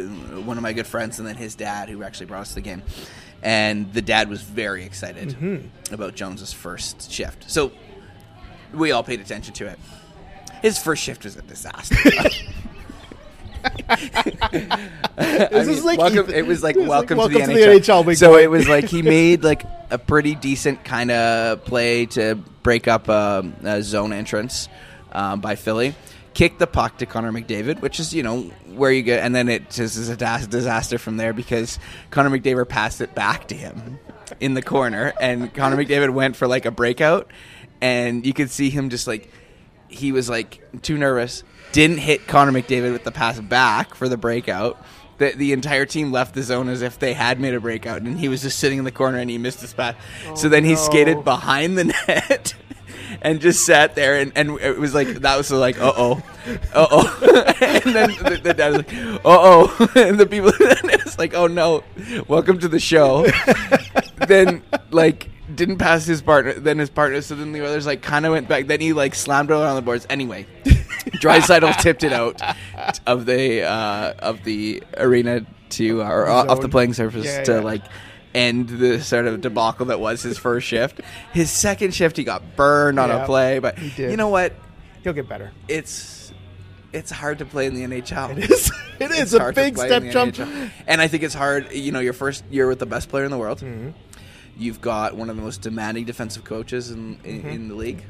one 0.43 0.55
of 0.57 0.63
my 0.63 0.71
good 0.71 0.87
friends, 0.87 1.19
and 1.19 1.27
then 1.27 1.35
his 1.35 1.55
dad, 1.55 1.89
who 1.89 2.01
actually 2.03 2.27
brought 2.27 2.41
us 2.41 2.49
to 2.49 2.55
the 2.55 2.61
game. 2.61 2.81
And 3.41 3.91
the 3.91 4.01
dad 4.01 4.29
was 4.29 4.41
very 4.41 4.85
excited 4.85 5.29
Mm-hmm. 5.31 5.93
about 5.93 6.15
Jones's 6.15 6.53
first 6.53 7.11
shift. 7.11 7.51
So 7.51 7.73
we 8.73 8.93
all 8.93 9.03
paid 9.03 9.19
attention 9.19 9.53
to 9.55 9.67
it. 9.67 9.77
His 10.63 10.79
first 10.79 11.03
shift 11.03 11.25
was 11.25 11.35
a 11.35 11.43
disaster. 11.43 11.95
This 15.15 15.67
is 15.67 15.85
like 15.85 15.99
welcome, 15.99 16.19
Ethan- 16.25 16.35
it 16.35 16.45
was 16.45 16.63
like 16.63 16.75
welcome, 16.75 17.17
like 17.17 17.31
to, 17.31 17.33
the, 17.33 17.39
welcome 17.39 17.55
NHL. 17.55 18.03
NHL, 18.03 18.17
so 18.17 18.35
it 18.37 18.49
was 18.49 18.67
like 18.67 18.85
he 18.85 19.01
made 19.01 19.43
like 19.43 19.63
a 19.89 19.97
pretty 19.97 20.35
decent 20.35 20.83
kind 20.83 21.11
of 21.11 21.63
play 21.63 22.05
to 22.07 22.35
break 22.63 22.87
up 22.87 23.07
um, 23.07 23.53
a 23.63 23.81
zone 23.81 24.11
entrance 24.11 24.67
um, 25.11 25.39
by 25.39 25.55
Philly. 25.55 25.95
Kicked 26.33 26.59
the 26.59 26.67
puck 26.67 26.97
to 26.97 27.05
Connor 27.05 27.31
McDavid, 27.31 27.79
which 27.79 27.99
is 27.99 28.13
you 28.13 28.23
know 28.23 28.41
where 28.73 28.91
you 28.91 29.01
get, 29.03 29.23
and 29.23 29.33
then 29.33 29.47
it 29.47 29.69
just 29.69 29.95
is 29.97 30.09
a 30.09 30.17
disaster 30.17 30.97
from 30.97 31.17
there 31.17 31.31
because 31.31 31.79
Connor 32.09 32.37
McDavid 32.37 32.67
passed 32.67 32.99
it 33.01 33.15
back 33.15 33.47
to 33.49 33.55
him 33.55 33.99
in 34.41 34.55
the 34.55 34.61
corner, 34.63 35.13
and 35.21 35.53
Connor 35.53 35.77
McDavid 35.77 36.11
went 36.11 36.35
for 36.35 36.47
like 36.47 36.65
a 36.65 36.71
breakout, 36.71 37.31
and 37.81 38.25
you 38.25 38.33
could 38.33 38.49
see 38.49 38.69
him 38.69 38.89
just 38.89 39.07
like 39.07 39.29
he 39.93 40.11
was 40.11 40.29
like 40.29 40.81
too 40.81 40.97
nervous, 40.97 41.43
didn't 41.71 41.99
hit 41.99 42.27
Connor 42.27 42.51
McDavid 42.51 42.91
with 42.91 43.03
the 43.03 43.11
pass 43.11 43.39
back 43.39 43.95
for 43.95 44.09
the 44.09 44.17
breakout. 44.17 44.83
The, 45.19 45.31
the 45.31 45.53
entire 45.53 45.85
team 45.85 46.11
left 46.11 46.33
the 46.33 46.41
zone 46.41 46.69
as 46.69 46.81
if 46.81 46.97
they 46.97 47.13
had 47.13 47.39
made 47.39 47.53
a 47.53 47.59
breakout, 47.59 48.01
and 48.01 48.19
he 48.19 48.27
was 48.27 48.41
just 48.41 48.59
sitting 48.59 48.79
in 48.79 48.83
the 48.83 48.91
corner 48.91 49.19
and 49.19 49.29
he 49.29 49.37
missed 49.37 49.61
his 49.61 49.73
pass. 49.73 49.95
so 50.35 50.49
then 50.49 50.63
he 50.63 50.71
no. 50.71 50.77
skated 50.77 51.23
behind 51.23 51.77
the 51.77 51.83
net 52.07 52.55
and 53.21 53.39
just 53.39 53.65
sat 53.65 53.95
there, 53.95 54.19
and, 54.19 54.31
and 54.35 54.59
it 54.59 54.77
was 54.77 54.93
like 54.93 55.07
that 55.07 55.37
was 55.37 55.51
like 55.51 55.79
uh 55.79 55.93
oh, 55.95 56.23
uh 56.73 56.87
oh, 56.91 57.53
and 57.61 57.95
then 57.95 58.09
the, 58.23 58.39
the 58.43 58.53
dad 58.53 58.69
was 58.69 58.77
like 58.77 58.93
uh 58.93 59.19
oh, 59.25 59.89
and 59.95 60.19
the 60.19 60.25
people 60.25 60.49
and 60.49 60.91
it 60.91 61.03
was 61.03 61.17
like 61.17 61.33
oh 61.33 61.47
no, 61.47 61.83
welcome 62.27 62.59
to 62.59 62.67
the 62.67 62.79
show. 62.79 63.25
then 64.27 64.61
like 64.91 65.29
didn't 65.53 65.77
pass 65.77 66.05
his 66.05 66.21
partner 66.21 66.53
then 66.53 66.77
his 66.79 66.89
partner 66.89 67.21
so 67.21 67.35
then 67.35 67.51
the 67.51 67.65
others 67.65 67.85
like 67.85 68.01
kind 68.01 68.25
of 68.25 68.31
went 68.31 68.47
back 68.47 68.67
then 68.67 68.79
he 68.79 68.93
like 68.93 69.13
slammed 69.15 69.49
it 69.49 69.53
on 69.55 69.75
the 69.75 69.81
boards 69.81 70.05
anyway 70.09 70.45
Draisaitl 70.65 71.77
tipped 71.81 72.03
it 72.03 72.13
out 72.13 72.41
of 73.05 73.25
the 73.25 73.63
uh, 73.63 74.13
of 74.19 74.43
the 74.43 74.81
arena 74.97 75.45
to 75.69 76.01
uh, 76.01 76.07
or 76.07 76.27
off 76.29 76.61
the 76.61 76.69
playing 76.69 76.93
surface 76.93 77.25
Yeah, 77.25 77.43
to 77.43 77.51
yeah. 77.55 77.59
like 77.59 77.83
end 78.33 78.69
the 78.69 79.01
sort 79.01 79.27
of 79.27 79.41
debacle 79.41 79.87
that 79.87 79.99
was 79.99 80.21
his 80.23 80.37
first 80.37 80.65
shift. 80.67 81.01
His 81.33 81.51
second 81.51 81.93
shift, 81.93 82.17
he 82.17 82.23
got 82.23 82.55
burned 82.55 82.99
on 82.99 83.09
Yeah, 83.09 83.23
a 83.23 83.25
play, 83.25 83.59
but 83.59 83.77
he 83.77 83.89
did. 83.89 84.11
you 84.11 84.17
know 84.17 84.29
what? 84.29 84.53
He'll 85.03 85.13
get 85.13 85.27
better. 85.27 85.51
It's 85.67 86.31
it's 86.93 87.11
hard 87.11 87.39
to 87.39 87.45
play 87.45 87.65
in 87.65 87.73
the 87.73 87.81
NHL. 87.83 88.37
It 88.37 88.49
is. 88.51 88.71
It 88.99 89.09
It's 89.11 89.33
a 89.33 89.51
big 89.51 89.75
step 89.77 90.03
jump. 90.11 90.35
NHL. 90.35 90.69
and 90.87 91.01
I 91.01 91.07
think 91.07 91.23
it's 91.23 91.33
hard. 91.33 91.71
You 91.73 91.91
know, 91.91 91.99
your 91.99 92.13
first 92.13 92.45
year 92.51 92.67
with 92.67 92.77
the 92.79 92.85
best 92.85 93.09
player 93.09 93.25
in 93.25 93.31
the 93.31 93.37
world. 93.39 93.59
Mm-hmm. 93.59 93.89
You've 94.57 94.81
got 94.81 95.15
one 95.15 95.29
of 95.29 95.35
the 95.35 95.41
most 95.41 95.61
demanding 95.61 96.05
defensive 96.05 96.43
coaches 96.43 96.91
in 96.91 97.17
in, 97.23 97.39
Mm-hmm. 97.41 97.49
in 97.49 97.67
the 97.69 97.75
league. 97.75 98.03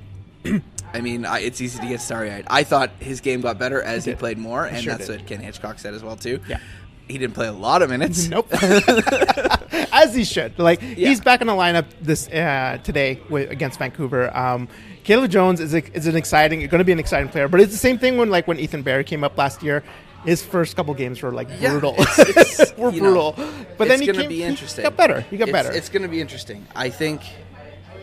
I 0.94 1.00
mean, 1.02 1.26
I, 1.26 1.40
it's 1.40 1.62
easy 1.62 1.80
to 1.80 1.88
get 1.88 2.02
starry 2.02 2.30
eyed. 2.30 2.46
I 2.50 2.64
thought 2.64 2.92
his 3.00 3.22
game 3.22 3.40
got 3.42 3.58
better 3.58 3.82
as 3.82 4.04
he, 4.06 4.12
did. 4.12 4.20
played 4.20 4.38
more, 4.38 4.66
and 4.66 4.84
sure 4.84 4.94
that's 4.94 5.08
did. 5.08 5.22
what 5.22 5.28
Ken 5.28 5.40
Hitchcock 5.40 5.80
said 5.80 5.94
as 5.94 6.04
well 6.04 6.18
too. 6.18 6.42
Yeah. 6.50 6.60
he 7.08 7.18
didn't 7.18 7.34
play 7.34 7.48
a 7.48 7.54
lot 7.54 7.82
of 7.82 7.90
minutes. 7.90 8.28
Nope. 8.28 8.48
As 9.96 10.14
he 10.16 10.24
should. 10.24 10.58
Like 10.60 10.82
he's 10.82 11.22
back 11.22 11.42
in 11.42 11.48
the 11.48 11.54
lineup 11.54 11.86
this 12.02 12.28
uh, 12.30 12.78
today 12.84 13.20
with, 13.30 13.50
against 13.52 13.80
Vancouver. 13.80 14.36
Um, 14.36 14.68
Caleb 15.04 15.30
Jones 15.32 15.60
is 15.60 15.74
a, 15.74 15.84
is 15.96 16.08
an 16.08 16.16
exciting, 16.16 16.60
going 16.62 16.80
to 16.80 16.84
be 16.84 16.92
an 16.92 17.00
exciting 17.00 17.30
player. 17.30 17.48
But 17.48 17.60
it's 17.62 17.72
the 17.72 17.78
same 17.78 17.98
thing 17.98 18.18
when 18.18 18.30
like 18.30 18.48
when 18.48 18.60
Ethan 18.60 18.82
Barry 18.84 19.04
came 19.04 19.24
up 19.24 19.38
last 19.38 19.62
year. 19.64 19.84
His 20.26 20.42
first 20.44 20.76
couple 20.76 20.94
games 20.94 21.22
were 21.22 21.32
like 21.32 21.50
Yeah, 21.60 21.72
brutal. 21.72 21.96
it's- 22.00 22.20
it's, 22.60 22.78
were 22.78 22.92
you 22.92 23.02
know, 23.02 23.32
brutal. 23.34 23.54
but 23.78 23.88
then 23.88 23.92
it's 23.94 24.02
he 24.02 24.08
gonna 24.08 24.20
came, 24.22 24.30
be 24.30 24.36
he 24.38 24.44
interesting. 24.44 24.84
got 24.84 24.96
better. 24.96 25.22
He 25.22 25.38
got 25.38 25.50
It's- 25.50 25.64
better. 25.66 25.78
It's 25.78 25.90
going 25.90 26.04
to 26.04 26.08
be 26.10 26.22
interesting. 26.22 26.66
I 26.76 26.90
think. 26.90 27.22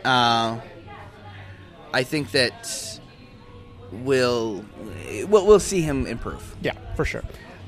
Uh, 0.04 0.59
I 1.92 2.02
think 2.04 2.30
that 2.33 3.00
we'll 3.92 4.64
we'll, 5.28 5.46
we'll 5.46 5.61
see 5.61 5.80
him 5.83 6.06
improve. 6.06 6.54
Yeah, 6.62 6.72
for 6.96 7.04
sure. 7.04 7.22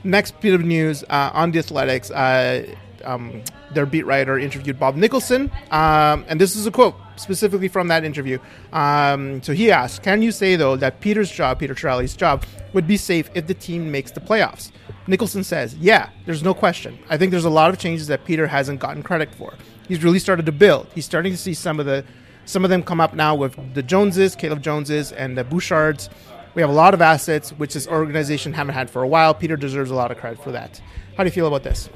Next 0.04 0.40
bit 0.40 0.54
of 0.54 0.62
news 0.62 1.04
uh, 1.10 1.30
on 1.34 1.50
the 1.52 1.58
Athletics. 1.58 2.10
Uh, 2.10 2.66
um, 3.04 3.42
their 3.72 3.86
beat 3.86 4.06
writer 4.06 4.38
interviewed 4.38 4.78
Bob 4.78 4.96
Nicholson, 4.96 5.50
um, 5.70 6.24
and 6.28 6.40
this 6.40 6.56
is 6.56 6.66
a 6.66 6.70
quote 6.70 6.94
specifically 7.16 7.68
from 7.68 7.88
that 7.88 8.04
interview. 8.04 8.38
Um, 8.72 9.42
so 9.42 9.52
he 9.52 9.70
asked, 9.70 10.02
"Can 10.02 10.22
you 10.22 10.32
say 10.32 10.56
though 10.56 10.76
that 10.76 11.00
Peter's 11.00 11.30
job, 11.30 11.58
Peter 11.58 11.74
Chiarelli's 11.74 12.16
job, 12.16 12.44
would 12.72 12.86
be 12.86 12.96
safe 12.96 13.30
if 13.34 13.46
the 13.46 13.54
team 13.54 13.90
makes 13.90 14.10
the 14.10 14.20
playoffs?" 14.20 14.72
Nicholson 15.06 15.44
says, 15.44 15.74
"Yeah, 15.76 16.08
there's 16.26 16.42
no 16.42 16.54
question. 16.54 16.98
I 17.10 17.16
think 17.16 17.30
there's 17.30 17.44
a 17.44 17.50
lot 17.50 17.70
of 17.70 17.78
changes 17.78 18.06
that 18.06 18.24
Peter 18.24 18.46
hasn't 18.46 18.80
gotten 18.80 19.02
credit 19.02 19.34
for. 19.34 19.54
He's 19.88 20.02
really 20.04 20.18
started 20.18 20.46
to 20.46 20.52
build. 20.52 20.86
He's 20.94 21.04
starting 21.04 21.32
to 21.32 21.38
see 21.38 21.54
some 21.54 21.80
of 21.80 21.86
the 21.86 22.04
some 22.44 22.64
of 22.64 22.70
them 22.70 22.82
come 22.82 23.00
up 23.00 23.14
now 23.14 23.34
with 23.34 23.56
the 23.74 23.82
Joneses, 23.82 24.34
Caleb 24.34 24.62
Joneses, 24.62 25.12
and 25.12 25.36
the 25.36 25.44
Bouchards." 25.44 26.08
We 26.54 26.60
have 26.60 26.70
a 26.70 26.74
lot 26.74 26.92
of 26.92 27.00
assets, 27.00 27.50
which 27.50 27.72
this 27.72 27.88
organization 27.88 28.52
haven't 28.52 28.74
had 28.74 28.90
for 28.90 29.02
a 29.02 29.08
while. 29.08 29.32
Peter 29.32 29.56
deserves 29.56 29.90
a 29.90 29.94
lot 29.94 30.10
of 30.10 30.18
credit 30.18 30.42
for 30.42 30.52
that. 30.52 30.82
How 31.16 31.24
do 31.24 31.28
you 31.28 31.32
feel 31.32 31.46
about 31.46 31.62
this? 31.62 31.88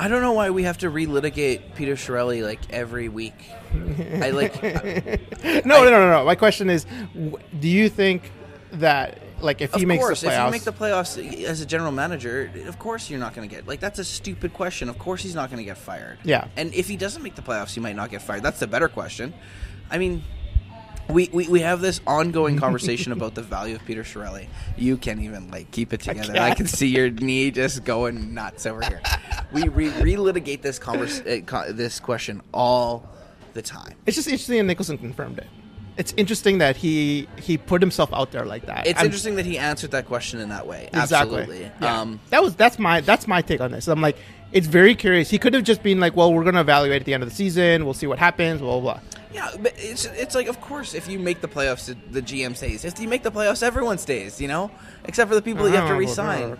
I 0.00 0.08
don't 0.08 0.22
know 0.22 0.32
why 0.32 0.48
we 0.48 0.62
have 0.62 0.78
to 0.78 0.90
relitigate 0.90 1.74
Peter 1.74 1.92
Chiarelli 1.92 2.42
like 2.42 2.60
every 2.70 3.10
week. 3.10 3.34
I 4.22 4.30
like. 4.30 4.54
No, 5.64 5.84
no, 5.84 5.90
no, 5.90 5.90
no, 5.90 6.10
no. 6.10 6.24
My 6.24 6.34
question 6.34 6.70
is, 6.70 6.86
do 7.58 7.68
you 7.68 7.88
think 7.88 8.30
that 8.72 9.18
like 9.42 9.60
if 9.60 9.74
he 9.74 9.84
makes 9.84 10.02
course, 10.02 10.20
the 10.22 10.28
playoffs. 10.28 10.38
if 10.38 10.44
you 10.46 10.50
make 10.50 10.62
the 10.62 10.72
playoffs 10.72 11.44
as 11.44 11.60
a 11.60 11.66
general 11.66 11.92
manager, 11.92 12.50
of 12.66 12.78
course 12.78 13.10
you're 13.10 13.20
not 13.20 13.34
going 13.34 13.48
to 13.48 13.54
get 13.54 13.66
like 13.66 13.80
that's 13.80 13.98
a 13.98 14.04
stupid 14.04 14.54
question. 14.54 14.88
Of 14.88 14.98
course 14.98 15.22
he's 15.22 15.34
not 15.34 15.50
going 15.50 15.58
to 15.58 15.64
get 15.64 15.76
fired. 15.76 16.18
Yeah. 16.24 16.48
and 16.56 16.72
if 16.74 16.88
he 16.88 16.96
doesn't 16.96 17.22
make 17.22 17.34
the 17.34 17.42
playoffs, 17.42 17.74
he 17.74 17.80
might 17.80 17.96
not 17.96 18.10
get 18.10 18.22
fired. 18.22 18.42
That's 18.42 18.60
the 18.60 18.66
better 18.66 18.88
question. 18.88 19.34
I 19.90 19.98
mean, 19.98 20.22
we, 21.12 21.28
we, 21.32 21.48
we 21.48 21.60
have 21.60 21.80
this 21.80 22.00
ongoing 22.06 22.58
conversation 22.64 23.12
about 23.12 23.34
the 23.34 23.42
value 23.42 23.74
of 23.76 23.84
Peter 23.84 24.02
Chiarelli. 24.02 24.48
You 24.76 24.96
can't 24.96 25.20
even 25.20 25.50
like 25.50 25.70
keep 25.70 25.92
it 25.92 26.00
together. 26.00 26.32
I, 26.32 26.48
can't. 26.48 26.56
can 26.58 26.66
see 26.66 26.88
your 26.88 27.10
knee 27.10 27.50
just 27.50 27.84
going 27.84 28.34
nuts 28.34 28.66
over 28.66 28.82
here. 28.84 29.00
We 29.52 29.68
re- 29.68 29.90
relitigate 29.90 30.62
this 30.62 30.78
convers- 30.78 31.20
uh, 31.20 31.40
co- 31.46 31.72
this 31.72 32.00
question 32.00 32.42
all 32.54 33.08
the 33.52 33.62
time. 33.62 33.94
it's 34.06 34.16
just 34.16 34.28
interesting 34.28 34.58
that 34.58 34.64
Nicholson 34.64 34.96
confirmed 34.98 35.38
it. 35.38 35.46
It's 35.96 36.14
interesting 36.16 36.58
that 36.58 36.76
he 36.76 37.28
he 37.36 37.58
put 37.58 37.82
himself 37.82 38.10
out 38.14 38.30
there 38.30 38.46
like 38.46 38.64
that. 38.66 38.86
It's 38.86 38.96
I'm- 38.98 39.06
interesting 39.06 39.34
that 39.34 39.44
he 39.44 39.58
answered 39.58 39.90
that 39.90 40.06
question 40.06 40.40
in 40.40 40.48
that 40.48 40.66
way. 40.66 40.88
Exactly. 40.94 41.40
Absolutely. 41.40 41.70
Yeah. 41.80 42.00
Um, 42.00 42.20
that 42.30 42.42
was 42.42 42.54
that's 42.54 42.78
my 42.78 43.00
that's 43.02 43.26
my 43.26 43.42
take 43.42 43.60
on 43.60 43.72
this. 43.72 43.86
I'm 43.88 44.00
like, 44.00 44.16
it's 44.52 44.66
very 44.68 44.94
curious. 44.94 45.28
He 45.28 45.38
could 45.38 45.52
have 45.52 45.64
just 45.64 45.82
been 45.82 46.00
like, 46.00 46.16
well, 46.16 46.32
we're 46.32 46.44
going 46.44 46.54
to 46.54 46.60
evaluate 46.60 47.02
at 47.02 47.06
the 47.06 47.12
end 47.12 47.22
of 47.22 47.28
the 47.28 47.34
season. 47.34 47.84
We'll 47.84 47.92
see 47.94 48.06
what 48.06 48.18
happens. 48.18 48.60
Blah 48.60 48.80
blah. 48.80 48.94
blah. 48.94 49.19
Yeah, 49.32 49.50
but 49.60 49.74
it's 49.76 50.04
it's 50.06 50.34
like 50.34 50.48
of 50.48 50.60
course 50.60 50.94
if 50.94 51.08
you 51.08 51.18
make 51.18 51.40
the 51.40 51.48
playoffs, 51.48 51.94
the- 52.10 52.20
GM 52.22 52.56
stays. 52.56 52.84
If 52.84 52.98
you 53.00 53.08
make 53.08 53.22
the 53.22 53.30
playoffs, 53.30 53.62
everyone 53.62 53.98
stays. 53.98 54.40
You 54.40 54.48
know, 54.48 54.70
except 55.04 55.28
for 55.28 55.34
the 55.34 55.42
people 55.42 55.64
that 55.64 55.70
you 55.70 55.76
have 55.76 55.88
to 55.88 55.94
resign. 55.94 56.58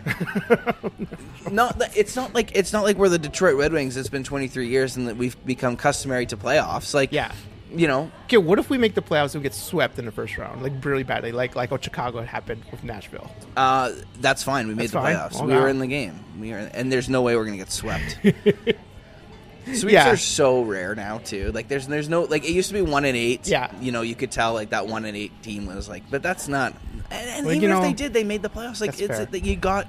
not 1.50 1.78
that, 1.78 1.96
it's 1.96 2.16
not 2.16 2.34
like 2.34 2.54
it's 2.54 2.72
not 2.72 2.84
like 2.84 2.96
we're 2.96 3.08
the 3.08 3.18
Detroit 3.18 3.56
Red 3.56 3.72
Wings. 3.72 3.96
It's 3.96 4.08
been 4.08 4.24
23 4.24 4.68
years 4.68 4.96
and 4.96 5.08
that 5.08 5.16
we've 5.16 5.36
become 5.44 5.76
customary 5.76 6.26
to 6.26 6.36
playoffs. 6.36 6.94
Like 6.94 7.12
Yeah. 7.12 7.32
you 7.72 7.86
know, 7.88 8.10
Okay, 8.26 8.36
what 8.36 8.58
if 8.58 8.70
we 8.70 8.78
make 8.78 8.94
the 8.94 9.02
playoffs 9.02 9.34
and 9.34 9.42
we 9.42 9.42
get 9.42 9.54
swept 9.54 9.98
in 9.98 10.04
the 10.04 10.12
first 10.12 10.36
round, 10.38 10.62
like 10.62 10.84
really 10.84 11.02
badly, 11.02 11.32
like 11.32 11.56
like 11.56 11.70
what 11.70 11.82
Chicago 11.84 12.22
happened 12.22 12.62
with 12.70 12.84
Nashville? 12.84 13.30
uh, 13.56 13.92
that's 14.20 14.42
fine. 14.42 14.68
We 14.68 14.74
made 14.74 14.90
That's 14.90 14.92
the 14.92 15.00
fine? 15.00 15.16
playoffs. 15.16 15.36
Oh, 15.40 15.46
we 15.46 15.52
wow. 15.54 15.62
were 15.62 15.68
in 15.68 15.78
the 15.80 15.86
game. 15.86 16.20
We 16.38 16.52
are, 16.52 16.58
and 16.72 16.90
there's 16.92 17.08
no 17.08 17.22
way 17.22 17.34
we're 17.36 17.44
gonna 17.44 17.56
get 17.56 17.72
swept. 17.72 18.18
Sweeps 19.66 19.84
Yeah. 19.92 20.10
are 20.10 20.16
so 20.16 20.62
rare 20.62 20.94
now 20.94 21.18
too. 21.18 21.52
Like 21.52 21.68
there's 21.68 21.86
there's 21.86 22.08
no 22.08 22.22
like 22.22 22.44
it 22.44 22.52
used 22.52 22.68
to 22.68 22.74
be 22.74 22.82
one 22.82 23.04
in 23.04 23.14
eight. 23.16 23.46
Yeah. 23.46 23.70
you 23.80 23.92
know 23.92 24.02
you 24.02 24.14
could 24.14 24.30
tell 24.30 24.54
like 24.54 24.70
that 24.70 24.86
one 24.86 25.04
in 25.04 25.14
eight 25.16 25.42
team 25.42 25.66
was 25.66 25.88
like, 25.88 26.02
but 26.10 26.22
that's 26.22 26.48
not. 26.48 26.74
And, 27.10 27.28
and 27.30 27.46
Well, 27.46 27.54
even 27.54 27.70
you 27.70 27.76
if 27.76 27.82
they 27.82 27.92
did, 27.92 28.12
they 28.12 28.24
made 28.24 28.42
the 28.42 28.50
playoffs. 28.50 28.80
Like 28.80 28.98
it's 29.00 29.30
that 29.30 29.44
you 29.44 29.56
got 29.56 29.86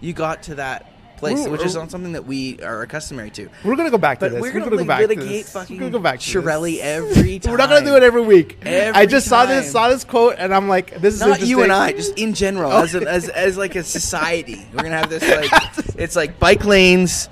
you 0.00 0.12
got 0.12 0.42
to 0.44 0.56
that 0.56 0.90
place, 1.16 1.38
We're- 1.38 1.50
which 1.52 1.64
is 1.64 1.74
we're- 1.74 1.84
not 1.84 1.90
something 1.92 2.12
that 2.12 2.26
we 2.26 2.58
are 2.60 2.82
accustomed 2.82 3.32
to. 3.34 3.48
We're 3.64 3.76
gonna 3.76 3.90
go 3.90 3.98
back 3.98 4.18
to 4.18 4.24
But 4.26 4.32
this. 4.32 4.40
we're 4.42 4.50
gonna, 4.52 4.68
go 4.68 4.76
like, 4.76 4.86
back 4.88 5.08
to 5.08 5.14
this. 5.14 5.52
fucking 5.52 5.76
We're 5.76 5.80
gonna 5.82 5.92
go 5.92 5.98
back 6.00 6.18
to 6.20 6.42
Chiarelli 6.42 6.78
every 6.80 7.38
time. 7.38 7.52
We're 7.52 7.56
not 7.58 7.68
gonna 7.70 7.86
do 7.86 7.94
it 7.96 8.02
every 8.02 8.22
week. 8.22 8.58
Every 8.62 8.92
I 9.00 9.06
just 9.06 9.28
saw 9.28 9.46
this 9.46 9.70
saw 9.70 9.88
this 9.88 10.02
quote 10.04 10.34
and 10.38 10.52
I'm 10.52 10.68
like, 10.68 11.00
this 11.00 11.14
is 11.14 11.20
Not 11.20 11.40
you 11.40 11.62
and. 11.62 11.70
I, 11.72 11.92
just 11.92 12.18
in 12.18 12.34
general, 12.34 12.72
as, 12.72 12.94
a, 12.96 13.08
as 13.08 13.28
as 13.28 13.56
like 13.56 13.76
a 13.76 13.84
society, 13.84 14.66
we're 14.72 14.82
gonna 14.82 14.98
have 14.98 15.08
this 15.08 15.22
like 15.52 15.94
it's 15.96 16.16
like 16.16 16.40
bike 16.40 16.64
lanes, 16.64 17.28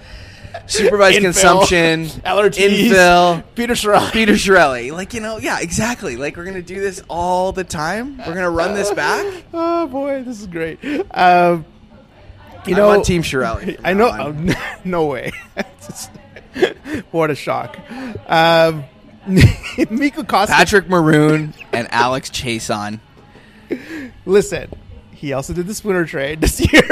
supervised 0.66 1.18
Infill, 1.18 1.22
consumption, 1.22 2.04
LRTs, 2.24 2.88
infill, 2.88 3.44
Peter 3.54 3.74
Chiarelli. 3.74 4.12
Peter 4.12 4.32
Chiarelli. 4.34 4.92
Like, 4.92 5.14
you 5.14 5.20
know, 5.20 5.38
yeah, 5.38 5.60
exactly. 5.60 6.16
Like, 6.16 6.36
we're 6.36 6.44
going 6.44 6.56
to 6.56 6.62
do 6.62 6.80
this 6.80 7.02
all 7.08 7.52
the 7.52 7.64
time. 7.64 8.18
We're 8.18 8.24
going 8.24 8.38
to 8.38 8.50
run 8.50 8.74
this 8.74 8.90
back. 8.92 9.26
Oh 9.54 9.86
boy, 9.86 10.22
this 10.22 10.40
is 10.40 10.46
great. 10.46 10.78
Um, 10.84 11.64
you 12.66 12.74
I'm 12.74 12.76
know, 12.76 12.90
on 12.90 13.02
Team 13.02 13.22
Chiarelli 13.22 13.78
I 13.84 13.92
know. 13.92 14.54
no 14.84 15.06
way. 15.06 15.32
what 17.10 17.30
a 17.30 17.34
shock. 17.34 17.78
Um, 18.28 18.84
Mikko 19.26 20.22
Koskinen. 20.22 20.46
Patrick 20.48 20.88
Maroon 20.88 21.54
and 21.72 21.86
Alex 21.92 22.30
Chiasson. 22.30 23.00
Listen, 24.24 24.70
he 25.12 25.32
also 25.32 25.52
did 25.52 25.66
the 25.66 25.74
spooner 25.74 26.04
trade 26.06 26.40
this 26.40 26.60
year, 26.72 26.82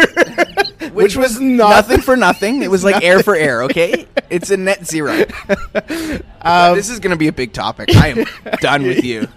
which, 0.95 1.17
was, 1.17 1.41
not 1.41 1.71
nothing 1.71 2.01
for 2.01 2.17
nothing. 2.17 2.63
It 2.63 2.71
was 2.71 2.85
like 2.85 3.03
air 3.05 3.23
for 3.23 3.35
air, 3.35 3.63
okay? 3.65 4.07
It's 4.29 4.51
a 4.51 4.57
net 4.57 4.87
zero. 4.87 5.25
Um, 6.43 6.75
this 6.75 6.89
is 6.89 7.01
going 7.01 7.11
to 7.11 7.19
be 7.19 7.29
a 7.29 7.33
big 7.33 7.53
topic. 7.53 7.95
I 7.95 8.09
am 8.09 8.25
done 8.63 8.83
with 8.83 9.05
you. 9.05 9.29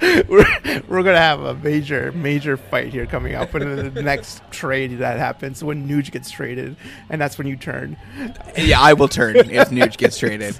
we're, 0.00 0.46
we're 0.86 1.02
gonna 1.02 1.18
have 1.18 1.40
a 1.40 1.54
major, 1.54 2.12
major 2.12 2.56
fight 2.56 2.92
here 2.92 3.04
coming 3.04 3.34
up 3.34 3.52
in 3.56 3.92
the 3.92 4.02
next 4.02 4.40
trade 4.52 4.98
that 4.98 5.18
happens 5.18 5.64
when 5.64 5.88
Nuge 5.88 6.12
gets 6.12 6.30
traded, 6.30 6.76
and 7.10 7.20
that's 7.20 7.36
when 7.36 7.48
you 7.48 7.56
turn. 7.56 7.96
Yeah, 8.56 8.80
I 8.80 8.92
will 8.92 9.08
turn 9.08 9.34
if 9.36 9.70
Nuge 9.70 9.96
gets 9.96 10.18
traded. 10.18 10.56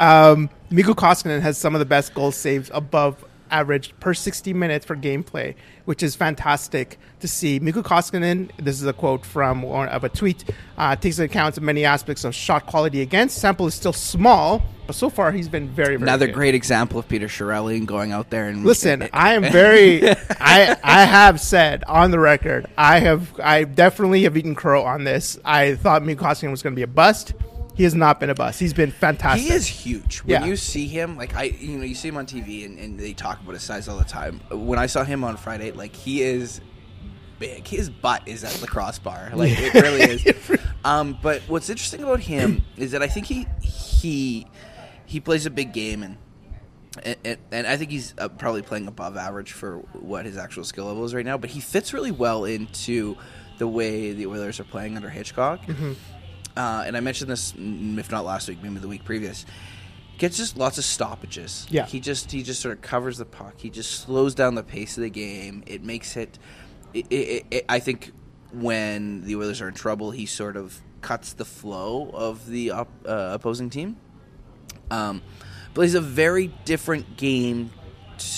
Um, 0.00 0.48
Mikko 0.70 0.94
Koskinen 0.94 1.42
has 1.42 1.58
some 1.58 1.74
of 1.74 1.80
the 1.80 1.84
best 1.84 2.14
goal 2.14 2.32
saves 2.32 2.70
above 2.72 3.22
average 3.52 3.94
per 4.00 4.14
60 4.14 4.52
minutes 4.54 4.84
for 4.84 4.96
gameplay, 4.96 5.54
which 5.84 6.02
is 6.02 6.16
fantastic 6.16 6.98
to 7.20 7.28
see. 7.28 7.60
Mikko 7.60 7.82
Koskinen, 7.82 8.50
this 8.56 8.80
is 8.80 8.86
a 8.86 8.92
quote 8.92 9.24
from 9.24 9.62
one 9.62 9.88
of 9.88 10.02
a 10.02 10.08
tweet, 10.08 10.44
uh, 10.78 10.96
takes 10.96 11.18
into 11.18 11.30
account 11.30 11.60
many 11.60 11.84
aspects 11.84 12.24
of 12.24 12.34
shot 12.34 12.66
quality 12.66 13.02
against. 13.02 13.38
Sample 13.38 13.66
is 13.66 13.74
still 13.74 13.92
small, 13.92 14.62
but 14.86 14.96
so 14.96 15.08
far 15.10 15.30
he's 15.30 15.48
been 15.48 15.68
very, 15.68 15.96
very 15.96 16.02
Another 16.02 16.26
good. 16.26 16.34
great 16.34 16.54
example 16.54 16.98
of 16.98 17.06
Peter 17.08 17.26
Chiarelli 17.28 17.84
going 17.86 18.10
out 18.12 18.30
there 18.30 18.48
and 18.48 18.64
Listen, 18.64 19.08
I 19.12 19.34
am 19.34 19.42
very. 19.52 20.08
I 20.08 20.76
I 20.82 21.04
have 21.04 21.40
said 21.40 21.84
on 21.84 22.10
the 22.10 22.18
record, 22.18 22.66
I 22.76 22.98
have 23.00 23.38
I 23.40 23.64
definitely 23.64 24.22
have 24.24 24.36
eaten 24.36 24.54
crow 24.54 24.82
on 24.84 25.04
this. 25.04 25.38
I 25.44 25.74
thought 25.76 26.02
Mikko 26.02 26.24
Koskinen 26.24 26.50
was 26.50 26.62
going 26.62 26.74
to 26.74 26.76
be 26.76 26.82
a 26.82 26.86
bust. 26.88 27.34
He 27.74 27.84
has 27.84 27.94
not 27.94 28.20
been 28.20 28.28
a 28.30 28.34
bust. 28.34 28.60
He's 28.60 28.74
been 28.74 28.90
fantastic. 28.90 29.48
He 29.48 29.54
is 29.54 29.66
huge. 29.66 30.18
When 30.18 30.42
Yeah. 30.42 30.46
you 30.46 30.56
see 30.56 30.86
him, 30.86 31.16
like 31.16 31.34
I, 31.34 31.44
you 31.44 31.78
know, 31.78 31.84
you 31.84 31.94
see 31.94 32.08
him 32.08 32.16
on 32.18 32.26
TV 32.26 32.64
and, 32.66 32.78
and 32.78 32.98
they 33.00 33.12
talk 33.14 33.40
about 33.40 33.54
his 33.54 33.62
size 33.62 33.88
all 33.88 33.96
the 33.98 34.04
time. 34.04 34.40
When 34.50 34.78
I 34.78 34.86
saw 34.86 35.04
him 35.04 35.24
on 35.24 35.36
Friday, 35.36 35.70
like 35.72 35.96
he 35.96 36.22
is 36.22 36.60
big. 37.38 37.66
His 37.66 37.88
butt 37.88 38.22
is 38.26 38.44
at 38.44 38.52
the 38.52 38.66
crossbar. 38.66 39.30
Like 39.34 39.52
it 39.56 39.74
really 39.74 40.02
is. 40.02 40.58
Um, 40.84 41.16
but 41.22 41.42
what's 41.42 41.70
interesting 41.70 42.02
about 42.02 42.18
him 42.18 42.62
is 42.76 42.90
that 42.90 43.02
I 43.02 43.06
think 43.06 43.26
he 43.26 43.46
he 43.60 44.48
he 45.06 45.20
plays 45.20 45.46
a 45.46 45.50
big 45.50 45.72
game 45.72 46.02
and. 46.02 46.16
And, 47.24 47.38
and, 47.50 47.66
I 47.66 47.78
think 47.78 47.90
he's 47.90 48.12
uh, 48.18 48.28
probably 48.28 48.60
playing 48.60 48.86
above 48.86 49.16
average 49.16 49.52
for 49.52 49.78
what 49.94 50.26
his 50.26 50.36
actual 50.36 50.62
skill 50.62 50.84
level 50.84 51.02
is 51.06 51.14
right 51.14 51.24
now. 51.24 51.38
But 51.38 51.48
he 51.48 51.58
fits 51.60 51.94
really 51.94 52.10
well 52.10 52.44
into 52.44 53.16
the 53.56 53.66
way 53.66 54.12
the 54.12 54.26
Oilers 54.26 54.60
are 54.60 54.64
playing 54.64 54.96
under 54.96 55.08
Hitchcock 55.08 55.60
uh, 56.56 56.84
and 56.86 56.96
I 56.96 57.00
mentioned 57.00 57.30
this, 57.30 57.54
if 57.56 58.10
not 58.10 58.24
last 58.24 58.48
week, 58.48 58.58
maybe 58.62 58.78
the 58.78 58.88
week 58.88 59.04
previous. 59.04 59.44
Gets 60.18 60.36
just 60.36 60.56
lots 60.56 60.78
of 60.78 60.84
stoppages. 60.84 61.66
Yeah. 61.70 61.86
he 61.86 61.98
just 61.98 62.30
he 62.30 62.42
just 62.42 62.60
sort 62.60 62.76
of 62.76 62.82
covers 62.82 63.18
the 63.18 63.24
puck. 63.24 63.54
He 63.56 63.70
just 63.70 63.90
slows 64.02 64.34
down 64.34 64.54
the 64.54 64.62
pace 64.62 64.96
of 64.96 65.02
the 65.02 65.10
game. 65.10 65.64
It 65.66 65.82
makes 65.82 66.16
it. 66.16 66.38
it, 66.94 67.06
it, 67.10 67.46
it 67.50 67.64
I 67.68 67.78
think 67.80 68.12
when 68.52 69.22
the 69.22 69.34
Oilers 69.36 69.60
are 69.60 69.68
in 69.68 69.74
trouble, 69.74 70.10
he 70.10 70.26
sort 70.26 70.56
of 70.56 70.78
cuts 71.00 71.32
the 71.32 71.44
flow 71.44 72.10
of 72.14 72.46
the 72.46 72.70
op, 72.70 72.88
uh, 73.06 73.30
opposing 73.32 73.70
team. 73.70 73.96
Um, 74.90 75.22
but 75.74 75.82
he's 75.82 75.94
a 75.94 76.00
very 76.00 76.48
different 76.66 77.16
game 77.16 77.70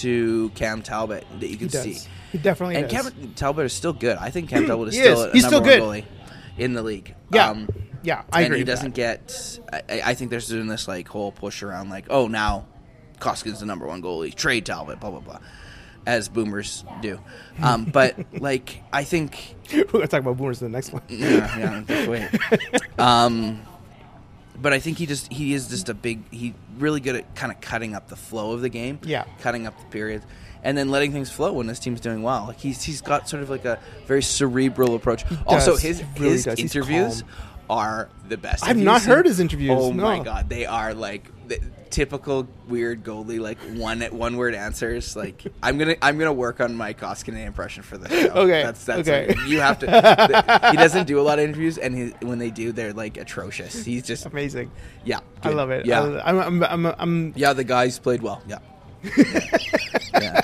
to 0.01 0.51
Cam 0.55 0.81
Talbot 0.83 1.27
that 1.41 1.49
you 1.49 1.57
can 1.57 1.69
see. 1.69 1.99
He 2.33 2.39
definitely 2.39 2.77
And 2.77 2.89
does. 2.89 3.11
Cam 3.11 3.35
Talbot 3.35 3.67
is 3.67 3.73
still 3.73 3.93
good. 3.93 4.17
I 4.17 4.31
think 4.31 4.49
Cam 4.49 4.67
Talbot 4.69 4.89
is 4.89 4.95
still 4.95 5.21
is. 5.25 5.27
a 5.27 5.33
He's 5.33 5.43
number 5.43 5.71
still 5.73 5.87
one 5.89 6.01
good. 6.01 6.05
goalie 6.05 6.59
in 6.59 6.73
the 6.75 6.83
league. 6.83 7.15
Yeah. 7.33 7.51
Um, 7.51 7.69
yeah, 8.05 8.23
I 8.33 8.43
and 8.43 8.47
agree. 8.47 8.59
he 8.59 8.65
doesn't 8.65 8.95
that. 8.95 9.27
get. 9.27 9.59
I, 9.89 10.11
I 10.11 10.15
think 10.15 10.31
there's 10.31 10.47
doing 10.49 10.69
this 10.69 10.87
like 10.87 11.09
whole 11.09 11.33
push 11.33 11.63
around 11.65 11.91
like, 11.91 12.07
oh, 12.11 12.29
now 12.29 12.67
Koskin's 13.19 13.59
the 13.61 13.67
number 13.67 13.87
one 13.87 14.01
goalie. 14.03 14.33
Trade 14.35 14.65
Talbot, 14.67 15.01
blah 15.01 15.11
blah 15.11 15.21
blah, 15.21 15.39
as 16.07 16.29
boomers 16.29 16.85
do. 17.03 17.19
Um, 17.63 17.85
but 17.93 18.17
like, 18.41 18.83
I 18.93 19.03
think 19.05 19.57
We're 19.75 19.85
gonna 19.85 20.07
talk 20.07 20.21
about 20.21 20.37
boomers 20.37 20.63
in 20.63 20.71
the 20.71 20.77
next 20.77 20.93
one. 20.93 21.03
yeah, 21.09 21.59
yeah, 21.59 21.83
just 21.87 22.09
wait. 22.09 22.29
Um, 22.99 23.63
but 24.57 24.73
I 24.73 24.79
think 24.79 24.99
he 24.99 25.07
just 25.07 25.33
he 25.33 25.53
is 25.53 25.69
just 25.69 25.89
a 25.89 25.95
big. 25.95 26.31
He 26.33 26.55
really 26.79 27.01
good 27.01 27.17
at 27.17 27.35
kind 27.35 27.51
of 27.51 27.61
cutting 27.61 27.95
up 27.95 28.09
the 28.09 28.17
flow 28.17 28.53
of 28.53 28.61
the 28.61 28.69
game. 28.69 29.01
Yeah. 29.03 29.25
cutting 29.41 29.67
up 29.67 29.79
the 29.81 29.87
periods. 29.87 30.25
And 30.63 30.79
then 30.79 30.89
letting 30.91 31.13
things 31.13 31.31
flow 31.31 31.53
when 31.53 31.67
this 31.67 31.79
team's 31.79 32.01
doing 32.01 32.23
well. 32.23 32.45
Like 32.47 32.59
he's 32.59 32.83
he's 32.83 33.03
got 33.03 33.29
sort 33.29 33.43
of 33.43 33.51
like 33.51 33.67
a 33.67 33.79
very 34.07 34.23
cerebral 34.23 34.95
approach. 34.95 35.25
Also, 35.47 35.73
does. 35.73 35.83
his 35.83 35.99
He 35.99 36.07
really 36.19 36.33
his 36.33 36.45
does. 36.45 36.59
Interviews. 36.59 37.23
Are 37.71 38.09
the 38.29 38.37
best. 38.37 38.65
I've 38.65 38.77
not 38.77 39.03
seen- 39.03 39.11
heard 39.11 39.27
his 39.27 39.41
interviews, 39.41 39.73
Oh 39.75 39.93
my 39.93 40.21
god, 40.21 40.49
they 40.49 40.67
are 40.67 40.95
like 40.95 41.31
the 41.49 41.61
typical 41.91 42.49
weird 42.67 43.05
goalie, 43.05 43.39
like 43.39 43.59
one 43.77 44.01
one 44.03 44.37
word 44.37 44.55
answers. 44.55 45.15
Like 45.15 45.45
I'm 45.63 45.79
gonna 45.79 45.97
I'm 46.03 46.19
gonna 46.19 46.33
work 46.33 46.61
on 46.61 46.75
my 46.75 46.93
Koskinen 46.95 47.47
impression 47.47 47.83
for 47.83 47.97
this 47.99 48.11
show. 48.11 48.33
Okay, 48.35 48.63
that's 48.63 48.85
that's 48.85 49.09
okay. 49.09 49.29
like- 49.29 49.49
you 49.49 49.61
have 49.61 49.79
to. 49.81 49.87
th- 49.87 50.71
he 50.73 50.77
doesn't 50.77 51.07
do 51.07 51.21
a 51.21 51.23
lot 51.23 51.39
of 51.39 51.45
interviews, 51.45 51.79
and 51.79 51.95
his, 51.95 52.13
when 52.21 52.39
they 52.39 52.51
do, 52.51 52.73
they're 52.73 52.93
like 52.93 53.17
atrocious. 53.17 53.85
He's 53.85 54.03
just 54.03 54.27
Amazing. 54.27 54.71
yeah. 55.05 55.21
I 55.43 55.51
love 55.51 55.71
it. 55.71 55.85
Yeah, 55.87 56.03
I, 56.03 56.31
I'm, 56.31 56.63
I'm, 56.63 56.87
I'm, 56.87 56.95
I'm, 56.99 57.33
yeah. 57.37 57.53
The 57.53 57.65
guys 57.65 57.99
played 57.99 58.23
well. 58.23 58.43
Yeah. 58.49 58.59
yeah. 60.15 60.41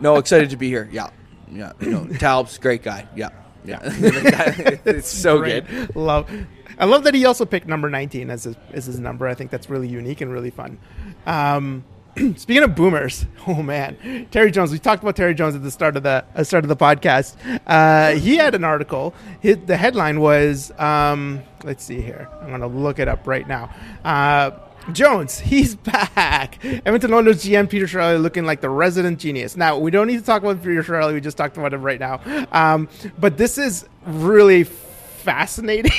No, 0.00 0.16
excited 0.16 0.50
to 0.50 0.56
be 0.56 0.68
here. 0.68 0.88
Yeah, 0.92 1.10
yeah. 1.50 1.72
You 1.80 1.90
know, 1.90 2.06
Talb's 2.18 2.58
great 2.58 2.82
guy. 2.84 3.08
Yeah, 3.16 3.30
yeah. 3.66 3.80
it's 4.84 5.08
so 5.08 5.38
great. 5.38 5.66
good. 5.66 5.96
Love. 5.96 6.30
I 6.78 6.84
love 6.84 7.04
that 7.04 7.14
he 7.14 7.24
also 7.24 7.44
picked 7.44 7.66
number 7.66 7.88
19 7.88 8.30
as 8.30 8.44
his, 8.44 8.56
as 8.72 8.86
his 8.86 9.00
number. 9.00 9.26
I 9.26 9.34
think 9.34 9.50
that's 9.50 9.70
really 9.70 9.88
unique 9.88 10.20
and 10.20 10.30
really 10.32 10.50
fun. 10.50 10.78
Um, 11.24 11.84
speaking 12.36 12.62
of 12.62 12.74
boomers, 12.74 13.26
oh 13.46 13.62
man, 13.62 14.26
Terry 14.30 14.50
Jones. 14.50 14.72
We 14.72 14.78
talked 14.78 15.02
about 15.02 15.16
Terry 15.16 15.34
Jones 15.34 15.54
at 15.54 15.62
the 15.62 15.70
start 15.70 15.96
of 15.96 16.02
the 16.02 16.24
uh, 16.34 16.44
start 16.44 16.64
of 16.64 16.68
the 16.68 16.76
podcast. 16.76 17.36
Uh, 17.66 18.18
he 18.18 18.36
had 18.36 18.54
an 18.54 18.64
article. 18.64 19.14
His, 19.40 19.58
the 19.66 19.76
headline 19.76 20.20
was, 20.20 20.70
um, 20.78 21.42
let's 21.64 21.84
see 21.84 22.00
here. 22.00 22.28
I'm 22.40 22.48
going 22.48 22.60
to 22.60 22.66
look 22.66 22.98
it 22.98 23.08
up 23.08 23.26
right 23.26 23.46
now. 23.46 23.74
Uh, 24.04 24.50
Jones, 24.92 25.38
he's 25.40 25.74
back. 26.16 26.64
Edmonton 26.64 27.12
Oilers 27.12 27.44
GM 27.44 27.68
Peter 27.68 27.86
Chiarelli 27.86 28.20
looking 28.20 28.44
like 28.46 28.60
the 28.60 28.70
resident 28.70 29.18
genius. 29.18 29.56
Now 29.56 29.78
we 29.78 29.90
don't 29.90 30.06
need 30.06 30.18
to 30.18 30.24
talk 30.24 30.42
about 30.42 30.62
Peter 30.62 30.82
Chiarelli. 30.82 31.12
We 31.14 31.20
just 31.20 31.36
talked 31.36 31.56
about 31.56 31.72
him 31.74 31.82
right 31.82 32.00
now. 32.00 32.20
Um, 32.52 32.88
but 33.18 33.36
this 33.36 33.58
is 33.58 33.86
really 34.06 34.64
fascinating 34.64 35.90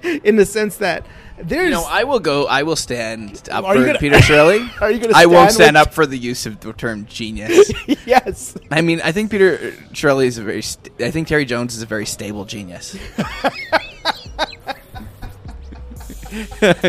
in 0.24 0.34
the 0.36 0.44
sense 0.44 0.78
that 0.78 1.06
there's. 1.42 1.70
No, 1.70 1.84
I 1.88 2.02
will 2.04 2.18
go. 2.18 2.46
I 2.46 2.64
will 2.64 2.74
stand 2.76 3.48
up 3.50 3.64
for 3.64 3.74
gonna- 3.74 3.98
Peter 3.98 4.16
Chiarelli. 4.16 4.68
Are 4.82 4.90
you 4.90 4.98
gonna 4.98 5.12
I 5.16 5.26
won't 5.26 5.52
stand 5.52 5.76
with- 5.76 5.86
up 5.88 5.94
for 5.94 6.04
the 6.04 6.18
use 6.18 6.46
of 6.46 6.58
the 6.60 6.72
term 6.72 7.06
genius. 7.06 7.70
yes. 8.06 8.56
I 8.70 8.80
mean, 8.80 9.00
I 9.02 9.12
think 9.12 9.30
Peter 9.30 9.56
Chiarelli 9.92 10.26
is 10.26 10.36
a 10.38 10.42
very. 10.42 10.62
St- 10.62 10.90
I 11.00 11.10
think 11.12 11.28
Terry 11.28 11.44
Jones 11.44 11.76
is 11.76 11.82
a 11.82 11.86
very 11.86 12.06
stable 12.06 12.44
genius. 12.44 12.96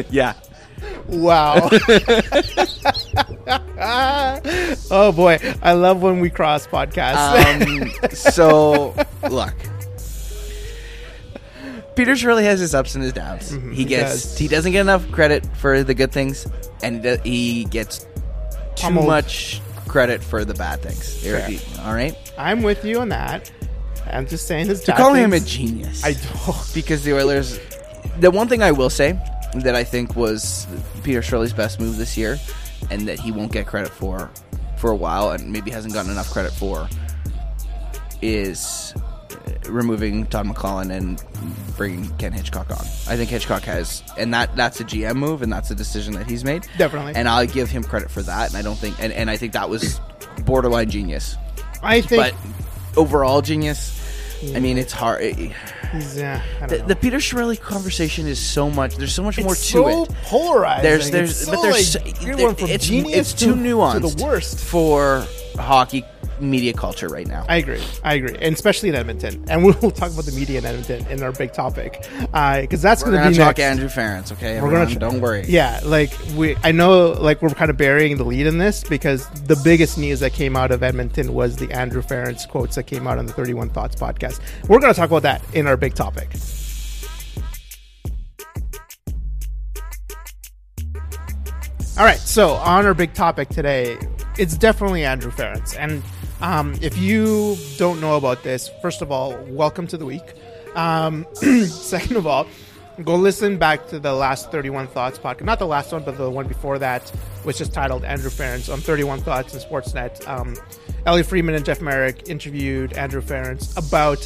yeah. 0.09 0.33
Wow. 1.11 1.69
oh 4.91 5.11
boy, 5.11 5.37
I 5.61 5.73
love 5.73 6.01
when 6.01 6.19
we 6.19 6.29
cross 6.29 6.67
podcasts. 6.67 8.03
Um, 8.03 8.09
so 8.11 8.95
look, 9.29 9.53
Peter 11.95 12.13
Chiarelli 12.13 12.43
has 12.43 12.59
his 12.59 12.73
ups 12.73 12.95
and 12.95 13.03
his 13.03 13.13
downs. 13.13 13.49
he 13.49 13.57
Mm-hmm. 13.57 13.71
he 13.73 13.85
gets 13.85 14.21
does. 14.23 14.37
he 14.37 14.47
doesn't 14.47 14.71
get 14.71 14.81
enough 14.81 15.09
credit 15.11 15.45
for 15.57 15.83
the 15.83 15.93
good 15.93 16.11
things, 16.11 16.47
and 16.81 17.03
he 17.03 17.17
he 17.23 17.63
gets 17.65 18.05
too 18.75 18.91
much 18.91 19.61
credit 19.87 20.23
for 20.23 20.45
the 20.45 20.53
bad 20.53 20.81
things. 20.81 21.21
Fair. 21.21 21.47
All 21.85 21.93
right, 21.93 22.15
I'm 22.37 22.63
with 22.63 22.85
you 22.85 22.99
on 23.01 23.09
that. 23.09 23.51
I'm 24.07 24.27
just 24.27 24.47
saying 24.47 24.67
his. 24.67 24.81
to 24.85 24.93
call 24.93 25.13
him 25.13 25.33
a 25.33 25.39
genius, 25.39 26.03
I 26.03 26.13
don't. 26.13 26.71
because 26.73 27.03
the 27.03 27.13
Oilers. 27.13 27.59
The 28.19 28.31
one 28.31 28.47
thing 28.47 28.61
I 28.61 28.71
will 28.71 28.89
say 28.89 29.17
that 29.55 29.75
I 29.75 29.83
think 29.83 30.15
was 30.15 30.67
Peter 31.03 31.21
Chiarelli's 31.21 31.53
best 31.53 31.79
move 31.79 31.97
this 31.97 32.17
year, 32.17 32.37
and 32.89 33.07
that 33.07 33.19
he 33.19 33.31
won't 33.31 33.51
get 33.51 33.67
credit 33.67 33.89
for 33.89 34.29
for 34.77 34.89
a 34.89 34.95
while, 34.95 35.31
and 35.31 35.51
maybe 35.51 35.69
hasn't 35.71 35.93
gotten 35.93 36.11
enough 36.11 36.31
credit 36.31 36.51
for, 36.51 36.87
is 38.21 38.93
uh, 39.29 39.71
removing 39.71 40.25
Todd 40.25 40.47
McLellan 40.47 40.91
and 40.91 41.23
bringing 41.77 42.09
Ken 42.17 42.31
Hitchcock 42.31 42.71
on. 42.71 42.79
I 43.07 43.15
think 43.15 43.29
Hitchcock 43.29 43.63
has, 43.63 44.03
and 44.17 44.33
that 44.33 44.55
that's 44.55 44.79
a 44.79 44.83
GM 44.83 45.15
move, 45.15 45.41
and 45.41 45.51
that's 45.51 45.69
a 45.69 45.75
decision 45.75 46.13
that 46.13 46.27
he's 46.27 46.43
made. 46.43 46.67
Definitely. 46.77 47.13
and 47.15 47.27
I'll 47.27 47.45
give 47.45 47.69
him 47.69 47.83
credit 47.83 48.09
for 48.09 48.21
that. 48.23 48.49
And 48.49 48.57
I 48.57 48.61
don't 48.61 48.77
think, 48.77 48.95
and, 48.99 49.13
and 49.13 49.29
I 49.29 49.37
think 49.37 49.53
that 49.53 49.69
was 49.69 49.99
borderline 50.45 50.89
genius, 50.89 51.35
I 51.83 52.01
think 52.01 52.21
but 52.23 52.35
overall 52.97 53.41
genius. 53.41 53.97
I 54.55 54.59
mean, 54.59 54.79
it's 54.79 54.93
hard. 54.93 55.21
he's. 55.21 55.53
I 55.93 56.41
don't 56.59 56.69
The, 56.69 56.77
know. 56.79 56.87
the 56.87 56.95
Peter 56.95 57.17
Chiarelli 57.17 57.59
conversation 57.59 58.25
is 58.27 58.39
so 58.39 58.69
much. 58.69 58.95
There's 58.95 59.13
so 59.13 59.23
much 59.23 59.39
more 59.39 59.55
to 59.55 59.59
so 59.59 60.03
it. 60.03 60.09
polarizing. 60.23 60.83
There's, 60.83 61.11
there's, 61.11 61.41
It's 61.41 61.49
but 61.49 61.55
so, 61.57 61.61
there's, 61.63 61.95
like, 61.95 62.15
so- 62.17 62.25
you're 62.25 62.35
going 62.37 62.55
from 62.55 62.69
it's, 62.69 62.89
it's 62.89 63.33
too 63.33 63.55
nuanced 63.55 63.93
to 64.09 64.15
the 64.15 64.23
worst. 64.23 64.59
for 64.63 65.25
hockey 65.57 66.05
media 66.41 66.73
culture 66.73 67.07
right 67.07 67.27
now. 67.27 67.45
I 67.47 67.57
agree. 67.57 67.81
I 68.03 68.15
agree, 68.15 68.35
and 68.39 68.53
especially 68.53 68.89
in 68.89 68.95
Edmonton. 68.95 69.45
And 69.49 69.63
we'll 69.81 69.91
talk 69.91 70.11
about 70.11 70.25
the 70.25 70.31
media 70.31 70.59
in 70.59 70.65
Edmonton 70.65 71.05
in 71.07 71.23
our 71.23 71.31
big 71.31 71.53
topic, 71.53 72.05
uh, 72.33 72.61
because 72.61 72.81
that's 72.81 73.03
We're 73.03 73.11
going 73.11 73.23
to 73.23 73.29
be 73.29 73.35
talk 73.35 73.57
next. 73.57 73.59
Andrew 73.59 73.87
Ference, 73.87 74.31
okay? 74.31 74.61
We're 74.61 74.71
gonna 74.71 74.91
tr- 74.91 74.99
don't 74.99 75.21
worry. 75.21 75.45
Yeah, 75.47 75.79
like 75.83 76.11
we, 76.35 76.55
I 76.63 76.71
know, 76.71 77.11
like 77.11 77.41
we're 77.41 77.49
kind 77.49 77.69
of 77.69 77.77
burying 77.77 78.17
the 78.17 78.23
lead 78.23 78.47
in 78.47 78.57
this 78.57 78.83
because 78.83 79.27
the 79.45 79.59
biggest 79.63 79.97
news 79.97 80.19
that 80.21 80.33
came 80.33 80.55
out 80.55 80.71
of 80.71 80.83
Edmonton 80.83 81.33
was 81.33 81.55
the 81.55 81.71
Andrew 81.71 82.01
Ference 82.01 82.47
quotes 82.47 82.75
that 82.75 82.83
came 82.83 83.07
out 83.07 83.17
on 83.17 83.25
the 83.25 83.33
Thirty 83.33 83.53
One 83.53 83.69
Thoughts 83.69 83.95
podcast. 83.95 84.39
We're 84.67 84.79
going 84.79 84.93
to 84.93 84.99
talk 84.99 85.09
about 85.09 85.23
that 85.23 85.41
in 85.53 85.67
our 85.67 85.77
big 85.77 85.95
topic. 85.95 86.29
All 91.97 92.05
right, 92.05 92.19
so 92.19 92.53
on 92.53 92.85
our 92.85 92.93
big 92.93 93.13
topic 93.13 93.49
today, 93.49 93.97
it's 94.37 94.57
definitely 94.57 95.03
Andrew 95.03 95.29
Ference. 95.29 95.75
And 95.77 96.01
um, 96.41 96.75
if 96.81 96.97
you 96.97 97.57
don't 97.77 98.01
know 98.01 98.17
about 98.17 98.43
this, 98.43 98.69
first 98.81 99.01
of 99.01 99.11
all, 99.11 99.37
welcome 99.47 99.87
to 99.87 99.97
the 99.97 100.05
week. 100.05 100.33
Um, 100.75 101.25
second 101.65 102.15
of 102.17 102.25
all, 102.25 102.47
go 103.03 103.15
listen 103.15 103.57
back 103.57 103.87
to 103.89 103.99
the 103.99 104.13
last 104.13 104.51
31 104.51 104.87
Thoughts 104.87 105.19
podcast. 105.19 105.43
Not 105.43 105.59
the 105.59 105.67
last 105.67 105.91
one, 105.91 106.03
but 106.03 106.17
the 106.17 106.29
one 106.29 106.47
before 106.47 106.79
that, 106.79 107.07
which 107.43 107.61
is 107.61 107.69
titled 107.69 108.03
Andrew 108.05 108.29
Ference 108.29 108.71
on 108.71 108.79
31 108.79 109.21
Thoughts 109.21 109.53
and 109.53 109.61
Sportsnet. 109.63 110.27
Um, 110.27 110.55
Elliotte 111.05 111.25
Friedman 111.27 111.55
and 111.55 111.65
Jeff 111.65 111.81
Marek 111.81 112.29
interviewed 112.29 112.93
Andrew 112.93 113.21
Ference 113.21 113.75
about 113.77 114.19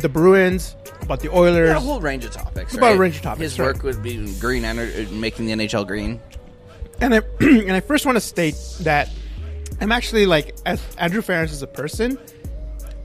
the 0.00 0.08
Bruins, 0.08 0.76
about 1.02 1.20
the 1.20 1.28
Oilers. 1.30 1.70
a 1.70 1.80
whole 1.80 2.00
range 2.00 2.24
of 2.24 2.30
topics. 2.30 2.74
About 2.74 2.96
a 2.96 2.98
range 2.98 3.16
of 3.16 3.22
topics, 3.22 3.42
His 3.52 3.58
right. 3.58 3.66
work 3.66 3.82
would 3.82 4.02
be 4.02 4.32
green 4.38 4.64
energy, 4.64 5.06
making 5.14 5.46
the 5.46 5.52
NHL 5.52 5.86
green. 5.86 6.20
and 7.00 7.14
I 7.14 7.18
and 7.40 7.72
I 7.72 7.80
first 7.80 8.06
want 8.06 8.16
to 8.16 8.20
state 8.20 8.54
that 8.80 9.08
I'm 9.80 9.92
actually 9.92 10.26
like 10.26 10.54
as 10.66 10.80
Andrew 10.98 11.22
Ference 11.22 11.52
as 11.52 11.62
a 11.62 11.66
person 11.66 12.18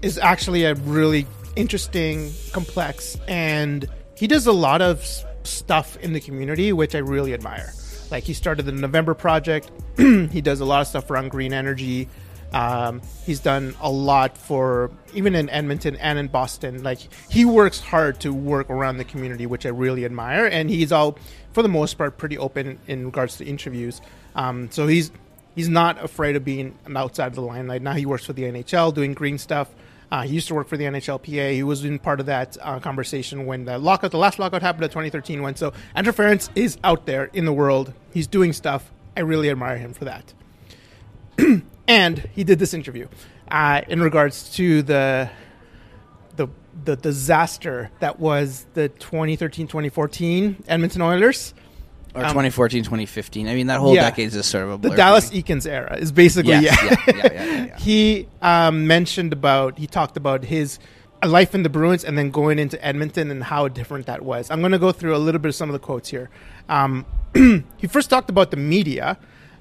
is 0.02 0.18
actually 0.18 0.66
a 0.66 0.76
really 0.76 1.26
interesting, 1.56 2.32
complex, 2.52 3.18
and 3.28 3.88
he 4.16 4.28
does 4.28 4.46
a 4.46 4.52
lot 4.52 4.82
of 4.82 5.06
stuff 5.44 5.96
in 5.98 6.14
the 6.14 6.20
community 6.20 6.74
which 6.74 6.94
I 6.96 7.00
really 7.00 7.34
admire. 7.34 7.74
Like 8.12 8.24
he 8.24 8.34
started 8.34 8.64
the 8.64 8.72
November 8.74 9.14
Project. 9.14 9.72
he 9.98 10.42
does 10.42 10.60
a 10.60 10.66
lot 10.66 10.82
of 10.82 10.88
stuff 10.88 11.10
around 11.10 11.30
green 11.30 11.54
energy. 11.54 12.10
Um, 12.54 13.02
he's 13.26 13.40
done 13.40 13.76
a 13.82 13.90
lot 13.90 14.38
for 14.38 14.92
even 15.14 15.36
in 15.36 15.50
Edmonton 15.50 15.96
and 15.98 16.20
in 16.20 16.28
Boston. 16.28 16.84
Like 16.84 17.00
he 17.30 17.46
works 17.46 17.80
hard 17.80 18.20
to 18.22 18.34
work 18.34 18.70
around 18.70 18.98
the 18.98 19.04
community, 19.06 19.46
which 19.46 19.66
I 19.66 19.70
really 19.70 20.06
admire. 20.06 20.46
And 20.46 20.70
he's 20.70 20.92
all, 20.92 21.18
for 21.54 21.62
the 21.62 21.70
most 21.70 21.98
part, 21.98 22.18
pretty 22.18 22.38
open 22.38 22.80
in 22.88 23.06
regards 23.06 23.38
to 23.38 23.46
interviews. 23.46 24.02
Um, 24.36 24.70
so 24.72 24.88
he's 24.88 25.12
he's 25.56 25.70
not 25.70 26.04
afraid 26.04 26.36
of 26.36 26.46
being 26.46 26.78
outside 26.96 27.28
of 27.28 27.36
the 27.36 27.42
limelight. 27.42 27.82
Now 27.82 27.94
he 27.94 28.06
works 28.06 28.26
for 28.26 28.34
the 28.34 28.44
NHL 28.44 28.94
doing 28.94 29.14
green 29.14 29.38
stuff. 29.38 29.70
Uh, 30.12 30.22
he 30.22 30.36
used 30.36 30.48
to 30.48 30.54
work 30.54 30.68
for 30.68 30.78
the 30.78 30.84
NHLPA. 30.84 31.54
He 31.54 31.64
was 31.64 31.84
in 31.84 31.98
part 31.98 32.20
of 32.20 32.28
that 32.28 32.58
uh, 32.62 32.80
conversation 32.80 33.46
when 33.46 33.66
the 33.66 33.78
lockout, 33.78 34.12
the 34.12 34.18
last 34.18 34.38
lockout 34.38 34.62
happened 34.62 34.84
in 34.84 34.90
2013. 34.90 35.42
When 35.42 35.56
so 35.56 35.74
Andrew 35.96 36.14
Ference 36.14 36.50
is 36.56 36.78
out 36.84 37.06
there 37.06 37.26
in 37.34 37.46
the 37.46 37.54
world. 37.54 37.94
He's 38.14 38.28
doing 38.28 38.54
stuff. 38.54 38.92
I 39.18 39.22
really 39.22 39.50
admire 39.50 39.78
him 39.78 39.94
for 39.94 40.06
that. 40.06 40.34
and 41.88 42.30
he 42.34 42.44
did 42.44 42.60
this 42.60 42.74
interview 42.74 43.08
uh, 43.50 43.82
in 43.88 44.02
regards 44.02 44.54
to 44.56 44.82
the 44.84 45.30
the 46.36 46.48
the 46.84 46.96
disaster 46.96 47.90
that 48.00 48.20
was 48.20 48.66
the 48.74 48.90
2013-2014 48.90 50.64
Edmonton 50.68 51.02
Oilers. 51.02 51.54
Or 52.16 52.22
2014, 52.22 52.84
2015. 52.84 53.48
I 53.48 53.56
mean, 53.56 53.68
that 53.68 53.80
whole 53.80 53.90
Um, 53.90 53.96
yeah. 53.96 54.10
decade 54.10 54.28
is 54.28 54.34
just 54.34 54.50
sort 54.50 54.64
of 54.64 54.72
a 54.72 54.78
blur. 54.78 54.92
The. 54.92 54.96
Dallas 54.96 55.30
Eakins 55.32 55.70
era 55.70 55.98
is 55.98 56.12
basically 56.12 56.52
Yes, 56.54 56.64
yeah. 56.82 56.84
yeah, 56.84 56.98
yeah, 57.08 57.34
yeah, 57.34 57.44
yeah, 57.44 57.66
yeah. 57.66 57.78
he 57.80 58.28
um, 58.42 58.88
mentioned 58.88 59.34
about 59.34 59.78
he 59.78 59.88
talked 59.88 60.16
about 60.18 60.46
his 60.46 60.80
life 61.24 61.56
in 61.56 61.64
the 61.64 61.70
Bruins 61.70 62.04
and 62.04 62.18
then 62.18 62.30
going 62.32 62.60
into 62.60 62.84
Edmonton 62.86 63.32
and 63.32 63.44
how 63.44 63.68
different 63.68 64.06
that 64.06 64.22
was. 64.24 64.50
I'm 64.52 64.60
going 64.62 64.72
to 64.72 64.80
go 64.80 64.92
through 64.92 65.16
a 65.16 65.18
little 65.18 65.40
bit 65.40 65.50
of 65.50 65.56
some 65.56 65.70
of 65.70 65.74
the 65.74 65.80
quotes 65.80 66.10
here. 66.10 66.30
Um, 66.70 67.06
he 67.78 67.88
first 67.88 68.10
talked 68.10 68.30
about 68.30 68.52
the 68.52 68.58
media. 68.58 69.18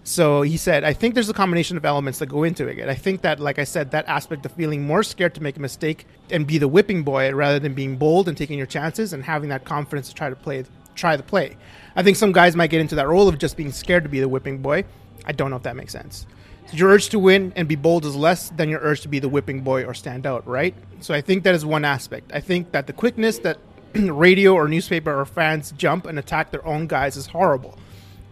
So 0.07 0.43
he 0.43 0.59
said, 0.59 0.85
I 0.85 0.93
think 0.93 1.15
there's 1.15 1.31
a 1.31 1.35
combination 1.35 1.79
of 1.79 1.85
elements 1.87 2.19
that 2.19 2.27
go 2.27 2.43
into 2.45 2.67
it. 2.69 2.87
I 2.91 2.95
think 2.95 3.23
that, 3.23 3.41
like 3.41 3.59
I 3.59 3.65
said, 3.65 3.93
that 3.93 4.07
aspect 4.07 4.45
of 4.45 4.53
feeling 4.53 4.83
more 4.87 5.03
scared 5.03 5.35
to 5.37 5.43
make 5.43 5.57
a 5.57 5.61
mistake 5.61 6.07
and 6.31 6.47
be 6.47 6.59
the 6.59 6.69
whipping 6.69 7.05
boy 7.05 7.33
rather 7.33 7.59
than 7.59 7.73
being 7.73 7.97
bold 7.97 8.29
and 8.29 8.37
taking 8.37 8.59
your 8.59 8.67
chances 8.67 9.15
and 9.15 9.25
having 9.25 9.49
that 9.49 9.65
confidence 9.65 10.09
to 10.11 10.15
try 10.15 10.29
to 10.29 10.37
play, 10.37 10.65
try 10.95 11.17
the 11.17 11.23
play. 11.23 11.57
I 11.97 12.03
think 12.03 12.17
some 12.17 12.33
guys 12.33 12.57
might 12.57 12.71
get 12.71 12.81
into 12.81 12.95
that 12.97 13.09
role 13.09 13.29
of 13.29 13.39
just 13.39 13.57
being 13.57 13.73
scared 13.73 14.03
to 14.05 14.09
be 14.09 14.21
the 14.21 14.29
whipping 14.29 14.59
boy. 14.59 14.85
I 15.25 15.33
don't 15.33 15.51
know 15.51 15.57
if 15.57 15.63
that 15.63 15.77
makes 15.77 15.93
sense. 15.93 16.27
Your 16.73 16.91
urge 16.91 17.11
to 17.11 17.19
win 17.19 17.53
and 17.57 17.69
be 17.69 17.77
bold 17.77 18.05
is 18.05 18.17
less 18.17 18.49
than 18.51 18.69
your 18.69 18.81
urge 18.81 19.03
to 19.03 19.09
be 19.09 19.19
the 19.19 19.29
whipping 19.29 19.61
boy 19.61 19.85
or 19.85 19.95
stand 19.95 20.27
out, 20.27 20.47
right? 20.47 20.75
So 21.01 21.15
I 21.15 21.21
think 21.21 21.45
that 21.45 21.55
is 21.55 21.65
one 21.65 21.85
aspect. 21.85 22.33
I 22.35 22.41
think 22.41 22.73
that 22.73 22.87
the 22.87 22.93
quickness 22.93 23.39
that 23.41 23.59
radio 23.95 24.55
or 24.55 24.67
newspaper 24.67 25.19
or 25.19 25.25
fans 25.25 25.73
jump 25.73 26.07
and 26.07 26.19
attack 26.19 26.51
their 26.51 26.67
own 26.67 26.87
guys 26.87 27.17
is 27.17 27.27
horrible. 27.27 27.79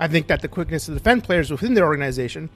I 0.00 0.08
think 0.08 0.26
that 0.26 0.40
the 0.40 0.48
quickness 0.48 0.86
to 0.86 0.94
defend 0.94 1.22
players 1.22 1.50
within 1.50 1.74
their 1.74 1.86
organization. 1.86 2.50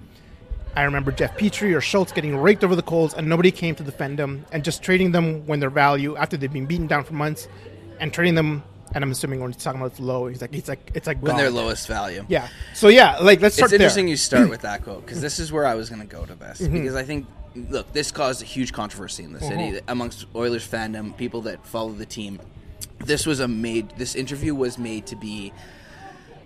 I 0.74 0.82
remember 0.82 1.12
Jeff 1.12 1.38
Petry 1.38 1.74
or 1.74 1.80
Schultz 1.80 2.12
getting 2.12 2.36
raked 2.36 2.64
over 2.64 2.74
the 2.74 2.82
coals 2.82 3.14
and 3.14 3.28
nobody 3.28 3.50
came 3.50 3.74
to 3.76 3.84
defend 3.84 4.18
them 4.18 4.44
and 4.52 4.64
just 4.64 4.82
trading 4.82 5.12
them 5.12 5.46
when 5.46 5.60
their 5.60 5.70
value 5.70 6.16
after 6.16 6.36
they've 6.36 6.52
been 6.52 6.66
beaten 6.66 6.86
down 6.86 7.04
for 7.04 7.14
months 7.14 7.48
and 8.00 8.12
trading 8.12 8.34
them. 8.34 8.62
And 8.96 9.04
I'm 9.04 9.10
assuming 9.10 9.40
when 9.40 9.52
he's 9.52 9.62
talking 9.62 9.78
about 9.78 9.90
it's 9.90 10.00
low, 10.00 10.26
he's 10.26 10.40
like, 10.40 10.54
it's 10.54 10.68
like, 10.68 10.90
it's 10.94 11.06
like 11.06 11.18
when 11.22 11.36
their 11.36 11.50
lowest 11.50 11.86
value. 11.86 12.24
Yeah. 12.28 12.48
So 12.72 12.88
yeah, 12.88 13.18
like 13.18 13.42
let's 13.42 13.54
start 13.54 13.68
it's 13.70 13.74
interesting 13.74 14.06
there. 14.06 14.12
you 14.12 14.16
start 14.16 14.48
with 14.48 14.62
that 14.62 14.82
quote 14.84 15.04
because 15.04 15.20
this 15.20 15.38
is 15.38 15.52
where 15.52 15.66
I 15.66 15.74
was 15.74 15.90
going 15.90 16.00
to 16.00 16.06
go 16.06 16.24
to 16.24 16.34
best 16.34 16.62
Mm-hmm. 16.62 16.72
because 16.72 16.94
I 16.94 17.02
think 17.04 17.26
look 17.68 17.92
this 17.92 18.10
caused 18.10 18.40
a 18.40 18.46
huge 18.46 18.72
controversy 18.72 19.22
in 19.22 19.34
the 19.34 19.40
city 19.40 19.68
Uh-huh. 19.68 19.80
amongst 19.88 20.24
Oilers 20.34 20.66
fandom 20.66 21.14
people 21.14 21.42
that 21.42 21.66
follow 21.66 21.92
the 21.92 22.06
team. 22.06 22.40
This 23.04 23.26
was 23.26 23.38
a 23.40 23.46
made 23.48 23.90
this 23.98 24.14
interview 24.14 24.54
was 24.54 24.78
made 24.78 25.04
to 25.08 25.16
be 25.16 25.52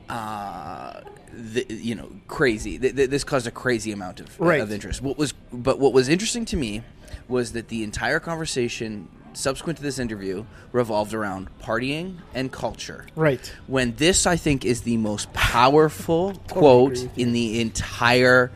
uh, 0.08 1.02
the, 1.32 1.64
you 1.68 1.94
know, 1.94 2.10
crazy. 2.26 2.80
Th- 2.80 2.96
th- 2.96 3.10
this 3.10 3.22
caused 3.22 3.46
a 3.46 3.52
crazy 3.52 3.92
amount 3.92 4.18
of, 4.18 4.40
Right. 4.40 4.60
of 4.60 4.72
interest. 4.72 5.00
What 5.02 5.16
was, 5.16 5.32
but 5.52 5.78
what 5.78 5.92
was 5.92 6.08
interesting 6.08 6.44
to 6.46 6.56
me 6.56 6.82
was 7.28 7.52
that 7.52 7.68
the 7.68 7.84
entire 7.84 8.18
conversation 8.18 9.06
subsequent 9.34 9.78
to 9.78 9.82
this 9.82 9.98
interview 9.98 10.44
revolved 10.72 11.14
around 11.14 11.48
partying 11.60 12.16
and 12.34 12.50
culture. 12.50 13.06
Right. 13.16 13.52
When 13.66 13.94
this, 13.96 14.26
I 14.26 14.36
think, 14.36 14.64
is 14.64 14.82
the 14.82 14.96
most 14.96 15.32
powerful 15.32 16.34
quote 16.48 16.98
in 17.16 17.32
the 17.32 17.60
entire 17.60 18.50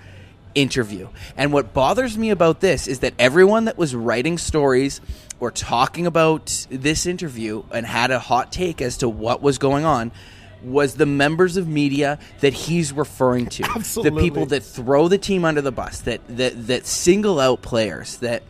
interview. 0.55 1.09
And 1.37 1.53
what 1.53 1.73
bothers 1.73 2.17
me 2.17 2.31
about 2.31 2.61
this 2.61 2.87
is 2.87 3.01
that 3.01 3.15
everyone 3.19 3.65
that 3.65 3.77
was 3.77 3.95
writing 3.95 4.39
stories 4.39 5.01
or 5.41 5.51
talking 5.51 6.07
about 6.07 6.67
this 6.71 7.07
interview 7.07 7.65
and 7.73 7.85
had 7.85 8.11
a 8.11 8.19
hot 8.19 8.53
take 8.53 8.81
as 8.81 8.99
to 8.99 9.09
what 9.09 9.43
was 9.43 9.59
going 9.59 9.85
on 9.85 10.13
was 10.63 10.95
the 10.95 11.07
members 11.07 11.57
of 11.57 11.69
media 11.69 12.19
that 12.41 12.55
he's 12.55 12.93
referring 12.93 13.47
to. 13.47 13.63
The 14.03 14.13
people 14.13 14.47
that 14.47 14.63
throw 14.63 15.09
the 15.09 15.19
team 15.19 15.45
under 15.45 15.61
the 15.61 15.73
bus, 15.73 16.01
that 16.03 16.21
that 16.29 16.67
that 16.67 16.87
single 16.87 17.39
out 17.39 17.63
players, 17.63 18.19
that 18.19 18.43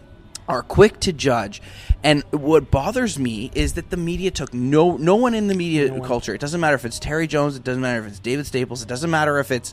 are 0.48 0.62
quick 0.62 1.00
to 1.00 1.12
judge. 1.12 1.62
And 2.04 2.22
what 2.32 2.70
bothers 2.70 3.18
me 3.18 3.50
is 3.54 3.72
that 3.72 3.88
the 3.88 3.96
media 3.96 4.30
took 4.30 4.52
no 4.52 4.96
no 4.98 5.16
one 5.16 5.32
in 5.34 5.46
the 5.48 5.54
media 5.54 5.88
culture. 6.02 6.34
It 6.34 6.40
doesn't 6.40 6.60
matter 6.60 6.74
if 6.76 6.84
it's 6.84 6.98
Terry 6.98 7.26
Jones. 7.26 7.56
It 7.56 7.64
doesn't 7.64 7.80
matter 7.80 8.00
if 8.04 8.06
it's 8.08 8.18
David 8.18 8.46
Staples. 8.46 8.82
It 8.82 8.88
doesn't 8.88 9.10
matter 9.10 9.38
if 9.38 9.50
it's 9.50 9.72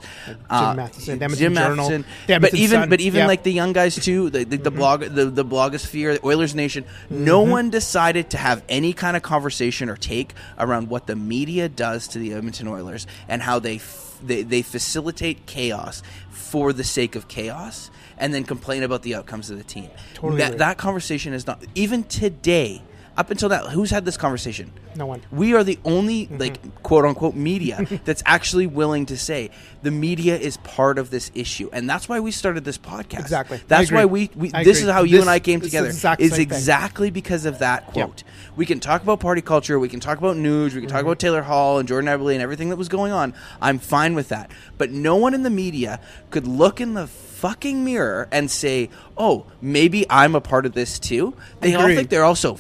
uh, 0.50 0.74
Matheson, 0.74 1.20
the 1.20 1.26
Edmonton 1.26 1.38
Jim 1.38 1.54
Matheson. 1.54 2.06
But 2.40 2.54
even 2.54 2.80
Sun. 2.80 2.90
but 2.90 3.02
even 3.02 3.28
like 3.28 3.44
the 3.44 3.52
young 3.52 3.74
guys 3.74 3.96
too, 3.96 4.30
the 4.30 4.46
the, 4.46 4.56
the 4.58 4.72
blog 4.72 5.02
the 5.02 5.26
the 5.26 5.44
blogosphere, 5.46 6.20
the 6.22 6.26
Oilers 6.26 6.56
Nation. 6.56 6.86
No 7.10 7.42
Mm-hmm. 7.42 7.52
one 7.52 7.70
decided 7.70 8.30
to 8.30 8.38
have 8.38 8.64
any 8.70 8.94
kind 8.94 9.18
of 9.18 9.24
conversation 9.24 9.90
or 9.90 9.98
take 9.98 10.34
around 10.58 10.88
what 10.90 11.08
the 11.08 11.16
media 11.18 11.68
does 11.68 12.08
to 12.10 12.20
the 12.20 12.34
Edmonton 12.34 12.68
Oilers 12.70 13.08
and 13.28 13.42
how 13.42 13.60
they 13.60 13.76
f- 13.76 14.20
they, 14.24 14.44
they 14.44 14.62
facilitate 14.62 15.46
chaos 15.48 16.02
for 16.30 16.72
the 16.72 16.84
sake 16.86 17.16
of 17.16 17.28
chaos 17.28 17.92
and 18.22 18.34
then 18.34 18.46
complain 18.46 18.84
about 18.84 19.02
the 19.02 19.16
outcomes 19.16 19.50
of 19.50 19.58
the 19.58 19.64
team. 19.64 19.90
Totally 20.14 20.38
that 20.38 20.48
agree. 20.50 20.58
that 20.60 20.78
conversation 20.78 21.34
is 21.34 21.46
not 21.46 21.62
even 21.76 22.04
today. 22.06 22.82
Up 23.18 23.30
until 23.30 23.50
now, 23.50 23.68
who's 23.68 23.92
had 23.92 24.06
this 24.06 24.16
conversation? 24.16 24.72
No 24.96 25.06
one. 25.06 25.22
We 25.32 25.54
are 25.54 25.64
the 25.66 25.78
only 25.84 26.28
Mm-hmm. 26.28 26.38
like 26.38 26.82
quote 26.84 27.04
unquote 27.06 27.36
media 27.36 27.86
that's 28.06 28.24
actually 28.26 28.68
willing 28.68 29.06
to 29.08 29.18
say 29.18 29.52
the 29.84 29.92
media 29.92 30.38
is 30.38 30.56
part 30.58 30.98
of 30.98 31.10
this 31.10 31.30
issue, 31.36 31.70
and 31.74 31.90
that's 31.90 32.08
why 32.08 32.20
we 32.22 32.32
started 32.32 32.64
this 32.64 32.78
podcast. 32.78 33.20
Exactly. 33.20 33.60
That's 33.68 33.92
why 33.92 34.06
we, 34.06 34.30
we 34.36 34.50
this 34.50 34.80
agree. 34.80 34.90
is 34.90 34.90
how 34.90 35.04
you 35.04 35.12
This- 35.18 35.22
and 35.22 35.30
I 35.30 35.40
came 35.40 35.60
this 35.60 35.68
is 35.68 35.72
together. 35.74 35.88
exact 35.90 36.22
Is 36.22 36.30
same 36.32 36.38
thing. 36.38 36.48
exactly 36.58 37.12
because 37.12 37.46
of 37.46 37.60
that 37.60 37.88
quote. 37.88 38.24
We 38.56 38.66
can 38.66 38.80
talk 38.80 39.02
about 39.04 39.20
party 39.20 39.42
culture. 39.42 39.78
We 39.78 39.90
can 39.90 40.00
talk 40.00 40.18
about 40.18 40.38
news. 40.38 40.74
We 40.74 40.80
can 40.82 40.88
Mm-hmm. 40.90 40.96
talk 40.96 41.04
about 41.06 41.20
Taylor 41.20 41.42
Hall 41.42 41.80
and 41.80 41.88
Jordan 41.88 42.10
Eberle 42.10 42.34
and 42.34 42.42
everything 42.42 42.70
that 42.70 42.78
was 42.78 42.88
going 42.90 43.12
on. 43.12 43.34
I'm 43.62 43.78
fine 43.80 44.14
with 44.16 44.30
that. 44.30 44.52
But 44.78 44.92
no 44.92 45.18
one 45.18 45.34
in 45.34 45.44
the 45.44 45.50
media 45.50 46.00
could 46.30 46.48
look 46.48 46.80
in 46.80 46.94
the 46.94 47.08
fucking 47.08 47.84
mirror 47.84 48.28
and 48.32 48.50
say, 48.50 48.90
"Oh, 49.18 49.48
maybe 49.62 50.06
I'm 50.10 50.34
a 50.36 50.42
part 50.42 50.66
of 50.66 50.74
this 50.74 50.98
too." 51.00 51.34
They 51.60 51.76
all 51.76 51.88
think 51.88 52.10
they're 52.10 52.24
also 52.24 52.56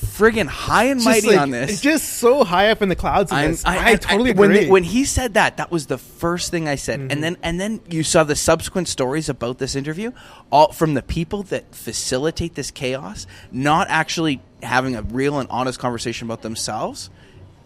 friggin' 0.00 0.46
high 0.46 0.84
and 0.84 1.02
mighty 1.04 1.28
like- 1.28 1.38
on 1.38 1.50
this. 1.50 1.70
It's 1.70 1.80
just 1.80 2.14
so 2.14 2.44
high 2.44 2.70
up 2.70 2.82
in 2.82 2.88
the 2.88 2.96
clouds. 2.96 3.30
in 3.32 3.38
I'm. 3.38 3.56
I, 3.64 3.96
totally 3.96 4.30
agree. 4.30 4.40
when 4.40 4.52
they- 4.52 4.68
when 4.68 4.84
he 4.84 5.04
said 5.04 5.34
that, 5.34 5.56
that 5.58 5.70
was 5.70 5.86
the 5.86 5.98
first 5.98 6.50
thing 6.50 6.68
I 6.68 6.76
said, 6.76 7.00
Mm-hmm. 7.00 7.10
and 7.12 7.22
then 7.24 7.36
and 7.42 7.60
then 7.60 7.80
you 7.88 8.02
saw 8.02 8.24
the 8.24 8.36
subsequent 8.36 8.88
stories 8.88 9.28
about 9.28 9.58
this 9.58 9.74
interview, 9.74 10.12
all 10.50 10.72
from 10.72 10.94
the 10.94 11.02
people 11.02 11.42
that 11.44 11.74
facilitate 11.74 12.54
this 12.54 12.70
chaos, 12.70 13.26
not 13.52 13.88
actually 13.88 14.40
having 14.62 14.96
a 14.96 15.02
real 15.02 15.38
and 15.38 15.48
honest 15.50 15.78
conversation 15.78 16.26
about 16.28 16.42
themselves. 16.42 17.10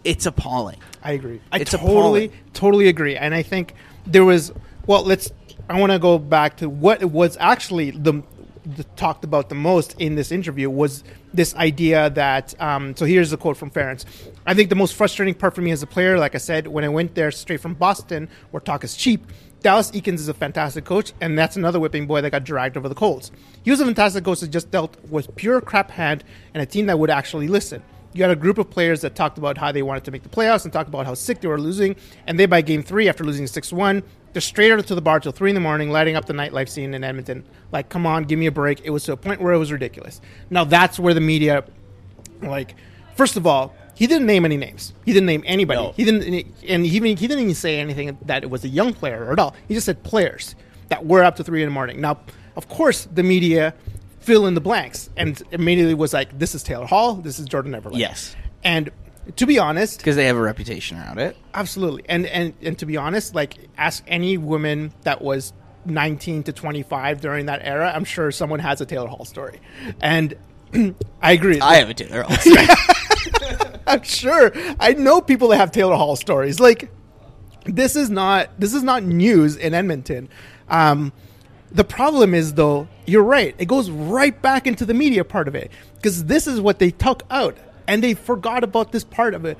It's 0.05 0.27
appalling. 0.27 0.77
I 1.03 1.13
agree. 1.13 1.41
I 1.51 1.61
It's 1.61 1.71
totally, 1.71 2.27
appalling. 2.27 2.33
totally 2.53 2.89
agree. 2.89 3.17
And 3.17 3.35
I 3.35 3.43
think 3.43 3.75
there 4.07 4.25
was. 4.25 4.53
Well, 4.87 5.03
let's. 5.03 5.31
I 5.69 5.81
want 5.81 5.93
to 5.93 5.99
go 5.99 6.19
back 6.19 6.59
to 6.59 6.69
what 6.69 7.01
it 7.01 7.11
was 7.11 7.39
actually 7.41 7.91
the, 7.93 8.23
the 8.65 8.85
talked 8.97 9.25
about 9.25 9.49
the 9.49 9.55
most 9.55 9.95
in 10.01 10.15
this 10.15 10.33
interview 10.33 10.71
was 10.71 11.05
this 11.33 11.55
idea 11.55 12.11
that. 12.11 12.61
Um, 12.61 12.97
so 12.97 13.05
here's 13.05 13.33
a 13.33 13.37
quote 13.37 13.57
from 13.57 13.71
Ference. 13.71 14.05
I 14.47 14.55
think 14.55 14.69
the 14.69 14.77
most 14.77 14.95
frustrating 14.95 15.35
part 15.35 15.55
for 15.55 15.61
me 15.61 15.71
as 15.71 15.83
a 15.83 15.87
player, 15.87 16.19
like 16.19 16.35
I 16.35 16.39
said, 16.39 16.67
when 16.67 16.85
I 16.85 16.89
went 16.89 17.15
there 17.15 17.31
straight 17.31 17.61
from 17.61 17.75
Boston, 17.75 18.29
where 18.51 18.61
talk 18.61 18.85
is 18.85 18.97
cheap. 18.97 19.27
Dallas 19.61 19.91
Eakins 19.93 20.17
is 20.17 20.29
a 20.29 20.35
fantastic 20.35 20.85
coach, 20.85 21.15
and 21.23 21.39
that's 21.39 21.57
another 21.57 21.81
whipping 21.81 22.07
boy 22.07 22.21
that 22.21 22.31
got 22.31 22.45
dragged 22.45 22.77
over 22.77 22.87
the 22.89 22.95
coals. 22.95 23.31
He 23.63 23.71
was 23.71 23.81
a 23.81 23.87
fantastic 23.87 24.23
coach 24.23 24.41
that 24.41 24.51
just 24.51 24.71
dealt 24.71 24.97
with 25.09 25.35
pure 25.37 25.63
crap 25.63 25.91
hand 25.91 26.23
and 26.53 26.63
a 26.63 26.67
team 26.67 26.85
that 26.87 26.99
would 26.99 27.09
actually 27.09 27.49
listen. 27.49 27.83
You 28.13 28.23
had 28.23 28.31
a 28.31 28.37
group 28.37 28.59
of 28.59 28.71
players 28.71 29.01
that 29.01 29.17
talked 29.17 29.39
about 29.39 29.59
how 29.59 29.73
they 29.73 29.83
wanted 29.83 30.05
to 30.05 30.11
make 30.11 30.23
the 30.23 30.29
playoffs 30.29 30.65
and 30.65 30.73
talked 30.73 30.89
about 30.89 31.07
how 31.07 31.15
sick 31.15 31.41
they 31.41 31.49
were 31.49 31.61
losing. 31.61 31.97
And 32.27 32.39
they, 32.39 32.47
by 32.47 32.61
game 32.61 32.83
three, 32.83 33.09
after 33.09 33.25
losing 33.25 33.47
6 33.47 33.73
1, 33.73 34.03
they're 34.35 34.43
straight 34.43 34.73
out 34.73 34.85
to 34.85 34.95
the 34.95 35.01
bar 35.01 35.21
till 35.21 35.33
3 35.33 35.53
in 35.53 35.55
the 35.55 35.61
morning, 35.61 35.91
lighting 35.91 36.17
up 36.17 36.27
the 36.27 36.33
nightlife 36.33 36.69
scene 36.69 36.93
in 36.93 37.05
Edmonton. 37.05 37.45
Like, 37.71 37.89
come 37.89 38.05
on, 38.05 38.25
give 38.25 38.39
me 38.39 38.47
a 38.47 38.53
break. 38.53 38.81
It 38.85 38.91
was 38.91 39.05
to 39.05 39.13
a 39.13 39.17
point 39.17 39.41
where 39.41 39.55
it 39.55 39.59
was 39.59 39.71
ridiculous. 39.71 40.21
Now, 40.51 40.65
that's 40.65 40.99
where 40.99 41.15
the 41.15 41.21
media, 41.21 41.65
like, 42.43 42.75
first 43.15 43.37
of 43.37 43.47
all, 43.47 43.75
he 43.95 44.09
didn't 44.09 44.27
name 44.27 44.45
any 44.45 44.57
names. 44.57 44.93
He 45.05 45.13
didn't 45.13 45.27
name 45.27 45.45
anybody. 45.47 45.81
No. 45.81 45.93
He 45.93 46.05
didn't, 46.05 46.25
and 46.69 46.85
he, 46.85 46.99
he 46.99 47.15
didn't 47.15 47.39
even 47.39 47.55
say 47.55 47.79
anything 47.79 48.19
that 48.23 48.43
it 48.43 48.51
was 48.51 48.65
a 48.65 48.69
young 48.69 48.93
player 48.93 49.25
or 49.25 49.33
at 49.33 49.39
all. 49.39 49.55
He 49.69 49.75
just 49.75 49.87
said 49.87 50.03
players 50.03 50.57
that 50.89 51.07
were 51.07 51.23
up 51.23 51.37
to 51.37 51.45
3 51.45 51.63
in 51.63 51.69
the 51.69 51.73
morning. 51.73 52.01
Now, 52.01 52.19
of 52.57 52.69
course, 52.69 53.07
the 53.13 53.23
media 53.23 53.73
fill 54.19 54.47
in 54.47 54.55
the 54.55 54.61
blanks 54.61 55.11
and 55.17 55.41
immediately 55.53 55.95
was 55.95 56.13
like, 56.13 56.37
this 56.37 56.57
is 56.57 56.65
Taylor 56.65 56.87
Hall, 56.87 57.15
this 57.15 57.39
is 57.39 57.47
Jordan 57.47 57.73
Eberle. 57.73 57.97
Yes. 57.97 58.35
And 58.65 58.91
to 59.37 59.47
be 59.47 59.59
honest, 59.59 59.99
Because 59.99 60.17
they 60.17 60.27
have 60.27 60.37
a 60.37 60.41
reputation 60.43 60.99
around 60.99 61.19
it. 61.19 61.37
absolutely. 61.55 62.05
And 62.09 62.27
and 62.27 62.55
and 62.63 62.79
to 62.79 62.87
be 62.87 62.97
honest, 62.97 63.35
like 63.35 63.57
ask 63.77 64.03
any 64.07 64.37
woman 64.39 64.93
that 65.03 65.23
was 65.23 65.53
19 65.87 66.45
to 66.45 66.53
25 66.53 67.21
during 67.21 67.47
that 67.47 67.61
era, 67.63 67.93
I'm 67.95 68.05
sure 68.05 68.31
someone 68.31 68.61
has 68.61 68.81
a 68.81 68.87
Taylor 68.87 69.09
Hall 69.09 69.25
story. 69.25 69.61
And 70.01 70.35
I 71.23 71.33
agree. 71.33 71.61
I 71.61 71.77
have 71.77 71.91
a 71.91 71.95
Taylor. 71.95 72.23
Hall 72.23 72.37
story. 72.37 72.67
I'm 73.87 74.03
sure. 74.03 74.53
I 74.81 74.95
know 74.95 75.21
people 75.21 75.49
that 75.49 75.57
have 75.59 75.71
Taylor 75.73 75.97
Hall 75.97 76.17
stories. 76.17 76.59
Like 76.61 76.91
this 77.67 77.97
is 77.97 78.11
not 78.11 78.49
this 78.59 78.75
is 78.75 78.83
not 78.83 79.03
news 79.03 79.57
in 79.57 79.75
Edmonton. 79.75 80.29
Um, 80.69 81.13
the 81.71 81.85
problem 81.85 82.35
is 82.35 82.55
though, 82.55 82.89
you're 83.07 83.23
right. 83.25 83.55
It 83.59 83.67
goes 83.67 83.91
right 83.91 84.41
back 84.41 84.67
into 84.67 84.85
the 84.87 84.95
media 84.95 85.25
part 85.25 85.49
of 85.49 85.55
it 85.55 85.71
because 85.97 86.25
this 86.25 86.47
is 86.47 86.61
what 86.61 86.79
they 86.79 86.91
took 86.91 87.23
out, 87.31 87.57
and 87.87 88.03
they 88.03 88.15
forgot 88.15 88.65
about 88.65 88.93
this 88.93 89.05
part 89.05 89.35
of 89.35 89.45
it. 89.45 89.59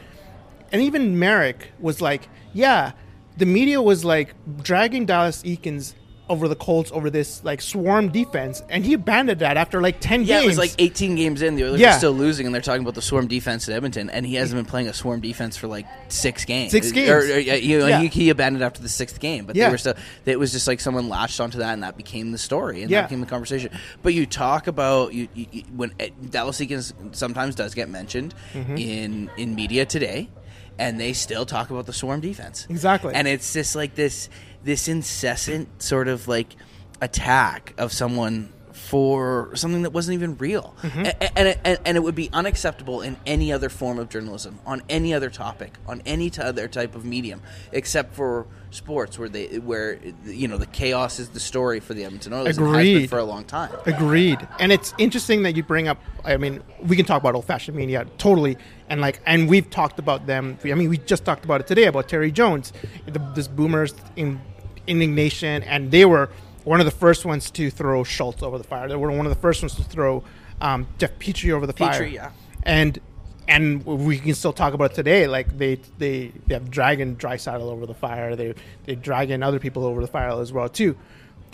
And 0.73 0.83
even 0.83 1.19
Marek 1.19 1.73
was 1.79 2.01
like, 2.01 2.29
"Yeah, 2.53 2.93
the 3.37 3.47
media 3.47 3.81
was 3.81 4.05
like 4.05 4.35
dragging 4.63 5.07
Dallas 5.07 5.43
Eakins." 5.43 5.95
Over 6.27 6.49
the 6.49 6.57
Colts, 6.57 6.91
over 6.91 7.11
this 7.11 7.45
like 7.45 7.61
swarm 7.61 8.09
defense, 8.09 8.63
and 8.71 8.83
he 8.83 8.95
abandoned 8.95 9.41
that 9.41 9.59
after 9.59 9.83
like 9.83 10.01
ten 10.01 10.23
Yeah, 10.23 10.37
games. 10.41 10.45
it 10.45 10.49
was 10.49 10.59
like 10.59 10.73
18 10.79 11.17
games 11.17 11.43
in. 11.43 11.55
The 11.55 11.65
Oilers 11.65 11.81
Yeah. 11.81 11.95
are 11.97 11.99
still 11.99 12.13
losing, 12.13 12.47
and 12.47 12.55
they're 12.55 12.63
talking 12.63 12.81
about 12.81 12.95
the 12.95 13.03
swarm 13.03 13.27
defense 13.27 13.69
at 13.69 13.75
Edmonton, 13.75 14.09
and 14.09 14.25
he 14.25 14.37
hasn't 14.37 14.59
been 14.59 14.65
playing 14.65 14.89
a 14.89 14.95
swarm 14.95 15.21
defense 15.21 15.59
for 15.59 15.67
like 15.67 15.85
six 16.09 16.47
games. 16.47 16.71
Six 16.73 16.93
games. 16.93 17.11
Or, 17.11 17.19
or, 17.19 17.39
you 17.39 17.79
know, 17.79 17.87
Yeah. 17.89 18.01
he, 18.01 18.07
he 18.07 18.31
abandoned 18.31 18.65
after 18.65 18.81
the 18.81 18.89
sixth 18.89 19.21
game, 19.21 19.45
but 19.45 19.55
Yeah. 19.55 19.67
they 19.67 19.73
were 19.73 19.77
still. 19.79 19.95
It 20.25 20.39
was 20.39 20.51
just 20.51 20.67
like 20.67 20.81
someone 20.81 21.11
latched 21.11 21.41
onto 21.41 21.59
that, 21.59 21.75
and 21.75 21.83
that 21.83 21.99
became 21.99 22.33
the 22.33 22.39
story, 22.39 22.81
and 22.81 22.91
Yeah. 22.91 23.03
that 23.03 23.11
became 23.11 23.21
the 23.21 23.27
conversation. 23.27 23.71
But 24.03 24.15
you 24.15 24.25
talk 24.25 24.67
about 24.67 25.13
you, 25.13 25.29
you, 25.35 25.47
you 25.53 25.63
when 25.77 25.93
uh, 26.01 26.07
Dallas 26.31 26.59
Eakins 26.59 26.95
sometimes 27.15 27.55
does 27.55 27.75
get 27.75 27.91
mentioned 27.91 28.35
Mm-hmm. 28.55 28.77
in 28.79 29.31
in 29.37 29.55
media 29.55 29.85
today, 29.85 30.31
and 30.79 30.99
they 30.99 31.13
still 31.13 31.45
talk 31.45 31.69
about 31.69 31.85
the 31.85 31.93
swarm 31.93 32.21
defense 32.21 32.67
Exactly. 32.71 33.15
and 33.15 33.29
it's 33.29 33.53
just 33.53 33.77
like 33.77 33.95
this 33.95 34.31
this 34.65 34.89
incessant 34.89 35.83
sort 35.83 36.09
of 36.09 36.27
like 36.27 36.57
attack 37.01 37.75
of 37.79 37.93
someone 37.93 38.53
for 38.73 39.51
something 39.55 39.83
that 39.83 39.93
wasn't 39.93 40.15
even 40.15 40.37
real 40.37 40.75
Mm-hmm. 40.83 41.05
And, 41.37 41.59
and, 41.65 41.79
and 41.85 41.97
it 41.97 42.01
would 42.03 42.15
be 42.15 42.29
unacceptable 42.33 43.01
in 43.01 43.17
any 43.25 43.53
other 43.53 43.69
form 43.69 43.99
of 43.99 44.09
journalism 44.09 44.59
on 44.67 44.83
any 44.89 45.15
other 45.15 45.31
topic 45.31 45.75
on 45.87 46.03
any 46.05 46.29
t- 46.31 46.43
other 46.43 46.69
type 46.69 46.95
of 46.95 47.05
medium 47.05 47.41
except 47.73 48.15
for 48.15 48.47
sports 48.71 49.19
where 49.19 49.29
they 49.29 49.59
where 49.59 49.99
you 50.25 50.49
know 50.49 50.59
the 50.59 50.67
chaos 50.67 51.19
is 51.19 51.31
the 51.31 51.41
story 51.41 51.81
for 51.81 51.95
the 51.95 52.05
Edmonton 52.05 52.33
Oilers 52.33 52.59
and 52.59 52.67
has 52.67 52.75
been 52.75 52.97
Agreed. 52.97 53.11
for 53.11 53.19
a 53.19 53.25
long 53.25 53.45
time 53.45 53.71
Agreed. 53.87 54.47
And 54.59 54.73
it's 54.73 54.93
interesting 54.99 55.45
that 55.45 55.57
you 55.57 55.63
bring 55.63 55.89
up. 55.89 55.99
I 56.25 56.37
mean, 56.37 56.63
we 56.81 56.97
can 56.97 57.05
talk 57.07 57.21
about 57.21 57.35
old-fashioned 57.35 57.77
media 57.77 58.07
totally, 58.19 58.57
and 58.89 59.01
like, 59.01 59.21
and 59.27 59.49
we've 59.49 59.69
talked 59.71 59.99
about 59.99 60.27
them. 60.27 60.59
I 60.65 60.75
mean, 60.75 60.89
we 60.89 60.99
just 60.99 61.25
talked 61.25 61.45
about 61.45 61.61
it 61.61 61.67
today 61.67 61.85
about 61.85 62.09
Terry 62.09 62.33
Jones, 62.33 62.73
the, 63.07 63.19
this 63.35 63.49
boomers 63.49 63.95
in 64.17 64.41
indignation, 64.87 65.63
and 65.63 65.91
they 65.91 66.05
were 66.05 66.31
one 66.65 66.81
of 66.81 66.87
the 66.87 66.93
first 66.93 67.25
ones 67.25 67.51
to 67.53 67.71
throw 67.71 68.05
Schultz 68.05 68.43
over 68.43 68.59
the 68.59 68.65
fire. 68.65 68.89
They 68.89 68.97
were 68.97 69.11
one 69.11 69.27
of 69.27 69.35
the 69.35 69.41
first 69.41 69.63
ones 69.63 69.75
to 69.77 69.85
throw 69.85 70.25
um, 70.61 70.87
Jeff 70.99 71.19
Petry 71.19 71.51
over 71.51 71.67
the 71.67 71.73
fire. 71.73 72.03
Petry, 72.03 72.13
yeah. 72.13 72.33
And 72.63 73.01
and 73.47 73.85
we 73.85 74.19
can 74.19 74.35
still 74.35 74.53
talk 74.53 74.73
about 74.73 74.93
it 74.93 74.95
today. 74.95 75.27
Like 75.27 75.57
they 75.59 75.77
they, 75.99 76.33
they 76.47 76.55
have 76.55 76.71
dragging 76.71 77.17
Draisaitl 77.17 77.61
over 77.61 77.87
the 77.87 77.95
fire. 77.95 78.35
They 78.37 78.55
they 78.85 78.95
dragging 78.95 79.43
other 79.43 79.59
people 79.59 79.85
over 79.85 80.01
the 80.01 80.07
fire 80.07 80.41
as 80.41 80.53
well 80.53 80.69
too. 80.69 80.97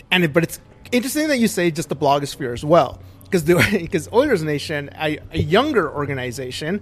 And 0.09 0.23
it, 0.23 0.33
but 0.33 0.43
it's 0.43 0.59
interesting 0.91 1.27
that 1.27 1.37
you 1.37 1.47
say 1.47 1.71
just 1.71 1.89
the 1.89 1.95
blogosphere 1.95 2.53
as 2.53 2.63
well, 2.63 3.01
because 3.23 3.43
because 3.43 4.09
Oilers 4.13 4.43
Nation, 4.43 4.89
a, 4.99 5.19
a 5.31 5.39
younger 5.39 5.91
organization, 5.91 6.81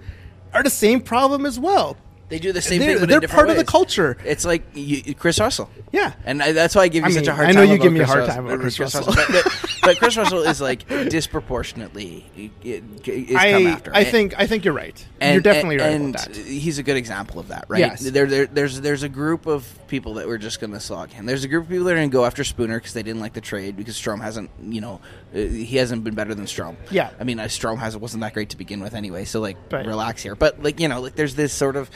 are 0.54 0.62
the 0.62 0.70
same 0.70 1.00
problem 1.00 1.46
as 1.46 1.58
well. 1.58 1.96
They 2.30 2.38
do 2.38 2.52
the 2.52 2.62
same 2.62 2.78
They're, 2.80 2.96
thing, 2.96 3.00
but 3.00 3.08
they're 3.20 3.28
part 3.28 3.50
of 3.50 3.56
the 3.56 3.64
culture. 3.64 4.16
It's 4.24 4.44
like 4.44 4.62
you, 4.74 5.14
Kris 5.16 5.38
Russell. 5.40 5.68
Yeah. 5.92 6.12
And 6.24 6.40
I, 6.42 6.52
that's 6.52 6.74
why 6.76 6.82
I 6.82 6.88
give 6.88 7.02
you 7.04 7.10
I 7.10 7.12
such 7.12 7.22
mean, 7.22 7.30
a 7.30 7.34
hard 7.34 7.46
time. 7.48 7.50
I 7.50 7.52
time. 7.52 7.56
know 7.56 7.62
you 7.72 7.74
about 7.74 7.82
give 7.82 7.92
me 7.92 8.00
a 8.00 8.06
hard 8.06 8.20
Russell- 8.20 8.34
time 8.36 8.46
about 8.46 8.60
Kris 8.60 8.78
Russell. 8.80 9.04
but, 9.04 9.26
but, 9.82 9.90
but 9.90 9.98
Kris 9.98 10.16
Russell 10.16 10.42
is 10.42 10.60
like 10.60 10.86
disproportionately 10.88 12.52
is 12.62 12.80
come 13.02 13.36
I 13.36 13.62
after. 13.70 13.94
I 13.94 14.00
And- 14.00 14.08
think 14.08 14.34
I 14.38 14.46
think 14.46 14.64
you're 14.64 14.74
right. 14.74 15.06
and, 15.20 15.34
you're 15.34 15.42
definitely 15.42 15.78
right 15.78 15.92
and 15.92 16.14
about 16.14 16.26
that. 16.28 16.36
He's 16.36 16.78
a 16.78 16.82
good 16.82 16.96
example 16.96 17.38
of 17.40 17.48
that, 17.48 17.64
right? 17.68 17.80
Yes. 17.80 18.00
There, 18.02 18.26
there, 18.26 18.46
there's 18.46 18.80
there's 18.80 19.02
a 19.02 19.08
group 19.08 19.46
of 19.46 19.66
people 19.88 20.14
that 20.14 20.26
we're 20.26 20.38
just 20.38 20.60
going 20.60 20.72
to 20.72 20.80
slog 20.80 21.10
him. 21.10 21.26
There's 21.26 21.44
a 21.44 21.48
group 21.48 21.64
of 21.64 21.70
people 21.70 21.84
that 21.86 21.92
are 21.92 21.96
going 21.96 22.10
to 22.10 22.12
go 22.12 22.24
after 22.24 22.44
Spooner 22.44 22.78
because 22.78 22.92
they 22.94 23.02
didn't 23.02 23.20
like 23.20 23.32
the 23.32 23.40
trade 23.40 23.76
because 23.76 23.96
Strome 23.96 24.20
hasn't, 24.22 24.50
you 24.62 24.80
know, 24.80 25.00
uh, 25.34 25.38
he 25.38 25.76
hasn't 25.76 26.04
been 26.04 26.14
better 26.14 26.34
than 26.34 26.44
Strome. 26.46 26.76
Yeah. 26.90 27.10
I 27.18 27.24
mean, 27.24 27.38
uh, 27.40 27.44
Strome 27.44 27.78
has 27.78 27.96
wasn't 27.96 28.22
that 28.22 28.34
great 28.34 28.50
to 28.50 28.56
begin 28.56 28.80
with 28.82 28.94
anyway. 28.94 29.24
So 29.24 29.40
like, 29.40 29.56
Right. 29.70 29.86
relax 29.86 30.22
here. 30.22 30.34
But 30.34 30.62
like, 30.62 30.80
you 30.80 30.88
know, 30.88 31.00
like 31.00 31.14
there's 31.16 31.34
this 31.34 31.52
sort 31.52 31.76
of. 31.76 31.90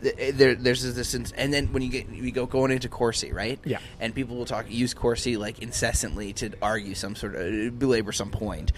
There, 0.00 0.54
there's 0.54 0.94
this, 0.94 1.14
and 1.14 1.52
then 1.52 1.72
when 1.72 1.82
you 1.82 1.88
get 1.90 2.08
you 2.08 2.30
go 2.30 2.46
going 2.46 2.70
into 2.70 2.88
Corsi, 2.88 3.32
right? 3.32 3.58
Yeah. 3.64 3.78
And 3.98 4.14
people 4.14 4.36
will 4.36 4.44
talk 4.44 4.70
use 4.70 4.94
Corsi 4.94 5.36
like 5.36 5.58
incessantly 5.60 6.32
to 6.34 6.52
argue 6.62 6.94
some 6.94 7.16
sort 7.16 7.34
of 7.34 7.78
belabor 7.78 8.12
some 8.12 8.30
point, 8.30 8.72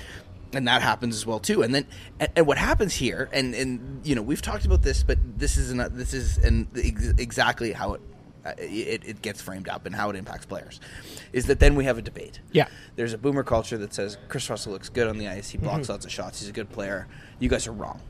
and 0.55 0.67
that 0.67 0.81
happens 0.81 1.15
as 1.15 1.27
well 1.27 1.39
too. 1.39 1.63
And 1.63 1.75
then 1.75 1.87
and, 2.19 2.31
and 2.37 2.47
what 2.47 2.57
happens 2.57 2.95
here, 2.95 3.29
and 3.33 3.55
and 3.55 4.01
you 4.07 4.15
know 4.15 4.23
we've 4.23 4.41
talked 4.41 4.65
about 4.65 4.81
this, 4.83 5.03
but 5.03 5.19
this 5.37 5.57
is 5.59 5.75
not 5.75 5.95
this 5.97 6.15
is 6.15 6.39
and 6.39 6.67
ex- 6.75 7.13
exactly 7.19 7.73
how 7.73 7.95
it, 7.95 8.01
uh, 8.47 8.53
it 8.59 9.03
it 9.05 9.21
gets 9.21 9.43
framed 9.43 9.69
up 9.69 9.85
and 9.85 9.95
how 9.95 10.09
it 10.09 10.17
impacts 10.17 10.47
players, 10.47 10.81
is 11.35 11.45
that 11.47 11.61
then 11.61 11.75
we 11.75 11.85
have 11.85 11.99
a 11.99 12.03
debate. 12.03 12.41
Yeah. 12.53 12.69
There's 12.97 13.13
a 13.13 13.19
boomer 13.19 13.43
culture 13.45 13.77
that 13.77 13.93
says 13.93 14.17
Kris 14.29 14.49
Russell 14.49 14.73
looks 14.73 14.89
good 14.89 15.07
on 15.07 15.19
the 15.19 15.29
ice, 15.29 15.51
he 15.51 15.59
blocks 15.59 15.83
Mm-hmm. 15.83 15.93
lots 15.93 16.07
of 16.07 16.11
shots, 16.13 16.41
he's 16.41 16.49
a 16.49 16.53
good 16.53 16.71
player. 16.71 17.09
You 17.39 17.51
guys 17.51 17.67
are 17.67 17.73
wrong. 17.73 18.01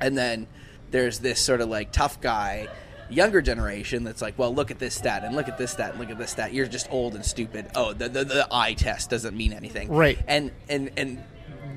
And 0.00 0.16
then 0.16 0.46
there's 0.90 1.18
this 1.20 1.40
sort 1.40 1.60
of 1.60 1.68
like 1.68 1.92
tough 1.92 2.20
guy, 2.20 2.68
younger 3.10 3.40
generation 3.40 4.04
that's 4.04 4.20
like, 4.22 4.38
well, 4.38 4.54
look 4.54 4.70
at 4.70 4.78
this 4.78 4.94
stat 4.94 5.24
and 5.24 5.34
look 5.34 5.48
at 5.48 5.58
this 5.58 5.70
stat 5.72 5.90
and 5.92 6.00
look 6.00 6.10
at 6.10 6.18
this 6.18 6.30
stat. 6.30 6.52
You're 6.52 6.66
just 6.66 6.88
old 6.90 7.14
and 7.14 7.24
stupid. 7.24 7.66
Oh, 7.74 7.92
the 7.92 8.08
the, 8.08 8.24
the 8.24 8.48
eye 8.50 8.74
test 8.74 9.10
doesn't 9.10 9.36
mean 9.36 9.52
anything. 9.52 9.88
Right. 9.90 10.18
And 10.26 10.50
and 10.68 10.90
and. 10.96 11.24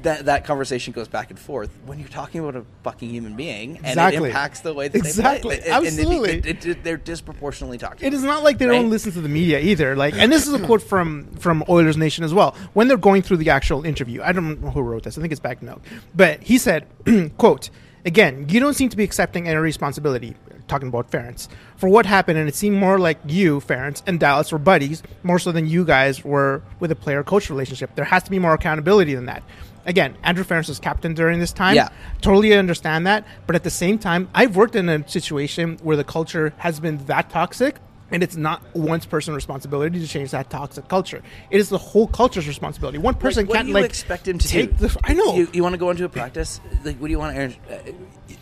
That, 0.03 0.25
that 0.25 0.45
conversation 0.45 0.93
goes 0.93 1.07
back 1.07 1.29
and 1.29 1.37
forth 1.37 1.69
when 1.85 1.99
you're 1.99 2.07
talking 2.07 2.41
about 2.41 2.55
a 2.55 2.65
fucking 2.81 3.07
human 3.11 3.35
being, 3.35 3.77
and 3.77 3.85
Exactly. 3.85 4.23
it 4.29 4.31
impacts 4.31 4.61
the 4.61 4.73
way 4.73 4.87
that 4.87 4.97
Exactly. 4.97 5.57
they 5.57 5.61
play. 5.61 5.71
And- 5.71 5.85
and 5.85 5.95
they- 5.95 6.01
Absolutely. 6.01 6.49
it- 6.49 6.65
it- 6.65 6.83
they're 6.83 6.97
disproportionately 6.97 7.77
talking. 7.77 8.07
It 8.07 8.13
is 8.15 8.23
not 8.23 8.41
like 8.43 8.57
they 8.57 8.65
Right? 8.65 8.77
don't 8.79 8.89
listen 8.89 9.11
to 9.11 9.21
the 9.21 9.29
media 9.29 9.59
either. 9.59 9.95
Like, 9.95 10.15
and 10.15 10.31
this 10.31 10.47
is 10.47 10.55
a 10.55 10.59
quote 10.65 10.81
from 10.81 11.27
from 11.35 11.63
Oilers 11.69 11.97
Nation 11.97 12.23
as 12.23 12.33
well. 12.33 12.55
When 12.73 12.87
they're 12.87 12.97
going 12.97 13.21
through 13.21 13.37
the 13.37 13.51
actual 13.51 13.85
interview, 13.85 14.23
I 14.23 14.31
don't 14.31 14.59
know 14.63 14.71
who 14.71 14.81
wrote 14.81 15.03
this. 15.03 15.19
I 15.19 15.21
think 15.21 15.33
it's 15.33 15.39
back 15.41 15.61
note, 15.61 15.81
but 16.15 16.41
he 16.41 16.57
said, 16.57 16.87
"quote 17.37 17.69
Again, 18.05 18.47
you 18.49 18.59
don't 18.59 18.73
seem 18.73 18.89
to 18.89 18.97
be 18.97 19.03
accepting 19.03 19.47
any 19.47 19.57
responsibility." 19.57 20.35
Talking 20.67 20.87
about 20.87 21.11
Ference 21.11 21.49
for 21.75 21.89
what 21.89 22.05
happened, 22.05 22.39
and 22.39 22.47
it 22.47 22.55
seemed 22.55 22.77
more 22.77 22.97
like 22.97 23.17
you, 23.27 23.59
Ference, 23.59 24.01
and 24.07 24.19
Dallas 24.19 24.53
were 24.53 24.57
buddies 24.57 25.03
more 25.21 25.37
so 25.37 25.51
than 25.51 25.67
you 25.67 25.83
guys 25.83 26.23
were 26.23 26.61
with 26.79 26.91
a 26.91 26.95
player-coach 26.95 27.49
relationship. 27.49 27.93
There 27.95 28.05
has 28.05 28.23
to 28.23 28.31
be 28.31 28.39
more 28.39 28.53
accountability 28.53 29.13
than 29.13 29.25
that. 29.25 29.43
Again, 29.85 30.15
Andrew 30.23 30.45
Ference 30.45 30.69
was 30.69 30.79
captain 30.79 31.13
during 31.13 31.39
this 31.39 31.51
time. 31.51 31.75
Yeah. 31.75 31.89
Totally 32.21 32.53
understand 32.53 33.05
that. 33.07 33.25
But 33.47 33.57
at 33.57 33.63
the 33.63 33.69
same 33.69 33.97
time, 33.97 34.29
I've 34.33 34.55
worked 34.55 34.75
in 34.75 34.87
a 34.87 35.05
situation 35.09 35.77
where 35.81 35.97
the 35.97 36.03
culture 36.05 36.53
has 36.57 36.79
been 36.79 37.03
that 37.07 37.31
toxic. 37.31 37.75
And 38.11 38.21
it's 38.23 38.35
not 38.35 38.61
one 38.75 38.99
person's 39.01 39.35
responsibility 39.35 39.99
to 39.99 40.07
change 40.07 40.31
that 40.31 40.49
toxic 40.49 40.87
culture. 40.87 41.21
It 41.49 41.59
is 41.59 41.69
the 41.69 41.77
whole 41.77 42.07
culture's 42.07 42.47
responsibility. 42.47 42.97
One 42.97 43.15
person 43.15 43.43
Like, 43.45 43.49
what 43.49 43.55
can't 43.55 43.65
do 43.67 43.69
you 43.69 43.73
like 43.75 43.85
expect 43.85 44.27
him 44.27 44.37
to 44.37 44.47
take 44.47 44.77
do? 44.77 44.87
the. 44.87 44.97
I 45.03 45.13
know. 45.13 45.35
You, 45.35 45.47
you 45.53 45.63
want 45.63 45.73
to 45.73 45.77
go 45.79 45.89
into 45.89 46.03
a 46.05 46.09
practice? 46.09 46.59
Like, 46.83 46.97
what 46.97 47.07
do 47.07 47.11
you 47.11 47.19
want, 47.19 47.37
Andrew, 47.37 47.57
uh, 47.69 47.91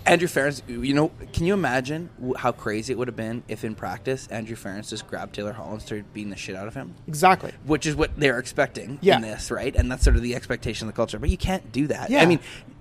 Andrew 0.05 0.27
Ference? 0.27 0.61
You 0.67 0.93
know, 0.93 1.11
can 1.33 1.45
you 1.45 1.53
imagine 1.53 2.09
how 2.37 2.51
crazy 2.51 2.93
it 2.93 2.97
would 2.97 3.07
have 3.07 3.15
been 3.15 3.43
if 3.47 3.63
in 3.63 3.75
practice 3.75 4.27
Andrew 4.27 4.55
Ference 4.55 4.89
just 4.89 5.07
grabbed 5.07 5.35
Taylor 5.35 5.53
Hall 5.53 5.71
and 5.73 5.81
started 5.81 6.11
beating 6.13 6.31
the 6.31 6.35
shit 6.37 6.55
out 6.55 6.67
of 6.67 6.73
him? 6.73 6.95
exactly. 7.07 7.53
Which 7.65 7.85
is 7.85 7.95
what 7.95 8.11
they're 8.19 8.39
expecting 8.39 8.97
Yeah. 9.01 9.17
in 9.17 9.21
this, 9.21 9.51
right? 9.51 9.75
And 9.75 9.91
that's 9.91 10.03
sort 10.03 10.15
of 10.15 10.23
the 10.23 10.35
expectation 10.35 10.87
of 10.87 10.93
the 10.93 10.95
culture. 10.95 11.19
But 11.19 11.29
you 11.29 11.37
can't 11.37 11.71
do 11.71 11.87
that. 11.87 12.09
Yeah. 12.09 12.21
I 12.21 12.25
mean, 12.25 12.39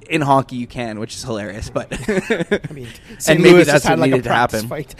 in 0.08 0.22
hockey 0.22 0.56
you 0.56 0.66
can, 0.66 1.00
which 1.00 1.14
is 1.14 1.22
hilarious. 1.22 1.68
But 1.68 1.88
I 2.08 2.72
mean, 2.72 2.88
and 3.10 3.22
St. 3.22 3.40
maybe 3.40 3.50
Louis 3.56 3.64
that's 3.64 3.72
just 3.76 3.84
had 3.84 3.98
what 3.98 4.08
like 4.08 4.10
needed 4.12 4.24
to 4.24 4.32
happen. 4.32 4.66
fight. 4.68 4.94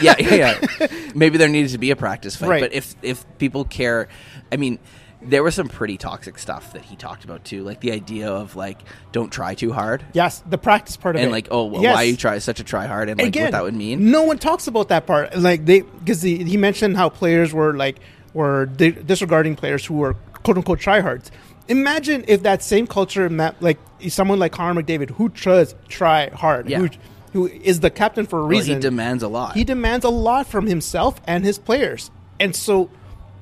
yeah, 0.00 0.14
yeah, 0.20 0.56
yeah. 0.80 0.86
Maybe 1.16 1.31
there 1.38 1.48
needed 1.48 1.70
to 1.72 1.78
be 1.78 1.90
a 1.90 1.96
practice 1.96 2.36
fight. 2.36 2.48
Right. 2.48 2.60
But 2.62 2.72
if 2.72 2.94
if 3.02 3.24
people 3.38 3.64
care, 3.64 4.08
I 4.50 4.56
mean, 4.56 4.78
there 5.24 5.42
was 5.42 5.54
some 5.54 5.68
pretty 5.68 5.96
toxic 5.96 6.38
stuff 6.38 6.72
that 6.72 6.82
he 6.82 6.96
talked 6.96 7.24
about 7.24 7.44
too, 7.44 7.62
like 7.62 7.80
the 7.80 7.92
idea 7.92 8.28
of 8.30 8.56
like 8.56 8.80
don't 9.12 9.30
try 9.30 9.54
too 9.54 9.72
hard, 9.72 10.04
yes, 10.12 10.42
the 10.48 10.58
practice 10.58 10.96
part 10.96 11.14
of 11.14 11.20
it. 11.20 11.24
and 11.24 11.32
like 11.32 11.48
oh 11.50 11.66
well, 11.66 11.82
Yes. 11.82 11.94
why 11.94 12.02
you 12.02 12.16
try 12.16 12.38
such 12.38 12.58
a 12.60 12.64
try 12.64 12.86
hard, 12.86 13.08
and 13.08 13.18
like 13.18 13.28
Again, 13.28 13.44
what 13.44 13.52
that 13.52 13.62
would 13.62 13.74
mean. 13.74 14.10
No 14.10 14.22
one 14.24 14.38
talks 14.38 14.66
about 14.66 14.88
that 14.88 15.06
part. 15.06 15.36
Like 15.38 15.64
they, 15.64 15.82
because 15.82 16.22
he, 16.22 16.42
he 16.42 16.56
mentioned 16.56 16.96
how 16.96 17.08
players 17.08 17.52
were 17.54 17.72
like 17.74 17.98
were 18.34 18.66
di- 18.66 18.90
disregarding 18.90 19.54
players 19.56 19.84
who 19.84 19.94
were 19.94 20.14
quote 20.42 20.56
unquote 20.56 20.80
tryhards. 20.80 21.30
Imagine 21.68 22.24
if 22.26 22.42
that 22.42 22.60
same 22.62 22.88
culture, 22.88 23.30
met, 23.30 23.62
like 23.62 23.78
someone 24.08 24.40
like 24.40 24.50
Connor 24.50 24.82
McDavid, 24.82 25.10
who 25.10 25.28
does 25.28 25.76
try 25.88 26.28
hard, 26.30 26.68
Yeah. 26.68 26.80
who 26.80 26.88
who 27.32 27.46
is 27.48 27.80
the 27.80 27.90
captain 27.90 28.26
for 28.26 28.38
a 28.38 28.42
Well, 28.42 28.50
reason. 28.50 28.74
he 28.76 28.80
demands 28.80 29.22
a 29.22 29.28
lot. 29.28 29.54
He 29.54 29.64
demands 29.64 30.04
a 30.04 30.10
lot 30.10 30.46
from 30.46 30.66
himself 30.66 31.20
and 31.26 31.44
his 31.44 31.58
players. 31.58 32.10
And 32.38 32.54
so 32.54 32.90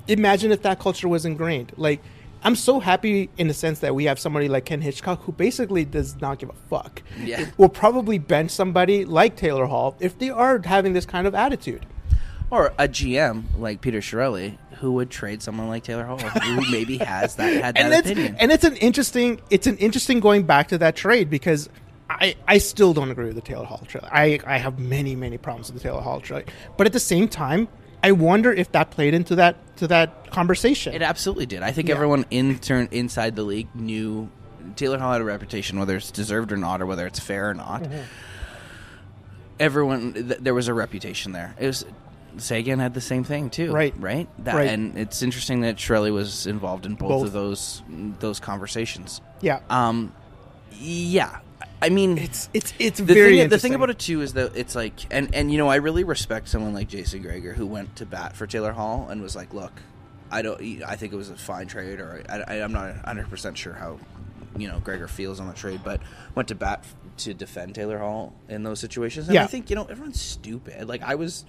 imagine 0.09 0.53
if 0.53 0.63
that 0.63 0.79
culture 0.79 1.09
was 1.09 1.25
ingrained. 1.25 1.73
Like 1.77 2.01
I'm 2.43 2.57
so 2.57 2.81
happy 2.81 3.29
in 3.37 3.49
the 3.49 3.55
sense 3.55 3.81
that 3.81 3.95
we 3.95 4.05
have 4.05 4.19
somebody 4.19 4.49
like 4.49 4.65
Ken 4.65 4.81
Hitchcock 4.81 5.23
who 5.25 5.33
basically 5.33 5.85
does 5.85 6.21
not 6.21 6.39
give 6.39 6.49
a 6.49 6.55
fuck. 6.71 7.03
Yeah. 7.23 7.47
Will 7.59 7.69
probably 7.69 8.19
bench 8.19 8.51
somebody 8.51 9.05
like 9.05 9.37
Taylor 9.37 9.67
Hall 9.67 9.97
if 10.01 10.19
they 10.19 10.31
are 10.31 10.61
having 10.65 10.93
this 10.95 11.05
kind 11.07 11.27
of 11.27 11.35
attitude. 11.35 11.85
or 12.51 12.73
a 12.79 12.89
GM 12.89 13.45
like 13.59 13.81
Peter 13.81 14.01
Chiarelli 14.01 14.57
who 14.79 14.93
would 14.93 15.11
trade 15.11 15.43
someone 15.43 15.69
like 15.69 15.83
Taylor 15.85 16.05
Hall, 16.05 16.17
who 16.19 16.71
maybe 16.71 16.97
has 16.99 17.35
that 17.37 17.63
had 17.63 17.77
and 17.77 17.93
that 17.93 18.07
opinion. 18.07 18.35
and 18.41 18.51
it's 18.51 18.65
an 18.65 18.77
interesting 18.77 19.41
it's 19.51 19.67
an 19.67 19.77
interesting 19.77 20.21
going 20.21 20.45
back 20.45 20.69
to 20.69 20.79
that 20.79 20.97
trade 20.97 21.29
because 21.29 21.69
I, 22.11 22.35
I 22.49 22.59
still 22.59 22.93
don't 22.95 23.11
agree 23.11 23.27
with 23.27 23.37
the 23.37 23.41
Taylor 23.43 23.65
Hall 23.65 23.83
trade. 23.87 24.05
I, 24.11 24.41
I 24.47 24.59
have 24.59 24.79
many 24.79 25.15
many 25.17 25.39
problems 25.39 25.73
with 25.73 25.83
the 25.83 25.89
Taylor 25.89 26.01
Hall 26.01 26.21
trade, 26.21 26.51
but 26.77 26.87
at 26.87 26.93
the 26.93 27.01
same 27.01 27.29
time, 27.29 27.69
I 28.03 28.13
wonder 28.13 28.53
if 28.53 28.73
that 28.73 28.91
played 28.91 29.15
into 29.15 29.37
that 29.37 29.77
to 29.79 29.87
that 29.89 30.31
conversation. 30.31 30.95
It 30.95 31.03
absolutely 31.03 31.47
did. 31.47 31.63
I 31.63 31.71
think 31.73 31.89
Yeah. 31.89 31.95
everyone 31.95 32.25
in 32.31 32.59
turn 32.59 32.89
inside 32.91 33.37
the 33.37 33.43
league 33.45 33.69
knew 33.75 34.29
Taylor 34.77 34.99
Hall 34.99 35.13
had 35.13 35.21
a 35.21 35.25
reputation, 35.25 35.79
whether 35.79 35.97
it's 35.97 36.11
deserved 36.11 36.53
or 36.53 36.57
not, 36.57 36.83
or 36.83 36.87
whether 36.87 37.07
it's 37.07 37.21
fair 37.21 37.49
or 37.51 37.55
not. 37.55 37.83
Mm-hmm. 37.85 38.01
Everyone, 39.59 40.15
th- 40.15 40.39
there 40.41 40.55
was 40.55 40.69
a 40.69 40.75
reputation 40.75 41.33
there. 41.33 41.55
It 41.59 41.67
was 41.67 41.85
Seguin 42.39 42.79
had 42.79 42.95
the 42.95 43.01
same 43.01 43.25
thing 43.25 43.51
too, 43.51 43.73
Right. 43.73 43.93
Right. 43.99 44.29
That, 44.45 44.55
Right. 44.55 44.69
And 44.71 44.97
it's 44.97 45.21
interesting 45.23 45.61
that 45.63 45.77
Chiarelli 45.77 46.13
was 46.13 46.47
involved 46.47 46.87
in 46.87 46.95
both, 46.95 47.09
Both. 47.11 47.27
of 47.27 47.33
those 47.33 47.83
those 48.21 48.41
conversations. 48.41 49.21
yeah, 49.43 49.61
Um, 49.69 50.15
yeah. 50.79 51.41
I 51.83 51.89
mean, 51.89 52.19
it's 52.19 52.49
it's 52.53 52.75
it's 52.79 52.99
the 52.99 53.15
very 53.15 53.39
thing, 53.39 53.49
the 53.49 53.59
thing 53.59 53.75
about 53.75 53.91
it 53.91 53.99
too 53.99 54.21
is 54.21 54.35
that 54.35 54.55
it's 54.57 54.75
like, 54.75 54.95
and 55.11 55.35
and 55.35 55.51
you 55.51 55.59
know, 55.59 55.69
I 55.69 55.77
really 55.77 56.05
respect 56.05 56.49
someone 56.49 56.75
like 56.75 56.89
Jason 56.89 57.23
Gregor 57.23 57.55
who 57.55 57.67
went 57.67 57.97
to 57.97 58.07
bat 58.07 58.37
for 58.37 58.47
Taylor 58.47 58.73
Hall 58.73 59.09
and 59.09 59.23
was 59.23 59.35
like, 59.35 59.55
"Look, 59.55 59.73
I 60.31 60.43
don't, 60.43 60.61
I 60.83 60.97
think 60.97 61.13
it 61.13 61.17
was 61.17 61.31
a 61.31 61.37
fine 61.37 61.67
trade, 61.67 61.99
or 62.01 62.23
I, 62.29 62.41
I, 62.41 62.55
I'm 62.63 62.73
not 62.73 62.95
100 62.97 63.31
percent 63.31 63.57
sure 63.57 63.73
how, 63.73 63.99
you 64.57 64.69
know, 64.69 64.79
Gregor 64.81 65.09
feels 65.09 65.41
on 65.41 65.49
the 65.49 65.55
trade, 65.55 65.81
but 65.83 66.01
went 66.35 66.49
to 66.49 66.55
bat 66.55 66.85
to 67.19 67.33
defend 67.35 67.75
Taylor 67.75 67.99
Hall 67.99 68.35
in 68.49 68.63
those 68.63 68.79
situations. 68.81 69.29
And 69.29 69.35
Yeah. 69.35 69.45
I 69.45 69.47
think 69.47 69.71
you 69.71 69.77
know 69.77 69.85
everyone's 69.85 70.21
stupid. 70.21 70.87
Like 70.89 71.03
I 71.03 71.15
was. 71.15 71.45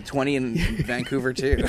20 0.00 0.36
in 0.36 0.56
Vancouver 0.84 1.32
too. 1.32 1.58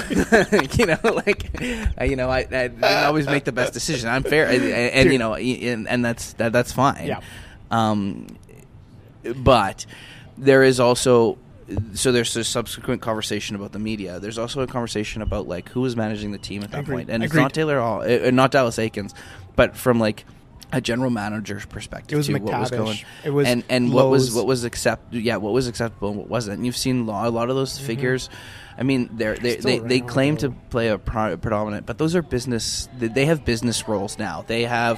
you 0.77 0.85
know, 0.85 0.97
like 1.03 1.59
you 2.01 2.15
know, 2.15 2.29
I, 2.29 2.39
I 2.39 2.43
didn't 2.45 2.83
always 2.83 3.27
make 3.27 3.43
the 3.43 3.51
best 3.51 3.73
decision. 3.73 4.09
I'm 4.09 4.23
fair, 4.23 4.47
and, 4.47 4.63
and 4.63 5.11
you 5.11 5.19
know, 5.19 5.35
and, 5.35 5.87
and 5.87 6.05
that's 6.05 6.33
that, 6.33 6.53
that's 6.53 6.71
fine. 6.71 7.07
Yeah. 7.07 7.21
Um, 7.71 8.27
but 9.35 9.85
there 10.37 10.63
is 10.63 10.79
also 10.79 11.37
so 11.93 12.11
there's 12.11 12.35
a 12.35 12.43
subsequent 12.43 13.01
conversation 13.01 13.55
about 13.55 13.71
the 13.71 13.79
media. 13.79 14.19
There's 14.19 14.37
also 14.37 14.61
a 14.61 14.67
conversation 14.67 15.21
about 15.21 15.47
like 15.47 15.69
who 15.69 15.81
was 15.81 15.95
managing 15.95 16.31
the 16.31 16.37
team 16.37 16.63
at 16.63 16.71
that 16.71 16.81
Agreed. 16.81 16.95
point, 16.95 17.09
and 17.09 17.23
it's 17.23 17.33
not 17.33 17.53
Taylor 17.53 17.79
Hall, 17.79 18.01
uh, 18.01 18.31
not 18.31 18.51
Dallas 18.51 18.77
Eakins, 18.77 19.13
but 19.55 19.75
from 19.75 19.99
like 19.99 20.25
a 20.73 20.81
general 20.81 21.09
manager's 21.09 21.65
perspective. 21.65 22.13
It 22.13 22.17
was 22.17 22.27
too, 22.27 22.33
what 22.33 22.59
was 22.59 22.71
going, 22.71 22.97
It 23.23 23.29
was 23.29 23.47
and 23.47 23.63
and 23.69 23.93
what 23.93 24.09
was 24.09 24.33
what 24.33 24.45
was 24.45 24.63
accept 24.65 25.13
yeah 25.13 25.37
what 25.37 25.53
was 25.53 25.67
acceptable 25.67 26.09
and 26.09 26.17
what 26.17 26.27
wasn't. 26.27 26.57
And 26.57 26.65
you've 26.65 26.75
seen 26.77 27.07
a 27.07 27.29
lot 27.29 27.49
of 27.49 27.55
those 27.55 27.79
figures. 27.79 28.29
I 28.77 28.83
mean, 28.83 29.09
they're, 29.13 29.35
they 29.37 29.57
Mm-hmm. 29.57 29.67
They 29.67 29.79
they 29.79 29.99
claim 30.01 30.35
though. 30.35 30.49
to 30.49 30.55
play 30.71 30.87
a 30.89 30.97
pro- 30.97 31.37
predominant, 31.37 31.85
but 31.85 31.97
those 31.99 32.15
are 32.15 32.21
business. 32.23 32.89
they- 32.97 33.25
have 33.25 33.45
business 33.45 33.87
roles 33.87 34.17
now. 34.17 34.43
They 34.47 34.63
have 34.63 34.97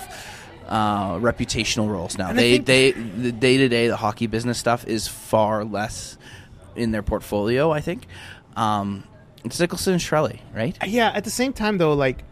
uh, 0.67 1.15
reputational 1.17 1.89
roles 1.89 2.17
now. 2.17 2.29
And 2.29 2.39
They 2.39 2.57
they 2.57 2.91
the 2.91 3.31
day 3.31 3.57
to 3.57 3.67
day 3.67 3.87
the 3.87 3.97
hockey 3.97 4.27
business 4.27 4.57
stuff 4.57 4.87
is 4.87 5.07
far 5.07 5.63
less 5.65 6.17
in 6.75 6.91
their 6.91 7.03
portfolio. 7.03 7.69
I 7.71 7.81
think 7.81 8.07
um, 8.55 9.03
it's 9.43 9.59
Nicholson 9.59 9.93
and 9.93 10.01
Chiarelli, 10.01 10.39
right? 10.53 10.75
yeah. 10.87 11.11
At 11.13 11.23
the 11.25 11.29
same 11.29 11.53
time, 11.53 11.77
though, 11.77 11.93
like 11.93 12.23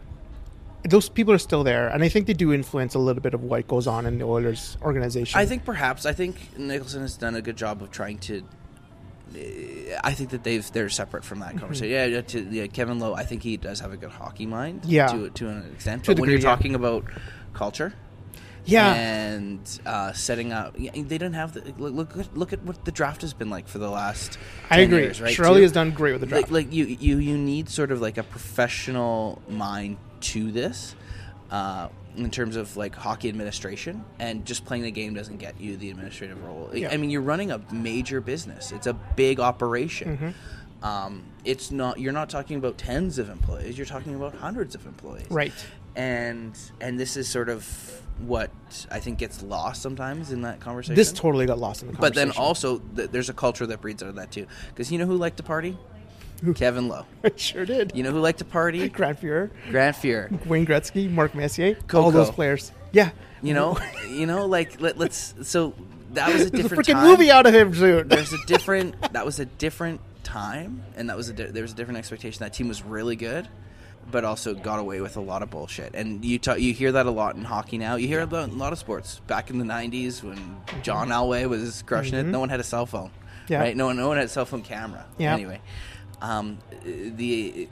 those 0.84 1.08
people 1.08 1.32
are 1.32 1.38
still 1.38 1.64
there, 1.64 1.88
and 1.88 2.02
I 2.02 2.08
think 2.08 2.26
they 2.26 2.34
do 2.34 2.52
influence 2.52 2.94
a 2.94 2.98
little 2.98 3.22
bit 3.22 3.34
of 3.34 3.42
what 3.42 3.66
goes 3.66 3.86
on 3.86 4.06
in 4.06 4.18
the 4.18 4.24
Oilers 4.26 4.76
organization. 4.82 5.38
I 5.38 5.46
think 5.46 5.64
perhaps 5.64 6.04
I 6.04 6.12
think 6.12 6.58
Nicholson 6.58 7.00
has 7.02 7.16
done 7.16 7.34
a 7.34 7.42
good 7.42 7.56
job 7.56 7.82
of 7.82 7.90
trying 7.90 8.18
to 8.18 8.44
eh, 9.36 9.98
I 10.02 10.12
think 10.12 10.30
that 10.30 10.44
they've 10.44 10.70
they're 10.72 10.90
separate 10.90 11.24
from 11.24 11.40
that 11.40 11.56
conversation. 11.56 11.90
Yeah, 11.90 12.04
yeah, 12.04 12.20
to, 12.20 12.40
yeah, 12.42 12.66
Kevin 12.66 12.98
Lowe. 12.98 13.14
I 13.14 13.24
think 13.24 13.42
he 13.42 13.56
does 13.56 13.80
have 13.80 13.92
a 13.92 13.96
good 13.96 14.10
hockey 14.10 14.46
mind. 14.46 14.84
Yeah. 14.84 15.08
to 15.08 15.30
to 15.30 15.48
an 15.48 15.70
extent. 15.72 16.04
To 16.04 16.12
but 16.12 16.20
when 16.20 16.28
you're 16.30 16.38
yeah. 16.38 16.44
talking 16.44 16.74
about 16.74 17.04
culture, 17.54 17.94
Yeah. 18.66 18.92
and 18.92 19.80
uh, 19.86 20.12
setting 20.12 20.52
up, 20.52 20.76
they 20.76 20.90
didn't 20.90 21.32
have 21.32 21.54
the 21.54 21.72
look. 21.78 22.14
Look, 22.14 22.28
look 22.34 22.52
at 22.52 22.62
what 22.62 22.84
the 22.84 22.92
draft 22.92 23.22
has 23.22 23.32
been 23.32 23.48
like 23.48 23.68
for 23.68 23.78
the 23.78 23.90
last. 23.90 24.38
I 24.68 24.80
agree. 24.80 24.98
Years, 24.98 25.20
right? 25.22 25.34
Chiarelli 25.34 25.62
has 25.62 25.72
done 25.72 25.92
great 25.92 26.12
with 26.12 26.20
the 26.20 26.26
draft. 26.26 26.50
Like, 26.50 26.66
like 26.66 26.74
you, 26.74 26.84
you, 26.84 27.18
you 27.18 27.38
need 27.38 27.70
sort 27.70 27.90
of 27.90 28.02
like 28.02 28.18
a 28.18 28.22
professional 28.22 29.40
mind 29.48 29.96
to 30.24 30.50
this, 30.50 30.94
uh, 31.50 31.88
in 32.16 32.30
terms 32.30 32.56
of 32.56 32.76
like 32.76 32.94
hockey 32.94 33.28
administration, 33.28 34.04
and 34.18 34.44
just 34.46 34.64
playing 34.64 34.82
the 34.84 34.90
game 34.90 35.14
doesn't 35.14 35.38
get 35.38 35.60
you 35.60 35.76
the 35.76 35.90
administrative 35.90 36.42
role. 36.44 36.70
I- 36.72 36.76
Yeah. 36.76 36.90
I 36.90 36.96
mean, 36.96 37.10
you're 37.10 37.20
running 37.22 37.50
a 37.50 37.60
major 37.72 38.20
business. 38.20 38.72
It's 38.72 38.86
a 38.86 38.94
big 38.94 39.40
operation. 39.40 40.16
Mm-hmm. 40.16 40.84
Um, 40.84 41.22
it's 41.44 41.70
not. 41.70 41.98
You're 41.98 42.12
not 42.12 42.28
talking 42.30 42.56
about 42.58 42.76
tens 42.78 43.18
of 43.18 43.30
employees. 43.30 43.76
You're 43.78 43.86
talking 43.86 44.14
about 44.14 44.34
hundreds 44.34 44.74
of 44.74 44.86
employees. 44.86 45.26
right. 45.30 45.52
And 45.96 46.58
and 46.80 46.98
this 46.98 47.16
is 47.16 47.28
sort 47.28 47.48
of 47.48 47.64
what 48.18 48.50
I 48.90 49.00
think 49.00 49.18
gets 49.18 49.42
lost 49.42 49.80
sometimes 49.82 50.30
in 50.32 50.42
that 50.42 50.60
conversation. 50.60 50.94
This 50.96 51.12
totally 51.12 51.46
got 51.46 51.58
lost 51.58 51.82
in 51.82 51.88
the 51.88 51.94
conversation. 51.94 52.28
But 52.28 52.36
then 52.36 52.42
also, 52.44 52.78
th- 52.96 53.10
there's 53.10 53.28
a 53.28 53.32
culture 53.34 53.64
that 53.66 53.80
breeds 53.80 54.02
out 54.02 54.08
of 54.08 54.14
that 54.16 54.30
too. 54.30 54.46
Because 54.68 54.90
you 54.92 54.98
know 54.98 55.06
who 55.06 55.16
liked 55.16 55.36
to 55.38 55.42
party? 55.42 55.76
Kevin 56.56 56.88
Lowe. 56.88 57.06
it 57.22 57.38
sure 57.40 57.64
did. 57.64 57.92
You 57.94 58.02
know 58.02 58.10
who 58.12 58.20
liked 58.20 58.38
to 58.40 58.44
party? 58.44 58.88
Grant 58.88 59.20
Fuhr, 59.20 59.50
Grant 59.70 59.96
Fuhr. 59.96 60.46
Wayne 60.46 60.66
Gretzky, 60.66 61.10
Mark 61.10 61.34
Messier, 61.34 61.76
all 61.92 62.10
those 62.10 62.30
players. 62.30 62.72
Yeah. 62.92 63.10
You 63.42 63.54
know, 63.54 63.78
you 64.10 64.26
know, 64.26 64.46
like 64.46 64.80
let, 64.80 64.98
let's. 64.98 65.34
So 65.42 65.74
that 66.12 66.32
was 66.32 66.34
a 66.34 66.38
There's 66.38 66.48
a 66.48 66.56
different 66.62 66.86
freaking 66.86 67.02
movie 67.02 67.30
out 67.30 67.46
of 67.46 67.54
him 67.54 67.74
soon. 67.74 68.08
There's 68.08 68.32
a 68.32 68.38
different. 68.46 69.12
That 69.12 69.24
was 69.26 69.38
a 69.40 69.44
different 69.44 70.00
time, 70.22 70.82
and 70.96 71.10
that 71.10 71.16
was 71.16 71.28
a 71.28 71.32
di- 71.32 71.46
there 71.50 71.62
was 71.62 71.72
a 71.72 71.76
different 71.76 71.98
expectation. 71.98 72.40
That 72.40 72.54
team 72.54 72.68
was 72.68 72.82
really 72.82 73.16
good, 73.16 73.46
but 74.10 74.24
also 74.24 74.54
got 74.54 74.78
away 74.78 75.00
with 75.02 75.16
a 75.18 75.20
lot 75.20 75.42
of 75.42 75.50
bullshit. 75.50 75.94
And 75.94 76.24
you 76.24 76.38
ta- 76.38 76.54
you 76.54 76.72
hear 76.72 76.92
that 76.92 77.04
a 77.06 77.10
lot 77.10 77.36
in 77.36 77.44
hockey 77.44 77.76
now. 77.76 77.96
You 77.96 78.06
hear 78.08 78.20
about 78.20 78.48
a 78.48 78.52
lot 78.52 78.72
of 78.72 78.78
sports. 78.78 79.20
Back 79.26 79.50
in 79.50 79.58
the 79.58 79.64
'90s, 79.66 80.22
when 80.22 80.56
John 80.82 81.08
Elway 81.08 81.46
was 81.48 81.82
crushing 81.82 82.14
it, 82.18 82.24
no 82.24 82.40
one 82.40 82.48
had 82.48 82.60
a 82.60 82.64
cell 82.64 82.86
phone. 82.86 83.08
Mm-hmm. 83.08 83.52
Yeah. 83.52 83.60
Right. 83.60 83.76
No 83.76 83.86
one. 83.86 83.96
No 83.98 84.08
one 84.08 84.16
had 84.16 84.26
a 84.26 84.30
cell 84.30 84.46
phone 84.46 84.62
camera. 84.62 85.04
Yeah. 85.18 85.34
Anyway, 85.34 85.60
um, 86.24 86.58
the. 86.84 87.68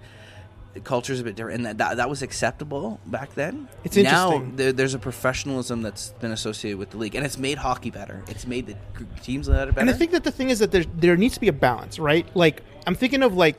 culture 0.85 1.13
is 1.13 1.21
a 1.21 1.25
bit 1.25 1.37
different, 1.37 1.57
and 1.57 1.67
that, 1.67 1.77
that 1.77 1.97
that 1.99 2.09
was 2.09 2.23
acceptable 2.23 2.99
back 3.05 3.35
then. 3.35 3.69
It's 3.85 3.95
now 3.97 4.43
there, 4.57 4.73
there's 4.73 4.95
a 4.95 4.99
professionalism 4.99 5.83
that's 5.83 6.15
been 6.23 6.33
associated 6.33 6.79
with 6.79 6.91
the 6.91 6.97
league, 6.97 7.15
and 7.15 7.27
it's 7.27 7.37
made 7.37 7.59
hockey 7.59 7.91
better. 7.91 8.23
It's 8.29 8.47
made 8.47 8.67
the 8.67 8.77
teams 9.23 9.49
better. 9.49 9.73
And 9.77 9.91
I 9.91 9.93
think 9.93 10.13
that 10.13 10.25
the 10.25 10.31
thing 10.31 10.49
is 10.49 10.61
that 10.61 10.71
there 10.73 10.85
there 10.97 11.17
needs 11.17 11.35
to 11.35 11.41
be 11.41 11.49
a 11.49 11.53
balance, 11.53 11.99
right? 11.99 12.27
Like 12.35 12.63
I'm 12.87 12.95
thinking 12.95 13.23
of 13.23 13.35
like 13.35 13.57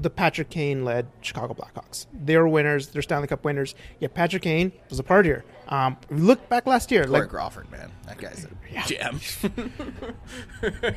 the 0.00 0.10
Patrick 0.10 0.48
Kane 0.48 0.84
led 0.84 1.08
Chicago 1.22 1.54
Blackhawks. 1.54 2.06
They 2.14 2.36
were 2.36 2.46
winners. 2.48 2.86
They're 2.88 3.02
Stanley 3.02 3.26
Cup 3.26 3.44
winners. 3.44 3.74
Yet 3.98 4.14
Patrick 4.14 4.42
Kane 4.42 4.70
was 4.88 5.00
a 5.00 5.02
partier. 5.02 5.42
Um, 5.68 5.96
look 6.08 6.48
back 6.48 6.66
last 6.68 6.92
year. 6.92 7.04
Corey 7.04 7.20
Like 7.22 7.28
Crawford, 7.30 7.68
man, 7.70 7.90
that 8.06 8.16
guy's 8.18 8.44
a 8.44 8.48
Yeah. 8.72 8.84
gem. 8.86 9.20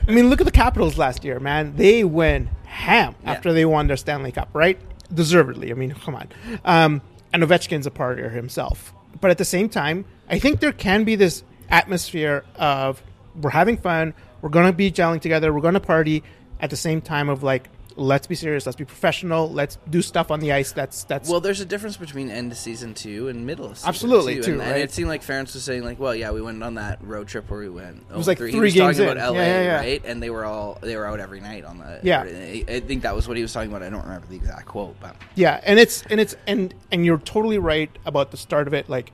I 0.08 0.12
mean, 0.12 0.30
look 0.30 0.40
at 0.42 0.46
the 0.46 0.52
Capitals 0.52 0.98
last 0.98 1.24
year, 1.24 1.40
man. 1.40 1.76
They 1.76 2.04
went 2.04 2.50
ham 2.66 3.16
Yeah. 3.24 3.32
after 3.32 3.54
they 3.54 3.66
won 3.66 3.88
their 3.88 3.98
Stanley 3.98 4.32
Cup, 4.32 4.50
right? 4.54 4.80
Deservedly. 5.14 5.72
I 5.72 5.74
mean, 5.74 5.92
come 5.94 6.16
on. 6.16 6.30
Um, 6.64 7.02
and 7.34 7.44
Ovechkin's 7.44 7.88
a 7.88 7.92
partier 7.92 8.32
himself. 8.32 8.94
But 9.20 9.32
at 9.32 9.38
the 9.38 9.46
same 9.46 9.68
time, 9.70 10.06
I 10.30 10.40
think 10.40 10.60
there 10.60 10.72
can 10.72 11.04
be 11.04 11.16
this 11.16 11.44
atmosphere 11.70 12.44
of 12.56 13.02
we're 13.42 13.50
having 13.52 13.78
fun, 13.78 14.14
we're 14.42 14.50
going 14.50 14.68
to 14.68 14.74
be 14.76 14.92
gelling 14.92 15.22
together, 15.22 15.54
we're 15.54 15.62
going 15.62 15.74
to 15.74 15.80
party 15.80 16.24
at 16.60 16.70
the 16.70 16.76
same 16.78 17.02
time 17.02 17.30
of 17.30 17.44
like, 17.44 17.70
let's 18.02 18.28
be 18.28 18.36
serious, 18.36 18.66
let's 18.66 18.76
be 18.76 18.86
professional, 18.86 19.50
let's 19.52 19.78
do 19.90 20.02
stuff 20.02 20.32
on 20.32 20.40
the 20.40 20.52
ice. 20.52 20.72
That's 20.72 21.04
that's 21.06 21.30
well, 21.30 21.40
there's 21.40 21.62
a 21.62 21.66
difference 21.66 21.98
between 21.98 22.30
end 22.30 22.52
of 22.52 22.58
season 22.58 22.94
two 22.94 23.28
and 23.28 23.46
middle 23.46 23.66
of 23.68 23.78
season 23.78 23.90
Absolutely, 23.90 24.36
two. 24.36 24.42
too, 24.42 24.52
and, 24.54 24.62
and 24.64 24.82
it 24.82 24.92
seemed 24.92 25.10
like 25.10 25.22
Ference 25.22 25.54
was 25.54 25.64
saying, 25.64 25.84
like, 25.84 26.00
well, 26.00 26.16
yeah, 26.16 26.32
we 26.32 26.42
went 26.42 26.62
on 26.64 26.76
that 26.76 27.04
road 27.04 27.28
trip 27.28 27.50
where 27.50 27.60
we 27.60 27.70
went. 27.70 28.04
It 28.10 28.16
was 28.18 28.28
like 28.28 28.40
he 28.40 28.52
three 28.52 28.60
was 28.62 28.74
games 28.74 29.00
about 29.00 29.18
LA, 29.18 29.34
Yeah, 29.34 29.46
yeah, 29.46 29.62
yeah. 29.64 29.76
right? 29.78 30.02
And 30.06 30.22
they 30.22 30.30
were 30.30 30.46
all 30.46 30.78
they 30.82 30.96
were 30.96 31.06
out 31.06 31.20
every 31.20 31.40
night 31.40 31.64
on 31.64 31.78
the. 31.78 32.00
Yeah. 32.04 32.24
I, 32.24 32.66
I 32.68 32.80
think 32.82 33.04
that 33.04 33.16
was 33.16 33.28
what 33.28 33.38
he 33.38 33.44
was 33.44 33.54
talking 33.54 33.70
about. 33.70 33.84
I 33.84 33.90
don't 33.90 34.04
remember 34.04 34.28
the 34.28 34.36
exact 34.36 34.66
quote, 34.66 35.00
but 35.00 35.16
Yeah, 35.36 35.60
and 35.64 35.80
it's 35.80 36.04
and 36.10 36.20
it's 36.20 36.36
and 36.48 36.74
and 36.92 37.06
you're 37.06 37.20
totally 37.20 37.60
right 37.60 37.90
about 38.06 38.32
the 38.32 38.38
start 38.38 38.68
of 38.68 38.74
it. 38.74 38.90
Like 38.90 39.12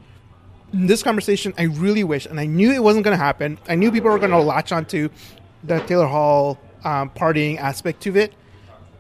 this 0.74 1.04
conversation, 1.04 1.54
I 1.58 1.64
really 1.64 2.04
wish, 2.04 2.26
and 2.26 2.40
I 2.40 2.46
knew 2.46 2.72
it 2.72 2.84
wasn't 2.84 3.04
going 3.06 3.18
to 3.18 3.24
happen. 3.24 3.58
I 3.68 3.76
knew 3.76 3.92
people 3.92 4.12
were 4.12 4.20
going 4.20 4.32
to 4.32 4.40
latch 4.42 4.72
onto 4.72 5.10
the 5.64 5.80
Taylor 5.82 6.08
Hall 6.08 6.58
um, 6.84 7.10
partying 7.10 7.58
aspect 7.58 8.02
to 8.04 8.16
it, 8.18 8.34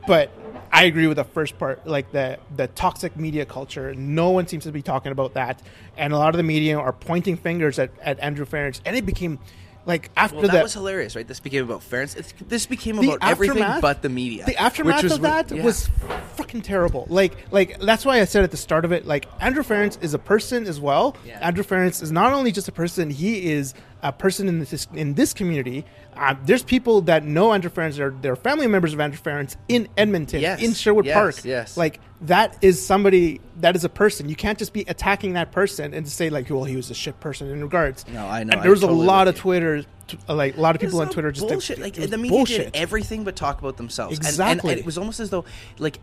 but 0.07 0.31
I 0.71 0.85
agree 0.85 1.07
with 1.07 1.17
the 1.17 1.23
first 1.23 1.57
part, 1.57 1.85
like 1.85 2.11
the 2.11 2.39
the 2.55 2.67
toxic 2.67 3.15
media 3.17 3.45
culture. 3.45 3.93
No 3.93 4.31
one 4.31 4.47
seems 4.47 4.63
to 4.63 4.71
be 4.71 4.81
talking 4.81 5.11
about 5.11 5.33
that, 5.35 5.61
and 5.97 6.13
a 6.13 6.17
lot 6.17 6.29
of 6.29 6.37
the 6.37 6.43
media 6.43 6.77
are 6.77 6.93
pointing 6.93 7.37
fingers 7.37 7.79
at, 7.79 7.91
at 8.01 8.19
Andrew 8.19 8.45
Ference, 8.45 8.81
and 8.85 8.95
it 8.95 9.05
became 9.05 9.39
like 9.87 10.11
after 10.17 10.35
well, 10.35 10.47
that, 10.47 10.51
that 10.51 10.63
was 10.63 10.73
hilarious, 10.73 11.15
right? 11.15 11.25
This 11.25 11.39
became 11.39 11.63
about 11.63 11.79
Ference. 11.81 12.17
It's, 12.17 12.33
this 12.47 12.65
became 12.65 12.99
about 12.99 13.19
everything 13.21 13.63
but 13.79 14.01
the 14.01 14.09
media. 14.09 14.45
the 14.45 14.57
aftermath 14.57 15.03
was 15.03 15.13
of 15.13 15.21
that 15.21 15.49
yeah. 15.49 15.63
was 15.63 15.89
fucking 16.35 16.61
terrible. 16.61 17.07
Like, 17.09 17.33
like 17.51 17.79
that's 17.79 18.05
why 18.05 18.19
I 18.19 18.25
said 18.25 18.43
at 18.43 18.51
the 18.51 18.57
start 18.57 18.83
of 18.83 18.91
it, 18.91 19.05
like 19.05 19.27
Andrew 19.39 19.63
Ference 19.63 19.97
is 20.03 20.13
a 20.13 20.19
person 20.19 20.67
as 20.67 20.79
well. 20.81 21.15
Yeah. 21.25 21.39
Andrew 21.39 21.63
Ference 21.63 22.03
is 22.03 22.11
not 22.11 22.33
only 22.33 22.51
just 22.51 22.67
a 22.67 22.73
person; 22.73 23.09
he 23.09 23.49
is 23.49 23.73
a 24.03 24.11
person 24.11 24.47
in 24.47 24.59
this 24.59 24.87
in 24.93 25.13
this 25.15 25.33
community. 25.33 25.85
Uh, 26.15 26.33
there's 26.45 26.63
people 26.63 27.01
that 27.01 27.23
know 27.25 27.53
Andrew 27.53 27.69
Ference. 27.69 27.95
They're, 27.97 28.09
they're 28.09 28.35
family 28.35 28.65
members 28.65 28.91
of 28.91 28.99
Andrew 28.99 29.19
Ference 29.19 29.55
in 29.67 29.87
Edmonton, 29.97 30.41
Yes. 30.41 30.61
in 30.63 30.73
Sherwood 30.73 31.05
Yes, 31.05 31.13
Park. 31.15 31.45
yes. 31.45 31.77
Like 31.77 31.99
that 32.21 32.57
is 32.63 32.83
somebody 32.83 33.39
that 33.59 33.75
is 33.75 33.83
a 33.83 33.89
person. 33.89 34.27
You 34.27 34.35
can't 34.35 34.57
just 34.57 34.73
be 34.73 34.81
attacking 34.81 35.33
that 35.33 35.51
person 35.51 35.93
and 35.93 36.07
say 36.09 36.31
like, 36.31 36.49
well, 36.49 36.63
he 36.63 36.75
was 36.75 36.89
a 36.89 36.95
shit 36.95 37.19
person 37.19 37.49
in 37.49 37.61
regards. 37.61 38.07
No, 38.07 38.25
I 38.27 38.43
know. 38.43 38.53
And 38.53 38.63
there 38.63 38.71
was 38.71 38.83
I'm 38.83 38.89
a 38.89 38.93
lot 38.93 39.27
of. 39.27 39.35
Twitter, 39.35 39.83
t- 40.07 40.17
like 40.27 40.57
a 40.57 40.61
lot 40.61 40.73
of 40.73 40.81
people 40.81 41.01
on 41.01 41.09
Twitter 41.09 41.31
just 41.31 41.47
bullshit. 41.47 41.77
Like 41.77 41.97
it 41.99 42.09
the 42.09 42.17
media 42.17 42.31
bullshit. 42.37 42.73
did 42.73 42.75
everything 42.81 43.23
but 43.23 43.35
talk 43.35 43.59
about 43.59 43.77
themselves. 43.77 44.17
And- 44.17 44.25
And, 44.25 44.33
Exactly. 44.33 44.71
and, 44.71 44.79
it 44.79 44.85
was 44.87 44.97
almost 44.97 45.19
as 45.19 45.29
though, 45.29 45.45
like, 45.77 45.99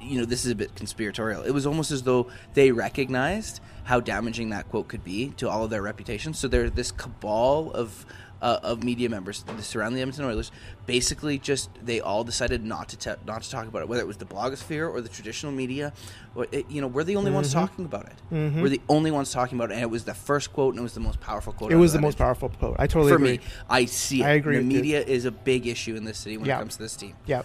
you 0.00 0.18
know, 0.18 0.24
this 0.24 0.46
is 0.46 0.50
a 0.50 0.54
bit 0.54 0.74
conspiratorial. 0.74 1.42
It 1.42 1.50
was 1.52 1.66
almost 1.66 1.90
as 1.90 2.02
though 2.04 2.28
they 2.54 2.72
recognized 2.72 3.60
how 3.84 4.00
damaging 4.00 4.50
that 4.50 4.68
quote 4.70 4.88
could 4.88 5.04
be 5.04 5.30
to 5.38 5.48
all 5.50 5.64
of 5.64 5.70
their 5.70 5.82
reputations. 5.82 6.38
So 6.38 6.48
there's 6.48 6.72
this 6.72 6.92
cabal 6.92 7.70
of. 7.72 8.06
Uh, 8.40 8.58
of 8.64 8.82
media 8.82 9.08
members 9.08 9.44
that 9.44 9.62
surround 9.62 9.94
the 9.94 10.00
Edmonton 10.00 10.24
Oilers, 10.24 10.50
basically 10.84 11.38
just 11.38 11.70
they 11.80 12.00
all 12.00 12.24
decided 12.24 12.64
not 12.64 12.88
to 12.88 12.96
te- 12.96 13.22
not 13.24 13.40
to 13.44 13.48
talk 13.48 13.68
about 13.68 13.82
it. 13.82 13.88
Whether 13.88 14.02
it 14.02 14.06
was 14.08 14.16
the 14.16 14.24
blogosphere 14.24 14.92
or 14.92 15.00
the 15.00 15.08
traditional 15.08 15.52
media, 15.52 15.92
or 16.34 16.48
it, 16.50 16.68
you 16.68 16.80
know, 16.80 16.88
we're 16.88 17.04
the 17.04 17.14
only 17.14 17.28
Mm-hmm. 17.28 17.36
ones 17.36 17.52
talking 17.52 17.84
about 17.84 18.06
it. 18.06 18.14
We're 18.32 18.68
the 18.68 18.80
only 18.88 19.12
ones 19.12 19.30
talking 19.30 19.56
about 19.56 19.70
it, 19.70 19.74
and 19.74 19.82
it 19.84 19.90
was 19.90 20.02
the 20.02 20.14
first 20.14 20.52
quote, 20.52 20.74
and 20.74 20.80
it 20.80 20.82
was 20.82 20.92
the 20.94 20.98
most 20.98 21.20
powerful 21.20 21.52
quote. 21.52 21.70
It 21.70 21.76
was 21.76 21.92
the 21.92 22.00
most 22.00 22.18
powerful 22.18 22.48
quote. 22.48 22.74
I 22.80 22.88
totally 22.88 23.12
for 23.12 23.16
agree. 23.18 23.30
me. 23.38 23.40
I 23.70 23.84
see 23.84 24.22
it. 24.22 24.26
I 24.26 24.30
agree 24.30 24.56
The 24.56 24.62
with 24.64 24.72
you. 24.72 24.76
media 24.78 25.04
is 25.04 25.24
a 25.24 25.30
big 25.30 25.68
issue 25.68 25.94
in 25.94 26.02
this 26.02 26.18
city 26.18 26.36
when 26.36 26.46
Yeah. 26.48 26.56
it 26.56 26.62
comes 26.62 26.74
to 26.78 26.82
this 26.82 26.96
team. 26.96 27.14
Yeah, 27.26 27.42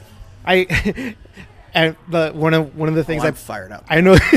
I 0.47 1.15
and 1.75 1.95
the 2.09 2.31
one 2.31 2.55
of 2.55 2.75
one 2.75 2.89
of 2.89 2.95
the 2.95 3.03
things 3.03 3.23
Oh, 3.23 3.27
I'm 3.27 3.33
I 3.33 3.37
fired 3.37 3.71
up. 3.71 3.85
I 3.87 4.01
know. 4.01 4.17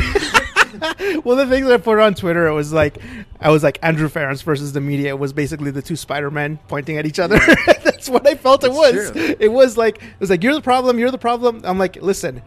of 0.83 1.37
the 1.37 1.47
things 1.49 1.67
that 1.67 1.75
I 1.75 1.77
put 1.79 1.99
on 1.99 2.15
Twitter 2.15 2.47
it 2.47 2.55
was 2.55 2.73
like 2.73 2.99
I 3.41 3.51
was 3.51 3.63
like 3.63 3.79
Andrew 3.83 4.09
Ference 4.09 4.43
versus 4.43 4.73
the 4.73 4.81
media 4.81 5.11
It 5.11 5.19
was 5.19 5.33
basically 5.33 5.71
the 5.71 5.83
two 5.83 5.97
Spider 5.97 6.31
Men 6.31 6.59
pointing 6.69 6.99
at 6.99 7.07
each 7.07 7.19
other. 7.19 7.39
That's 7.85 8.09
what 8.09 8.27
I 8.27 8.35
felt 8.35 8.65
it 8.65 8.73
was. 8.73 9.11
true. 9.11 9.37
It 9.39 9.53
was 9.53 9.77
like 9.77 9.97
it 10.03 10.21
was 10.21 10.31
like 10.31 10.43
you're 10.43 10.55
the 10.55 10.61
problem, 10.61 10.99
you're 10.99 11.11
the 11.11 11.19
problem. 11.19 11.63
I'm 11.65 11.79
like, 11.79 11.97
listen. 11.97 12.43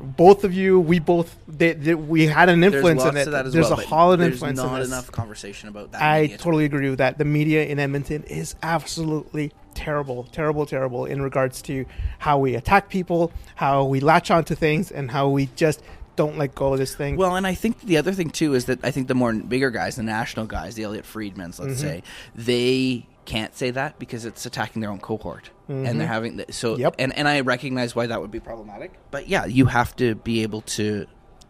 Both 0.00 0.44
of 0.44 0.52
you, 0.52 0.80
we 0.80 0.98
both, 0.98 1.34
they, 1.48 1.72
they, 1.72 1.94
we 1.94 2.26
had 2.26 2.50
an 2.50 2.62
influence 2.62 3.02
in 3.04 3.16
it. 3.16 3.24
that 3.30 3.50
There's 3.50 3.70
well. 3.70 3.80
a 3.80 3.84
solid 3.84 4.20
there's 4.20 4.32
influence 4.34 4.58
in 4.58 4.66
not 4.66 4.78
this. 4.80 4.88
enough 4.88 5.10
conversation 5.10 5.70
about 5.70 5.92
that. 5.92 6.02
I 6.02 6.26
totally 6.26 6.66
agree 6.66 6.90
with 6.90 6.98
that. 6.98 7.16
The 7.16 7.24
media 7.24 7.64
in 7.64 7.78
Edmonton 7.78 8.22
is 8.24 8.54
absolutely 8.62 9.52
terrible, 9.72 10.24
terrible, 10.24 10.66
terrible 10.66 11.06
in 11.06 11.22
regards 11.22 11.62
to 11.62 11.86
how 12.18 12.38
we 12.38 12.54
attack 12.54 12.90
people, 12.90 13.32
how 13.54 13.84
we 13.84 14.00
latch 14.00 14.30
onto 14.30 14.54
things, 14.54 14.90
and 14.90 15.10
how 15.10 15.28
we 15.28 15.46
just 15.56 15.80
don't 16.16 16.38
let 16.38 16.54
go 16.54 16.72
of 16.72 16.78
this 16.78 16.94
thing. 16.94 17.16
Well, 17.16 17.36
and 17.36 17.46
I 17.46 17.54
think 17.54 17.80
the 17.80 17.96
other 17.96 18.12
thing 18.12 18.30
too 18.30 18.54
is 18.54 18.66
that 18.66 18.84
I 18.84 18.90
think 18.90 19.08
the 19.08 19.14
more 19.14 19.32
bigger 19.32 19.70
guys, 19.70 19.96
the 19.96 20.02
national 20.02 20.46
guys, 20.46 20.74
the 20.74 20.84
Elliotte 20.84 21.04
Friedmans, 21.04 21.58
let's 21.58 21.74
Mm-hmm. 21.74 21.74
say, 21.74 22.02
they 22.34 23.06
can't 23.24 23.56
say 23.56 23.70
that 23.70 23.98
because 23.98 24.24
it's 24.24 24.44
attacking 24.46 24.80
their 24.82 24.90
own 24.90 25.00
cohort, 25.00 25.50
and 25.68 25.98
they're 25.98 26.06
having 26.06 26.36
the, 26.36 26.46
so. 26.50 26.72
Mm-hmm. 26.72 26.80
Yep. 26.82 26.94
And 26.98 27.12
and 27.16 27.26
I 27.28 27.40
recognize 27.40 27.94
why 27.96 28.06
that 28.06 28.20
would 28.20 28.30
be 28.30 28.40
problematic, 28.40 28.92
but 29.10 29.28
yeah, 29.28 29.44
you 29.46 29.66
have 29.66 29.96
to 29.96 30.14
be 30.14 30.42
able 30.42 30.60
to. 30.62 31.06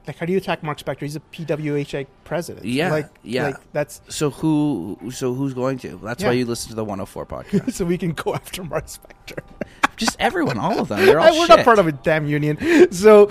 like, 0.06 0.16
how 0.18 0.26
do 0.26 0.32
you 0.32 0.38
attack 0.38 0.62
Mark 0.62 0.78
Spector? 0.78 1.00
He's 1.00 1.16
a 1.16 1.20
PHWA 1.20 2.06
president. 2.24 2.64
Yeah, 2.66 2.90
like, 2.92 3.08
yeah. 3.22 3.44
like 3.46 3.72
that's 3.72 4.00
So 4.08 4.30
who? 4.30 4.98
So 5.12 5.34
who's 5.34 5.52
going 5.54 5.78
to? 5.78 5.98
That's 6.02 6.22
Yeah. 6.22 6.28
why 6.28 6.34
you 6.34 6.46
listen 6.46 6.68
to 6.70 6.74
the 6.76 6.84
104 6.84 7.26
podcast. 7.26 7.72
so 7.72 7.84
we 7.84 7.98
can 7.98 8.12
go 8.12 8.34
after 8.34 8.62
Mark 8.62 8.86
Spector. 8.86 9.40
Just 9.96 10.16
everyone, 10.20 10.58
all 10.58 10.78
of 10.80 10.88
them. 10.88 11.04
They're 11.04 11.18
all 11.24 11.38
we're 11.38 11.46
not 11.48 11.64
part 11.64 11.78
of 11.78 11.86
a 11.86 11.92
damn 11.92 12.26
union. 12.26 12.92
So 12.92 13.28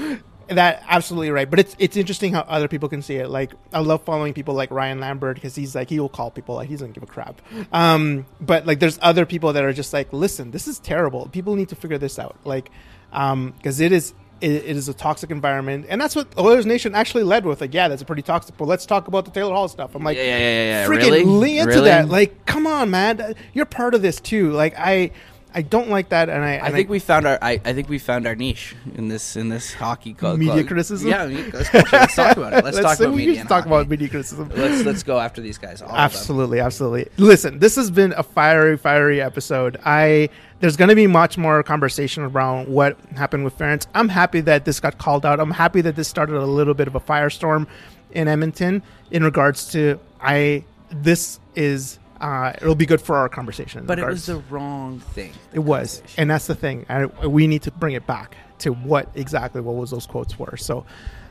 that 0.48 0.84
absolutely 0.88 1.32
right. 1.32 1.50
But 1.50 1.60
it's 1.60 1.76
it's 1.80 1.98
interesting 1.98 2.34
how 2.34 2.42
other 2.42 2.68
people 2.68 2.90
can 2.90 3.02
see 3.02 3.16
it. 3.16 3.30
Like 3.30 3.54
I 3.72 3.80
love 3.80 4.04
following 4.04 4.34
people 4.34 4.54
like 4.54 4.72
Ryan 4.72 5.00
Lambert 5.00 5.36
because 5.36 5.56
he's 5.56 5.76
like 5.76 5.90
he 5.90 6.00
will 6.00 6.10
call 6.10 6.32
people 6.32 6.56
like 6.56 6.68
he 6.70 6.76
doesn't 6.76 6.94
give 6.94 7.04
a 7.04 7.08
crap. 7.08 7.42
Um, 7.72 8.26
but 8.42 8.66
like 8.66 8.80
there's 8.80 9.00
other 9.02 9.26
people 9.26 9.54
that 9.54 9.64
are 9.64 9.74
just 9.74 9.94
like, 9.94 10.12
listen, 10.14 10.52
this 10.52 10.68
is 10.68 10.80
terrible. 10.80 11.28
People 11.30 11.56
need 11.56 11.70
to 11.70 11.76
figure 11.76 11.98
this 11.98 12.20
out. 12.20 12.36
Like 12.44 12.70
because 13.12 13.80
it 13.80 13.92
is 13.92 14.14
it, 14.42 14.52
it 14.52 14.76
is 14.76 14.90
a 14.90 14.94
toxic 14.94 15.32
environment, 15.32 15.86
and 15.88 16.02
that's 16.02 16.16
what 16.18 16.28
Oilers 16.38 16.66
Nation 16.66 16.96
actually 16.96 17.24
led 17.24 17.46
with. 17.46 17.62
Like, 17.62 17.74
yeah, 17.74 17.88
that's 17.88 18.02
a 18.02 18.06
pretty 18.06 18.24
toxic. 18.24 18.58
But 18.58 18.68
let's 18.68 18.86
talk 18.86 19.08
about 19.08 19.24
the 19.24 19.32
Taylor 19.32 19.54
Hall 19.54 19.70
stuff. 19.70 19.96
I'm 19.96 20.04
like, 20.04 20.18
Yeah, 20.18 20.24
yeah, 20.24 20.38
yeah, 20.38 20.64
yeah. 20.82 20.88
freaking 20.88 21.12
Really? 21.12 21.24
lean 21.24 21.58
into 21.60 21.76
Really? 21.76 21.86
that. 21.86 22.10
Like, 22.10 22.46
come 22.46 22.68
on, 22.68 22.90
man, 22.90 23.36
you're 23.54 23.66
part 23.66 23.96
of 23.96 24.02
this 24.02 24.20
too. 24.20 24.52
Like, 24.52 24.74
I 24.78 25.12
I 25.56 25.62
don't 25.62 25.90
like 25.90 26.10
that, 26.10 26.30
and 26.30 26.44
I 26.44 26.54
I 26.54 26.66
and 26.68 26.74
think 26.74 26.90
we 26.90 27.00
found 27.00 27.28
our. 27.28 27.38
I, 27.42 27.62
I 27.64 27.74
think 27.74 27.90
we 27.90 28.00
found 28.00 28.26
our 28.26 28.36
niche 28.36 28.76
in 28.96 29.08
this 29.08 29.36
in 29.36 29.50
this 29.50 29.74
hockey 29.74 30.14
club. 30.14 30.40
Media 30.40 30.56
club. 30.56 30.68
criticism? 30.68 31.10
Yeah, 31.10 31.24
let's, 31.26 31.74
let's 31.74 32.16
talk 32.16 32.38
about 32.38 32.54
it. 32.54 32.64
Let's, 32.64 32.80
talk 32.82 33.00
about 33.00 33.16
media. 33.16 33.44
talk 33.44 33.50
hockey. 33.50 33.68
about 33.68 33.90
media 33.90 34.10
criticism. 34.10 34.50
Let's 34.56 34.84
let's 34.84 35.04
go 35.04 35.20
after 35.20 35.42
these 35.42 35.58
guys. 35.58 35.82
All. 35.82 35.92
Absolutely, 35.92 36.60
absolutely. 36.60 37.08
Listen, 37.18 37.60
this 37.60 37.76
has 37.76 37.92
been 37.92 38.14
a 38.18 38.24
fiery, 38.24 38.78
fiery 38.78 39.22
episode. 39.22 39.78
I 39.86 40.30
there's 40.60 40.78
going 40.78 40.90
to 40.90 40.96
be 40.96 41.08
much 41.08 41.38
more 41.38 41.62
conversation 41.62 42.24
around 42.24 42.68
what 42.68 42.98
happened 43.16 43.44
with 43.44 43.58
Ference. 43.58 43.86
I'm 43.94 44.10
happy 44.10 44.42
that 44.42 44.66
this 44.66 44.80
got 44.80 44.98
called 44.98 45.26
out. 45.26 45.40
I'm 45.40 45.52
happy 45.52 45.82
that 45.82 45.96
this 45.96 46.08
started 46.08 46.36
a 46.36 46.46
little 46.46 46.74
bit 46.74 46.88
of 46.88 46.96
a 46.96 47.00
firestorm 47.00 47.68
in 48.12 48.28
Edmonton 48.28 48.82
in 49.12 49.24
regards 49.24 49.72
to 49.74 50.00
I. 50.22 50.64
This 50.90 51.40
is 51.56 52.00
uh, 52.22 52.54
it'll 52.62 52.76
be 52.76 52.86
good 52.86 53.02
for 53.02 53.18
our 53.18 53.30
conversation. 53.30 53.86
But 53.86 54.00
it 54.00 54.06
was 54.06 54.26
the 54.28 54.38
wrong 54.50 55.00
thing. 55.00 55.34
it 55.54 55.60
was, 55.60 56.02
and 56.18 56.30
that's 56.30 56.48
the 56.48 56.56
thing. 56.56 56.86
I, 56.90 57.06
we 57.06 57.48
need 57.48 57.64
to 57.64 57.72
bring 57.72 57.96
it 57.96 58.06
back 58.08 58.38
to 58.60 58.72
what 58.72 59.10
exactly 59.16 59.62
what 59.62 59.76
was 59.76 59.92
those 59.92 60.06
quotes 60.06 60.38
were. 60.40 60.56
So, 60.58 60.86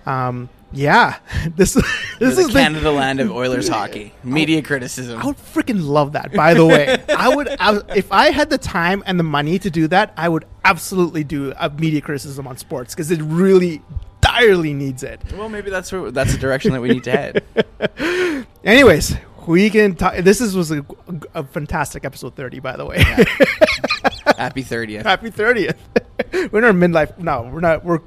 um, 0.07 0.49
yeah, 0.73 1.19
this 1.57 1.75
This 1.75 2.39
is 2.39 2.39
is 2.39 2.49
the 2.49 2.93
land 2.93 3.21
of 3.21 3.31
Oilers 3.31 3.69
hockey. 3.69 4.13
Media 4.25 4.63
criticism. 4.63 5.21
I 5.21 5.27
would 5.27 5.37
freaking 5.37 5.85
love 5.87 6.13
that. 6.13 6.33
By 6.33 6.55
the 6.55 6.67
way, 6.67 7.03
I 7.09 7.35
would 7.35 7.49
I, 7.61 7.81
if 7.97 8.11
I 8.13 8.31
had 8.31 8.51
the 8.51 8.59
time 8.59 9.03
and 9.07 9.19
the 9.19 9.25
money 9.25 9.59
to 9.59 9.71
do 9.71 9.89
that. 9.89 10.13
I 10.17 10.29
would 10.29 10.45
absolutely 10.65 11.25
do 11.25 11.53
a 11.59 11.71
media 11.71 12.01
criticism 12.01 12.47
on 12.47 12.57
sports 12.57 12.95
because 12.95 13.11
it 13.11 13.21
really 13.23 13.83
direly 14.21 14.73
needs 14.73 15.03
it. 15.03 15.21
Well, 15.37 15.49
maybe 15.49 15.71
that's 15.71 15.91
where, 15.91 16.11
that's 16.11 16.33
the 16.33 16.39
direction 16.39 16.73
that 16.73 16.81
we 16.81 16.89
need 16.89 17.05
to 17.05 17.11
head. 17.11 18.47
Anyways, 18.65 19.17
we 19.47 19.71
can. 19.71 19.95
talk 19.95 20.17
this 20.19 20.41
is 20.41 20.55
was 20.57 20.71
a, 20.71 20.85
a 21.35 21.45
fantastic 21.45 22.05
episode 22.05 22.35
thirty. 22.37 22.61
By 22.61 22.77
the 22.77 22.87
way, 22.87 22.99
Happy 24.37 24.63
thirtieth. 24.63 25.05
happy 25.05 25.31
thirtieth. 25.31 25.77
we're 26.53 26.59
in 26.59 26.65
our 26.65 26.73
midlife. 26.73 27.19
No, 27.19 27.43
we're 27.53 27.61
not. 27.61 27.85
We're 27.85 28.01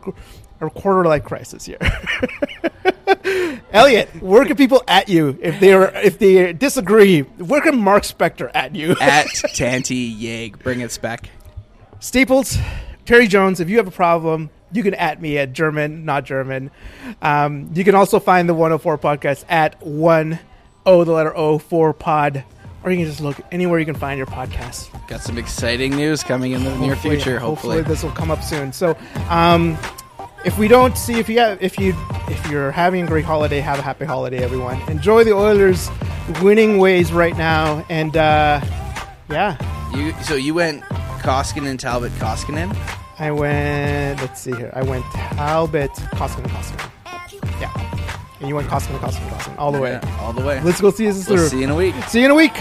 our 0.61 0.69
quarter 0.69 1.07
life 1.07 1.23
crisis 1.23 1.65
here. 1.65 1.77
Elliot, 3.71 4.21
where 4.21 4.45
can 4.45 4.55
people 4.55 4.83
at 4.87 5.09
you 5.09 5.37
if 5.41 5.59
they 5.59 5.73
are 5.73 5.91
if 5.95 6.17
they 6.19 6.53
disagree? 6.53 7.21
Where 7.21 7.61
can 7.61 7.77
Mark 7.77 8.03
Spector 8.03 8.49
at 8.53 8.75
you? 8.75 8.95
At 9.01 9.27
Tanty 9.53 9.95
Yeg, 9.95 10.59
bring 10.59 10.79
it 10.79 10.97
back. 11.01 11.29
Staples, 11.99 12.57
Terry 13.05 13.27
Jones, 13.27 13.59
if 13.59 13.69
you 13.69 13.77
have 13.77 13.87
a 13.87 13.91
problem, 13.91 14.49
you 14.71 14.83
can 14.83 14.93
at 14.93 15.21
me 15.21 15.37
at 15.37 15.53
German, 15.53 16.05
not 16.05 16.23
German. 16.23 16.71
Um, 17.21 17.71
you 17.73 17.83
can 17.83 17.95
also 17.95 18.19
find 18.19 18.47
the 18.47 18.53
104 18.53 18.97
podcast 18.97 19.43
at 19.49 19.81
1 19.85 20.39
O, 20.85 21.03
the 21.03 21.11
letter 21.11 21.35
O, 21.35 21.57
4 21.57 21.93
pod, 21.93 22.43
or 22.83 22.91
you 22.91 22.97
can 22.97 23.05
just 23.05 23.21
look 23.21 23.39
anywhere 23.51 23.79
you 23.79 23.85
can 23.85 23.95
find 23.95 24.17
your 24.17 24.27
podcast. 24.27 24.89
Got 25.07 25.21
some 25.21 25.37
exciting 25.37 25.95
news 25.95 26.23
coming 26.23 26.51
in 26.51 26.63
the 26.63 26.75
near 26.77 26.95
future. 26.95 27.39
Hopefully, 27.39 27.81
this 27.81 28.03
will 28.03 28.11
come 28.11 28.31
up 28.31 28.43
soon. 28.43 28.71
So, 28.73 28.97
um, 29.29 29.77
if 30.45 30.57
we 30.59 30.67
don't 30.67 30.95
see 30.97 31.19
if 31.19 31.27
you 31.27 31.39
have, 31.39 31.61
if 31.61 31.79
you 31.79 31.95
if 32.27 32.51
you're 32.51 32.71
having 32.71 33.03
a 33.03 33.07
great 33.07 33.25
holiday, 33.25 33.59
have 33.59 33.79
a 33.79 33.81
happy 33.81 34.05
holiday, 34.05 34.37
everyone. 34.43 34.79
Enjoy 34.89 35.23
the 35.23 35.33
Oilers' 35.33 35.89
winning 36.41 36.77
ways 36.77 37.11
right 37.11 37.35
now, 37.35 37.83
and 37.89 38.15
uh, 38.15 38.61
yeah, 39.29 39.57
you 39.95 40.13
so 40.23 40.35
you 40.35 40.53
went 40.53 40.83
Koskinen, 40.83 41.69
and 41.69 41.79
Talbot, 41.79 42.11
Koskinen. 42.13 42.75
I 43.17 43.31
went. 43.31 44.21
Let's 44.21 44.41
see 44.41 44.53
here. 44.53 44.71
I 44.75 44.83
went 44.83 45.03
Talbot, 45.05 45.89
Koskinen, 45.89 46.47
Koskinen. 46.49 46.91
Yeah, 47.59 48.04
and 48.39 48.49
you 48.49 48.55
went 48.55 48.67
Koskinen, 48.67 48.99
Koskinen, 48.99 49.29
Koskinen 49.29 49.57
all 49.57 49.71
the 49.71 49.79
way. 49.79 49.91
Yeah, 49.91 50.19
all 50.21 50.33
the 50.33 50.45
way. 50.45 50.61
Let's 50.61 50.81
go 50.81 50.91
see 50.91 51.05
this 51.05 51.27
we'll 51.27 51.37
through. 51.37 51.47
see 51.47 51.57
you 51.59 51.63
in 51.65 51.69
a 51.69 51.75
week. 51.75 51.95
See 52.07 52.19
you 52.19 52.25
in 52.25 52.31
a 52.31 52.35
week. 52.35 52.53